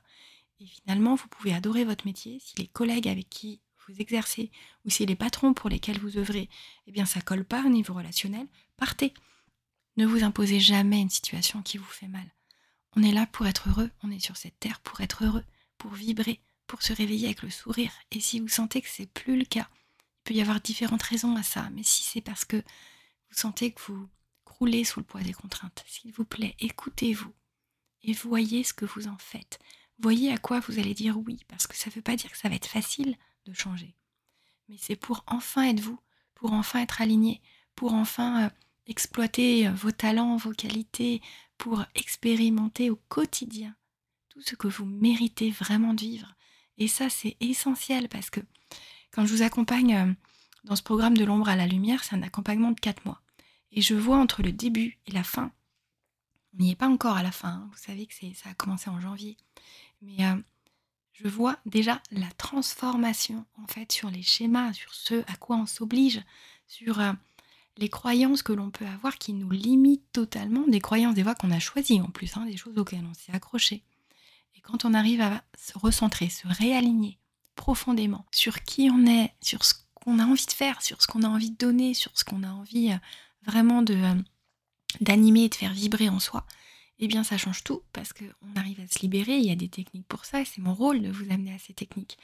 Et 0.60 0.66
finalement, 0.66 1.14
vous 1.14 1.28
pouvez 1.28 1.52
adorer 1.52 1.84
votre 1.84 2.06
métier 2.06 2.40
si 2.40 2.56
les 2.56 2.68
collègues 2.68 3.06
avec 3.06 3.28
qui 3.28 3.60
vous 3.86 4.00
exercez 4.00 4.50
ou 4.86 4.90
si 4.90 5.04
les 5.04 5.14
patrons 5.14 5.52
pour 5.52 5.68
lesquels 5.68 5.98
vous 5.98 6.16
œuvrez, 6.16 6.48
eh 6.86 6.92
bien, 6.92 7.04
ça 7.04 7.20
colle 7.20 7.44
pas 7.44 7.62
au 7.66 7.68
niveau 7.68 7.92
relationnel, 7.92 8.46
partez. 8.78 9.12
Ne 9.98 10.06
vous 10.06 10.24
imposez 10.24 10.58
jamais 10.58 11.02
une 11.02 11.10
situation 11.10 11.60
qui 11.60 11.76
vous 11.76 11.84
fait 11.84 12.08
mal. 12.08 12.34
On 12.96 13.02
est 13.02 13.12
là 13.12 13.26
pour 13.26 13.46
être 13.46 13.68
heureux, 13.68 13.90
on 14.02 14.10
est 14.10 14.24
sur 14.24 14.38
cette 14.38 14.58
terre 14.58 14.80
pour 14.80 15.02
être 15.02 15.24
heureux, 15.24 15.44
pour 15.76 15.92
vibrer, 15.92 16.40
pour 16.70 16.82
se 16.82 16.92
réveiller 16.92 17.26
avec 17.26 17.42
le 17.42 17.50
sourire. 17.50 17.90
Et 18.12 18.20
si 18.20 18.38
vous 18.38 18.46
sentez 18.46 18.80
que 18.80 18.88
c'est 18.88 19.10
plus 19.10 19.36
le 19.36 19.44
cas, 19.44 19.68
il 19.72 20.22
peut 20.22 20.34
y 20.34 20.40
avoir 20.40 20.60
différentes 20.60 21.02
raisons 21.02 21.34
à 21.34 21.42
ça. 21.42 21.68
Mais 21.72 21.82
si 21.82 22.04
c'est 22.04 22.20
parce 22.20 22.44
que 22.44 22.58
vous 22.58 23.36
sentez 23.36 23.72
que 23.72 23.82
vous 23.88 24.08
croulez 24.44 24.84
sous 24.84 25.00
le 25.00 25.04
poids 25.04 25.22
des 25.22 25.32
contraintes, 25.32 25.82
s'il 25.88 26.12
vous 26.12 26.24
plaît, 26.24 26.54
écoutez-vous 26.60 27.32
et 28.04 28.12
voyez 28.12 28.62
ce 28.62 28.72
que 28.72 28.84
vous 28.84 29.08
en 29.08 29.18
faites. 29.18 29.58
Voyez 29.98 30.32
à 30.32 30.38
quoi 30.38 30.60
vous 30.60 30.78
allez 30.78 30.94
dire 30.94 31.18
oui, 31.18 31.44
parce 31.48 31.66
que 31.66 31.76
ça 31.76 31.90
ne 31.90 31.94
veut 31.96 32.02
pas 32.02 32.14
dire 32.14 32.30
que 32.30 32.38
ça 32.38 32.48
va 32.48 32.54
être 32.54 32.68
facile 32.68 33.16
de 33.46 33.52
changer. 33.52 33.96
Mais 34.68 34.76
c'est 34.78 34.94
pour 34.94 35.24
enfin 35.26 35.64
être 35.64 35.80
vous, 35.80 35.98
pour 36.36 36.52
enfin 36.52 36.82
être 36.82 37.02
aligné, 37.02 37.42
pour 37.74 37.94
enfin 37.94 38.44
euh, 38.44 38.50
exploiter 38.86 39.66
euh, 39.66 39.72
vos 39.72 39.90
talents, 39.90 40.36
vos 40.36 40.52
qualités, 40.52 41.20
pour 41.58 41.84
expérimenter 41.96 42.90
au 42.90 42.96
quotidien 43.08 43.74
tout 44.28 44.40
ce 44.40 44.54
que 44.54 44.68
vous 44.68 44.86
méritez 44.86 45.50
vraiment 45.50 45.94
de 45.94 46.02
vivre, 46.02 46.32
et 46.78 46.88
ça, 46.88 47.10
c'est 47.10 47.36
essentiel 47.40 48.08
parce 48.08 48.30
que 48.30 48.40
quand 49.10 49.26
je 49.26 49.34
vous 49.34 49.42
accompagne 49.42 49.94
euh, 49.94 50.12
dans 50.64 50.76
ce 50.76 50.82
programme 50.82 51.16
de 51.16 51.24
l'ombre 51.24 51.48
à 51.48 51.56
la 51.56 51.66
lumière, 51.66 52.04
c'est 52.04 52.16
un 52.16 52.22
accompagnement 52.22 52.70
de 52.70 52.80
4 52.80 53.04
mois. 53.04 53.20
Et 53.72 53.82
je 53.82 53.94
vois 53.94 54.16
entre 54.16 54.42
le 54.42 54.52
début 54.52 54.98
et 55.06 55.12
la 55.12 55.24
fin, 55.24 55.52
on 56.54 56.62
n'y 56.62 56.72
est 56.72 56.76
pas 56.76 56.88
encore 56.88 57.16
à 57.16 57.22
la 57.22 57.30
fin, 57.32 57.48
hein. 57.48 57.68
vous 57.70 57.78
savez 57.78 58.06
que 58.06 58.14
ça 58.14 58.50
a 58.50 58.54
commencé 58.54 58.90
en 58.90 59.00
janvier, 59.00 59.36
mais 60.02 60.24
euh, 60.24 60.36
je 61.12 61.28
vois 61.28 61.58
déjà 61.66 62.02
la 62.10 62.30
transformation 62.32 63.44
en 63.62 63.66
fait 63.66 63.92
sur 63.92 64.10
les 64.10 64.22
schémas, 64.22 64.72
sur 64.72 64.92
ce 64.94 65.22
à 65.30 65.36
quoi 65.36 65.56
on 65.56 65.66
s'oblige, 65.66 66.22
sur 66.66 66.98
euh, 67.00 67.12
les 67.76 67.88
croyances 67.88 68.42
que 68.42 68.52
l'on 68.52 68.70
peut 68.70 68.86
avoir 68.86 69.18
qui 69.18 69.32
nous 69.32 69.50
limitent 69.50 70.12
totalement, 70.12 70.66
des 70.66 70.80
croyances 70.80 71.14
des 71.14 71.22
voies 71.22 71.34
qu'on 71.34 71.50
a 71.50 71.60
choisies 71.60 72.00
en 72.00 72.10
plus, 72.10 72.36
hein, 72.36 72.46
des 72.46 72.56
choses 72.56 72.78
auxquelles 72.78 73.06
on 73.08 73.14
s'est 73.14 73.32
accroché. 73.32 73.84
Et 74.60 74.62
quand 74.62 74.84
on 74.84 74.92
arrive 74.92 75.22
à 75.22 75.42
se 75.58 75.78
recentrer, 75.78 76.28
se 76.28 76.46
réaligner 76.46 77.18
profondément 77.54 78.26
sur 78.30 78.62
qui 78.62 78.90
on 78.92 79.06
est, 79.06 79.32
sur 79.40 79.64
ce 79.64 79.72
qu'on 79.94 80.18
a 80.18 80.24
envie 80.26 80.44
de 80.44 80.52
faire, 80.52 80.82
sur 80.82 81.00
ce 81.00 81.06
qu'on 81.06 81.22
a 81.22 81.28
envie 81.28 81.50
de 81.50 81.56
donner, 81.56 81.94
sur 81.94 82.12
ce 82.14 82.24
qu'on 82.24 82.42
a 82.42 82.50
envie 82.50 82.92
euh, 82.92 82.96
vraiment 83.46 83.82
euh, 83.88 84.14
d'animer 85.00 85.44
et 85.44 85.48
de 85.48 85.54
faire 85.54 85.72
vibrer 85.72 86.10
en 86.10 86.20
soi, 86.20 86.44
eh 86.98 87.08
bien 87.08 87.24
ça 87.24 87.38
change 87.38 87.64
tout 87.64 87.82
parce 87.94 88.12
qu'on 88.12 88.54
arrive 88.54 88.80
à 88.80 88.86
se 88.86 88.98
libérer, 89.00 89.38
il 89.38 89.46
y 89.46 89.50
a 89.50 89.56
des 89.56 89.70
techniques 89.70 90.06
pour 90.08 90.26
ça 90.26 90.42
et 90.42 90.44
c'est 90.44 90.60
mon 90.60 90.74
rôle 90.74 91.00
de 91.00 91.10
vous 91.10 91.30
amener 91.32 91.54
à 91.54 91.58
ces 91.58 91.72
techniques. 91.72 92.18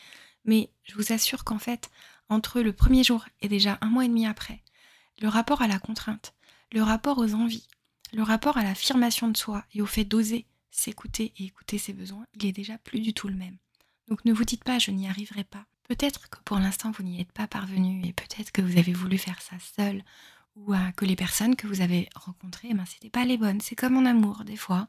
Mais 0.45 0.69
je 0.85 0.95
vous 0.95 1.13
assure 1.13 1.43
qu'en 1.45 1.59
fait, 1.59 1.91
entre 2.29 2.61
le 2.61 2.75
premier 2.75 3.03
jour 3.03 3.25
et 3.41 3.49
déjà 3.49 3.79
un 3.81 3.89
mois 3.89 4.05
et 4.05 4.09
demi 4.09 4.27
après, 4.27 4.63
le 5.23 5.29
rapport 5.29 5.63
à 5.63 5.69
la 5.69 5.79
contrainte, 5.79 6.35
le 6.73 6.83
rapport 6.83 7.17
aux 7.17 7.33
envies, 7.33 7.67
le 8.13 8.23
rapport 8.23 8.59
à 8.59 8.63
l'affirmation 8.63 9.29
de 9.29 9.37
soi 9.37 9.65
et 9.73 9.81
au 9.81 9.87
fait 9.87 10.05
d'oser, 10.05 10.47
s'écouter 10.71 11.33
et 11.39 11.45
écouter 11.45 11.79
ses 11.79 11.93
besoins, 11.93 12.27
il 12.35 12.47
est 12.47 12.53
déjà 12.53 12.79
plus 12.79 13.01
du 13.01 13.15
tout 13.15 13.29
le 13.29 13.35
même. 13.35 13.57
Donc 14.09 14.25
ne 14.25 14.33
vous 14.33 14.45
dites 14.45 14.65
pas 14.65 14.79
je 14.79 14.91
n'y 14.91 15.09
arriverai 15.09 15.45
pas. 15.45 15.67
Peut-être 15.89 16.29
que 16.29 16.39
pour 16.45 16.59
l'instant 16.59 16.91
vous 16.91 17.03
n'y 17.03 17.21
êtes 17.21 17.33
pas 17.33 17.47
parvenu 17.47 18.05
et 18.05 18.13
peut-être 18.13 18.53
que 18.53 18.63
vous 18.63 18.79
avez 18.79 18.93
voulu 18.93 19.19
faire 19.19 19.41
ça 19.41 19.57
seul 19.77 20.03
ou 20.57 20.75
que 20.97 21.05
les 21.05 21.17
personnes 21.17 21.55
que 21.55 21.67
vous 21.67 21.83
avez 21.83 22.09
rencontrées, 22.15 22.73
ben, 22.73 22.87
c'était 22.87 23.11
pas 23.11 23.25
les 23.25 23.37
bonnes. 23.37 23.61
C'est 23.61 23.77
comme 23.77 23.97
en 23.97 24.07
amour, 24.07 24.45
des 24.45 24.57
fois. 24.57 24.89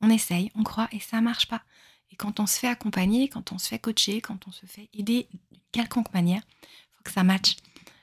On 0.00 0.10
essaye, 0.10 0.52
on 0.54 0.62
croit 0.62 0.88
et 0.92 1.00
ça 1.00 1.20
marche 1.20 1.48
pas. 1.48 1.62
Et 2.10 2.16
quand 2.16 2.40
on 2.40 2.46
se 2.46 2.58
fait 2.58 2.68
accompagner, 2.68 3.28
quand 3.28 3.52
on 3.52 3.58
se 3.58 3.68
fait 3.68 3.78
coacher, 3.78 4.20
quand 4.20 4.46
on 4.46 4.52
se 4.52 4.66
fait 4.66 4.88
aider 4.92 5.26
d'une 5.30 5.60
quelconque 5.72 6.12
manière, 6.14 6.42
il 6.62 6.96
faut 6.96 7.02
que 7.02 7.10
ça 7.10 7.24
matche. 7.24 7.56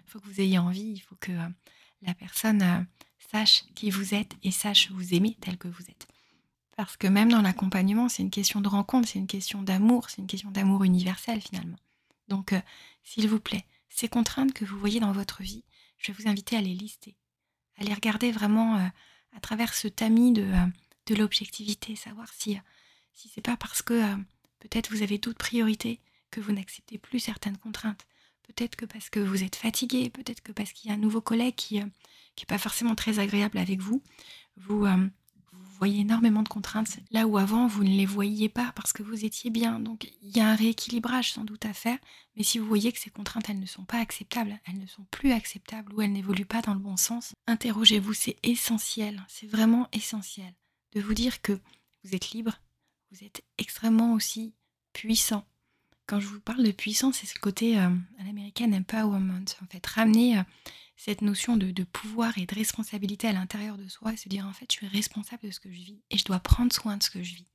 Il 0.06 0.12
faut 0.12 0.19
que 0.19 0.28
vous 0.28 0.41
ayez 0.41 0.58
envie, 0.58 0.93
il 0.93 0.99
faut 0.99 1.15
que 1.19 1.32
euh, 1.32 1.47
la 2.01 2.13
personne 2.13 2.62
euh, 2.62 2.82
sache 3.32 3.63
qui 3.75 3.91
vous 3.91 4.13
êtes 4.13 4.34
et 4.43 4.51
sache 4.51 4.91
vous 4.91 5.13
aimer 5.13 5.38
tel 5.39 5.58
que 5.58 5.67
vous 5.67 5.84
êtes. 5.84 6.08
Parce 6.75 6.97
que 6.97 7.07
même 7.07 7.31
dans 7.31 7.41
l'accompagnement, 7.41 8.09
c'est 8.09 8.23
une 8.23 8.31
question 8.31 8.61
de 8.61 8.67
rencontre, 8.67 9.07
c'est 9.07 9.19
une 9.19 9.27
question 9.27 9.61
d'amour, 9.61 10.09
c'est 10.09 10.21
une 10.21 10.27
question 10.27 10.51
d'amour 10.51 10.83
universel 10.83 11.41
finalement. 11.41 11.77
Donc, 12.27 12.53
euh, 12.53 12.61
s'il 13.03 13.27
vous 13.29 13.39
plaît, 13.39 13.65
ces 13.89 14.09
contraintes 14.09 14.53
que 14.53 14.65
vous 14.65 14.77
voyez 14.77 14.99
dans 14.99 15.13
votre 15.13 15.41
vie, 15.41 15.63
je 15.97 16.11
vais 16.11 16.21
vous 16.21 16.29
inviter 16.29 16.57
à 16.57 16.61
les 16.61 16.73
lister, 16.73 17.15
à 17.77 17.83
les 17.83 17.93
regarder 17.93 18.31
vraiment 18.31 18.75
à 18.75 19.39
travers 19.39 19.73
ce 19.73 19.88
tamis 19.88 20.33
de, 20.33 20.51
de 21.05 21.15
l'objectivité, 21.15 21.95
savoir 21.95 22.27
si 22.33 22.59
c'est 23.13 23.41
pas 23.41 23.57
parce 23.57 23.81
que 23.81 23.93
euh, 23.93 24.15
peut-être 24.59 24.91
vous 24.91 25.03
avez 25.03 25.17
d'autres 25.17 25.38
priorités 25.38 25.99
que 26.31 26.41
vous 26.41 26.51
n'acceptez 26.51 26.97
plus 26.97 27.19
certaines 27.19 27.57
contraintes. 27.57 28.05
Peut-être 28.43 28.75
que 28.75 28.85
parce 28.85 29.09
que 29.09 29.19
vous 29.19 29.43
êtes 29.43 29.55
fatigué, 29.55 30.09
peut-être 30.09 30.41
que 30.41 30.51
parce 30.51 30.71
qu'il 30.71 30.89
y 30.89 30.93
a 30.93 30.95
un 30.95 30.99
nouveau 30.99 31.21
collègue 31.21 31.55
qui 31.55 31.75
n'est 31.75 31.83
euh, 31.83 32.45
pas 32.47 32.57
forcément 32.57 32.95
très 32.95 33.19
agréable 33.19 33.57
avec 33.57 33.79
vous, 33.79 34.01
vous, 34.57 34.85
euh, 34.85 35.07
vous, 35.75 35.79
voyez 35.79 36.01
énormément 36.01 36.41
de 36.41 36.47
contraintes 36.47 36.99
là 37.11 37.27
où 37.27 37.38
avant 37.38 37.67
vous 37.67 37.83
ne 37.83 37.89
les 37.89 38.05
voyiez 38.05 38.47
pas 38.47 38.71
parce 38.75 38.93
que 38.93 39.03
vous 39.03 39.25
étiez 39.25 39.49
bien. 39.49 39.79
Donc 39.79 40.09
il 40.21 40.35
y 40.35 40.39
a 40.39 40.47
un 40.47 40.55
rééquilibrage 40.55 41.33
sans 41.33 41.43
doute 41.43 41.65
à 41.65 41.73
faire, 41.73 41.97
mais 42.38 42.43
si 42.43 42.59
vous 42.59 42.65
voyez 42.65 42.93
que 42.93 42.99
ces 42.99 43.09
contraintes 43.09 43.49
elles 43.49 43.59
ne 43.59 43.65
sont 43.65 43.83
pas 43.83 43.99
acceptables, 43.99 44.57
elles 44.65 44.79
ne 44.79 44.88
sont 44.88 45.05
plus 45.11 45.33
acceptables 45.33 45.93
ou 45.93 46.01
elles 46.01 46.13
n'évoluent 46.13 46.45
pas 46.45 46.61
dans 46.61 46.73
le 46.73 46.79
bon 46.79 46.95
sens, 46.95 47.33
interrogez-vous, 47.47 48.13
c'est 48.13 48.38
essentiel, 48.43 49.21
c'est 49.27 49.47
vraiment 49.47 49.89
essentiel 49.91 50.53
de 50.93 51.01
vous 51.01 51.13
dire 51.13 51.41
que 51.41 51.59
vous 52.03 52.15
êtes 52.15 52.31
libre, 52.31 52.53
vous 53.11 53.25
êtes 53.25 53.43
extrêmement 53.57 54.13
aussi 54.13 54.53
puissant. 54.93 55.45
Quand 56.07 56.21
je 56.21 56.27
vous 56.27 56.39
parle 56.39 56.63
de 56.63 56.71
puissance, 56.71 57.17
c'est 57.17 57.25
ce 57.25 57.38
côté 57.39 57.77
euh, 57.79 57.89
à 58.19 58.23
l'américaine 58.23 58.73
empowerment, 58.73 59.43
en 59.61 59.65
fait, 59.65 59.85
ramener 59.85 60.38
euh, 60.38 60.43
cette 60.95 61.21
notion 61.21 61.58
de, 61.58 61.84
pouvoir 61.84 62.38
et 62.38 62.45
de 62.45 62.55
responsabilité 62.55 63.27
à 63.27 63.34
l'intérieur 63.34 63.77
de 63.77 63.88
soi 63.88 64.13
et 64.13 64.17
se 64.17 64.29
dire 64.29 64.45
en 64.45 64.53
fait, 64.53 64.71
je 64.71 64.77
suis 64.77 64.88
responsable 64.88 65.43
de 65.43 65.51
ce 65.51 65.60
que 65.60 65.71
je 65.71 65.81
vis 65.81 66.01
et 66.10 66.17
je 66.17 66.25
dois 66.25 66.39
prendre 66.39 66.73
soin 66.73 66.97
de 66.97 67.03
ce 67.03 67.10
que 67.10 67.23
je 67.23 67.36
vis 67.36 67.47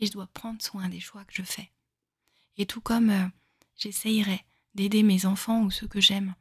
et 0.00 0.06
je 0.06 0.12
dois 0.12 0.26
prendre 0.28 0.62
soin 0.62 0.88
des 0.88 1.00
choix 1.00 1.24
que 1.24 1.34
je 1.34 1.42
fais. 1.42 1.70
Et 2.56 2.66
tout 2.66 2.80
comme 2.80 3.10
euh, 3.10 3.26
j'essayerai 3.76 4.44
d'aider 4.74 5.02
mes 5.02 5.26
enfants 5.26 5.62
ou 5.62 5.70
ceux 5.70 5.88
que 5.88 6.00
j'aime 6.00 6.34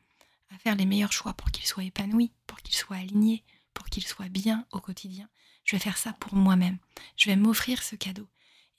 à 0.49 0.57
faire 0.57 0.75
les 0.75 0.85
meilleurs 0.85 1.11
choix 1.11 1.33
pour 1.33 1.51
qu'ils 1.51 1.65
soient 1.65 1.83
épanouis, 1.83 2.31
pour 2.45 2.61
qu'ils 2.61 2.75
soient 2.75 2.97
alignés, 2.97 3.43
pour 3.73 3.87
qu'ils 3.87 4.07
soient 4.07 4.29
bien 4.29 4.65
au 4.71 4.79
quotidien, 4.79 5.29
je 5.63 5.75
vais 5.75 5.81
faire 5.81 5.97
ça 5.97 6.13
pour 6.13 6.35
moi-même. 6.35 6.77
Je 7.17 7.29
vais 7.29 7.35
m'offrir 7.35 7.83
ce 7.83 7.95
cadeau. 7.95 8.27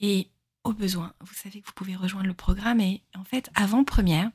Et 0.00 0.30
au 0.64 0.72
besoin, 0.72 1.14
vous 1.20 1.34
savez 1.34 1.60
que 1.60 1.66
vous 1.66 1.74
pouvez 1.74 1.94
rejoindre 1.94 2.26
le 2.26 2.34
programme. 2.34 2.80
Et 2.80 3.02
en 3.14 3.24
fait, 3.24 3.50
avant 3.54 3.84
première, 3.84 4.30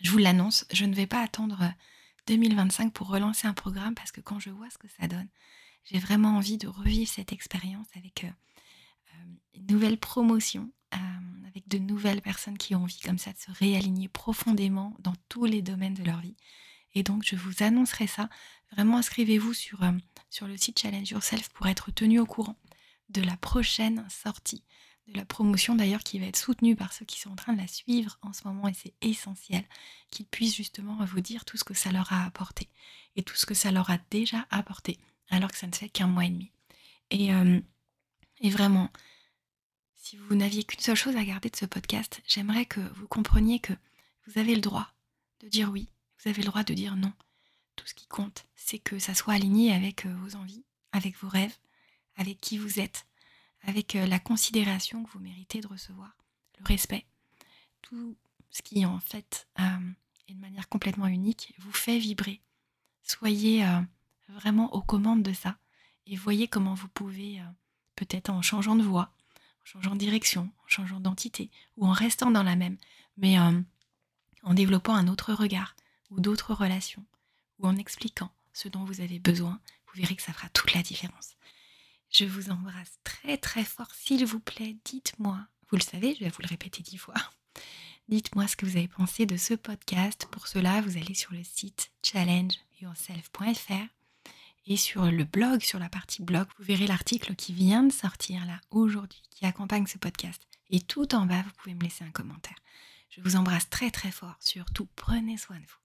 je 0.00 0.10
vous 0.10 0.18
l'annonce, 0.18 0.66
je 0.72 0.84
ne 0.84 0.94
vais 0.94 1.06
pas 1.06 1.20
attendre 1.20 1.72
2025 2.26 2.92
pour 2.92 3.08
relancer 3.08 3.46
un 3.46 3.54
programme 3.54 3.94
parce 3.94 4.12
que 4.12 4.20
quand 4.20 4.38
je 4.38 4.50
vois 4.50 4.70
ce 4.70 4.78
que 4.78 4.88
ça 4.88 5.06
donne, 5.06 5.28
j'ai 5.84 5.98
vraiment 5.98 6.36
envie 6.36 6.58
de 6.58 6.66
revivre 6.66 7.10
cette 7.10 7.32
expérience 7.32 7.86
avec 7.94 8.24
euh, 8.24 8.28
euh, 8.28 9.34
une 9.54 9.66
nouvelle 9.66 9.98
promotion, 9.98 10.72
euh, 10.94 10.98
avec 11.46 11.68
de 11.68 11.78
nouvelles 11.78 12.22
personnes 12.22 12.58
qui 12.58 12.74
ont 12.74 12.84
envie 12.84 13.00
comme 13.00 13.18
ça 13.18 13.32
de 13.32 13.38
se 13.38 13.50
réaligner 13.50 14.08
profondément 14.08 14.96
dans 15.00 15.14
tous 15.28 15.44
les 15.44 15.62
domaines 15.62 15.94
de 15.94 16.04
leur 16.04 16.20
vie. 16.20 16.36
Et 16.94 17.02
donc, 17.02 17.24
je 17.24 17.36
vous 17.36 17.62
annoncerai 17.62 18.06
ça. 18.06 18.28
Vraiment, 18.72 18.98
inscrivez-vous 18.98 19.52
sur, 19.52 19.80
sur 20.30 20.46
le 20.46 20.56
site 20.56 20.78
Challenge 20.78 21.10
Yourself 21.10 21.48
pour 21.50 21.66
être 21.66 21.90
tenu 21.90 22.20
au 22.20 22.26
courant 22.26 22.56
de 23.10 23.20
la 23.20 23.36
prochaine 23.36 24.06
sortie, 24.08 24.64
de 25.08 25.16
la 25.16 25.24
promotion 25.24 25.74
d'ailleurs 25.74 26.02
qui 26.02 26.18
va 26.18 26.26
être 26.26 26.36
soutenue 26.36 26.76
par 26.76 26.92
ceux 26.92 27.04
qui 27.04 27.20
sont 27.20 27.30
en 27.30 27.36
train 27.36 27.52
de 27.52 27.60
la 27.60 27.66
suivre 27.66 28.18
en 28.22 28.32
ce 28.32 28.46
moment 28.46 28.68
et 28.68 28.74
c'est 28.74 28.94
essentiel 29.02 29.64
qu'ils 30.10 30.26
puissent 30.26 30.56
justement 30.56 31.04
vous 31.04 31.20
dire 31.20 31.44
tout 31.44 31.56
ce 31.56 31.64
que 31.64 31.74
ça 31.74 31.92
leur 31.92 32.12
a 32.12 32.24
apporté 32.24 32.68
et 33.16 33.22
tout 33.22 33.36
ce 33.36 33.46
que 33.46 33.54
ça 33.54 33.70
leur 33.70 33.90
a 33.90 33.98
déjà 34.10 34.46
apporté 34.50 34.98
alors 35.28 35.50
que 35.50 35.58
ça 35.58 35.66
ne 35.66 35.74
fait 35.74 35.88
qu'un 35.88 36.06
mois 36.06 36.24
et 36.24 36.30
demi. 36.30 36.50
Et, 37.10 37.34
euh, 37.34 37.60
et 38.40 38.50
vraiment, 38.50 38.90
si 39.94 40.16
vous 40.16 40.34
n'aviez 40.34 40.64
qu'une 40.64 40.80
seule 40.80 40.96
chose 40.96 41.16
à 41.16 41.24
garder 41.24 41.50
de 41.50 41.56
ce 41.56 41.66
podcast, 41.66 42.22
j'aimerais 42.26 42.66
que 42.66 42.80
vous 42.96 43.08
compreniez 43.08 43.58
que 43.58 43.72
vous 44.26 44.38
avez 44.38 44.54
le 44.54 44.60
droit 44.60 44.92
de 45.40 45.48
dire 45.48 45.70
oui, 45.70 45.88
vous 46.18 46.30
avez 46.30 46.42
le 46.42 46.48
droit 46.48 46.64
de 46.64 46.74
dire 46.74 46.96
non. 46.96 47.12
Tout 47.76 47.86
ce 47.86 47.94
qui 47.94 48.06
compte, 48.06 48.46
c'est 48.54 48.78
que 48.78 48.98
ça 48.98 49.14
soit 49.14 49.34
aligné 49.34 49.72
avec 49.72 50.06
euh, 50.06 50.14
vos 50.16 50.36
envies, 50.36 50.64
avec 50.92 51.16
vos 51.18 51.28
rêves, 51.28 51.56
avec 52.16 52.40
qui 52.40 52.58
vous 52.58 52.80
êtes, 52.80 53.06
avec 53.66 53.96
euh, 53.96 54.06
la 54.06 54.18
considération 54.18 55.04
que 55.04 55.10
vous 55.10 55.20
méritez 55.20 55.60
de 55.60 55.66
recevoir, 55.66 56.16
le 56.58 56.64
respect, 56.66 57.06
tout 57.82 58.16
ce 58.50 58.62
qui 58.62 58.84
en 58.86 59.00
fait 59.00 59.48
euh, 59.60 59.92
est 60.28 60.34
de 60.34 60.40
manière 60.40 60.68
complètement 60.68 61.06
unique 61.06 61.54
vous 61.58 61.72
fait 61.72 61.98
vibrer. 61.98 62.40
Soyez 63.02 63.64
euh, 63.64 63.80
vraiment 64.28 64.72
aux 64.74 64.82
commandes 64.82 65.22
de 65.22 65.32
ça 65.32 65.58
et 66.06 66.16
voyez 66.16 66.48
comment 66.48 66.74
vous 66.74 66.88
pouvez, 66.88 67.42
peut-être 67.96 68.30
en 68.30 68.42
changeant 68.42 68.76
de 68.76 68.82
voix, 68.82 69.12
en 69.62 69.64
changeant 69.64 69.94
de 69.94 69.98
direction, 69.98 70.50
en 70.64 70.68
changeant 70.68 71.00
d'entité 71.00 71.50
ou 71.76 71.86
en 71.86 71.92
restant 71.92 72.30
dans 72.30 72.42
la 72.42 72.56
même, 72.56 72.76
mais 73.16 73.38
en 73.38 74.54
développant 74.54 74.94
un 74.94 75.08
autre 75.08 75.32
regard 75.32 75.74
ou 76.10 76.20
d'autres 76.20 76.52
relations 76.52 77.04
ou 77.58 77.66
en 77.66 77.76
expliquant 77.76 78.30
ce 78.52 78.68
dont 78.68 78.84
vous 78.84 79.00
avez 79.00 79.18
besoin, 79.18 79.60
vous 79.86 80.00
verrez 80.00 80.16
que 80.16 80.22
ça 80.22 80.34
fera 80.34 80.48
toute 80.50 80.74
la 80.74 80.82
différence. 80.82 81.36
Je 82.14 82.24
vous 82.26 82.50
embrasse 82.50 83.00
très 83.02 83.36
très 83.38 83.64
fort. 83.64 83.92
S'il 83.92 84.24
vous 84.24 84.38
plaît, 84.38 84.76
dites-moi, 84.84 85.48
vous 85.68 85.76
le 85.76 85.82
savez, 85.82 86.14
je 86.14 86.20
vais 86.20 86.30
vous 86.30 86.42
le 86.42 86.48
répéter 86.48 86.80
dix 86.80 86.96
fois. 86.96 87.16
Dites-moi 88.08 88.46
ce 88.46 88.54
que 88.54 88.66
vous 88.66 88.76
avez 88.76 88.86
pensé 88.86 89.26
de 89.26 89.36
ce 89.36 89.54
podcast. 89.54 90.28
Pour 90.30 90.46
cela, 90.46 90.80
vous 90.82 90.96
allez 90.96 91.14
sur 91.14 91.32
le 91.32 91.42
site 91.42 91.90
challengeyourself.fr 92.04 93.88
et 94.66 94.76
sur 94.76 95.10
le 95.10 95.24
blog, 95.24 95.62
sur 95.62 95.80
la 95.80 95.88
partie 95.88 96.22
blog, 96.22 96.46
vous 96.56 96.64
verrez 96.64 96.86
l'article 96.86 97.34
qui 97.34 97.52
vient 97.52 97.82
de 97.82 97.92
sortir 97.92 98.46
là 98.46 98.60
aujourd'hui, 98.70 99.22
qui 99.30 99.44
accompagne 99.44 99.86
ce 99.88 99.98
podcast. 99.98 100.40
Et 100.70 100.80
tout 100.80 101.16
en 101.16 101.26
bas, 101.26 101.42
vous 101.42 101.52
pouvez 101.58 101.74
me 101.74 101.82
laisser 101.82 102.04
un 102.04 102.10
commentaire. 102.10 102.58
Je 103.10 103.22
vous 103.22 103.34
embrasse 103.34 103.68
très 103.70 103.90
très 103.90 104.12
fort. 104.12 104.36
Surtout, 104.38 104.86
prenez 104.94 105.36
soin 105.36 105.56
de 105.56 105.62
vous. 105.62 105.83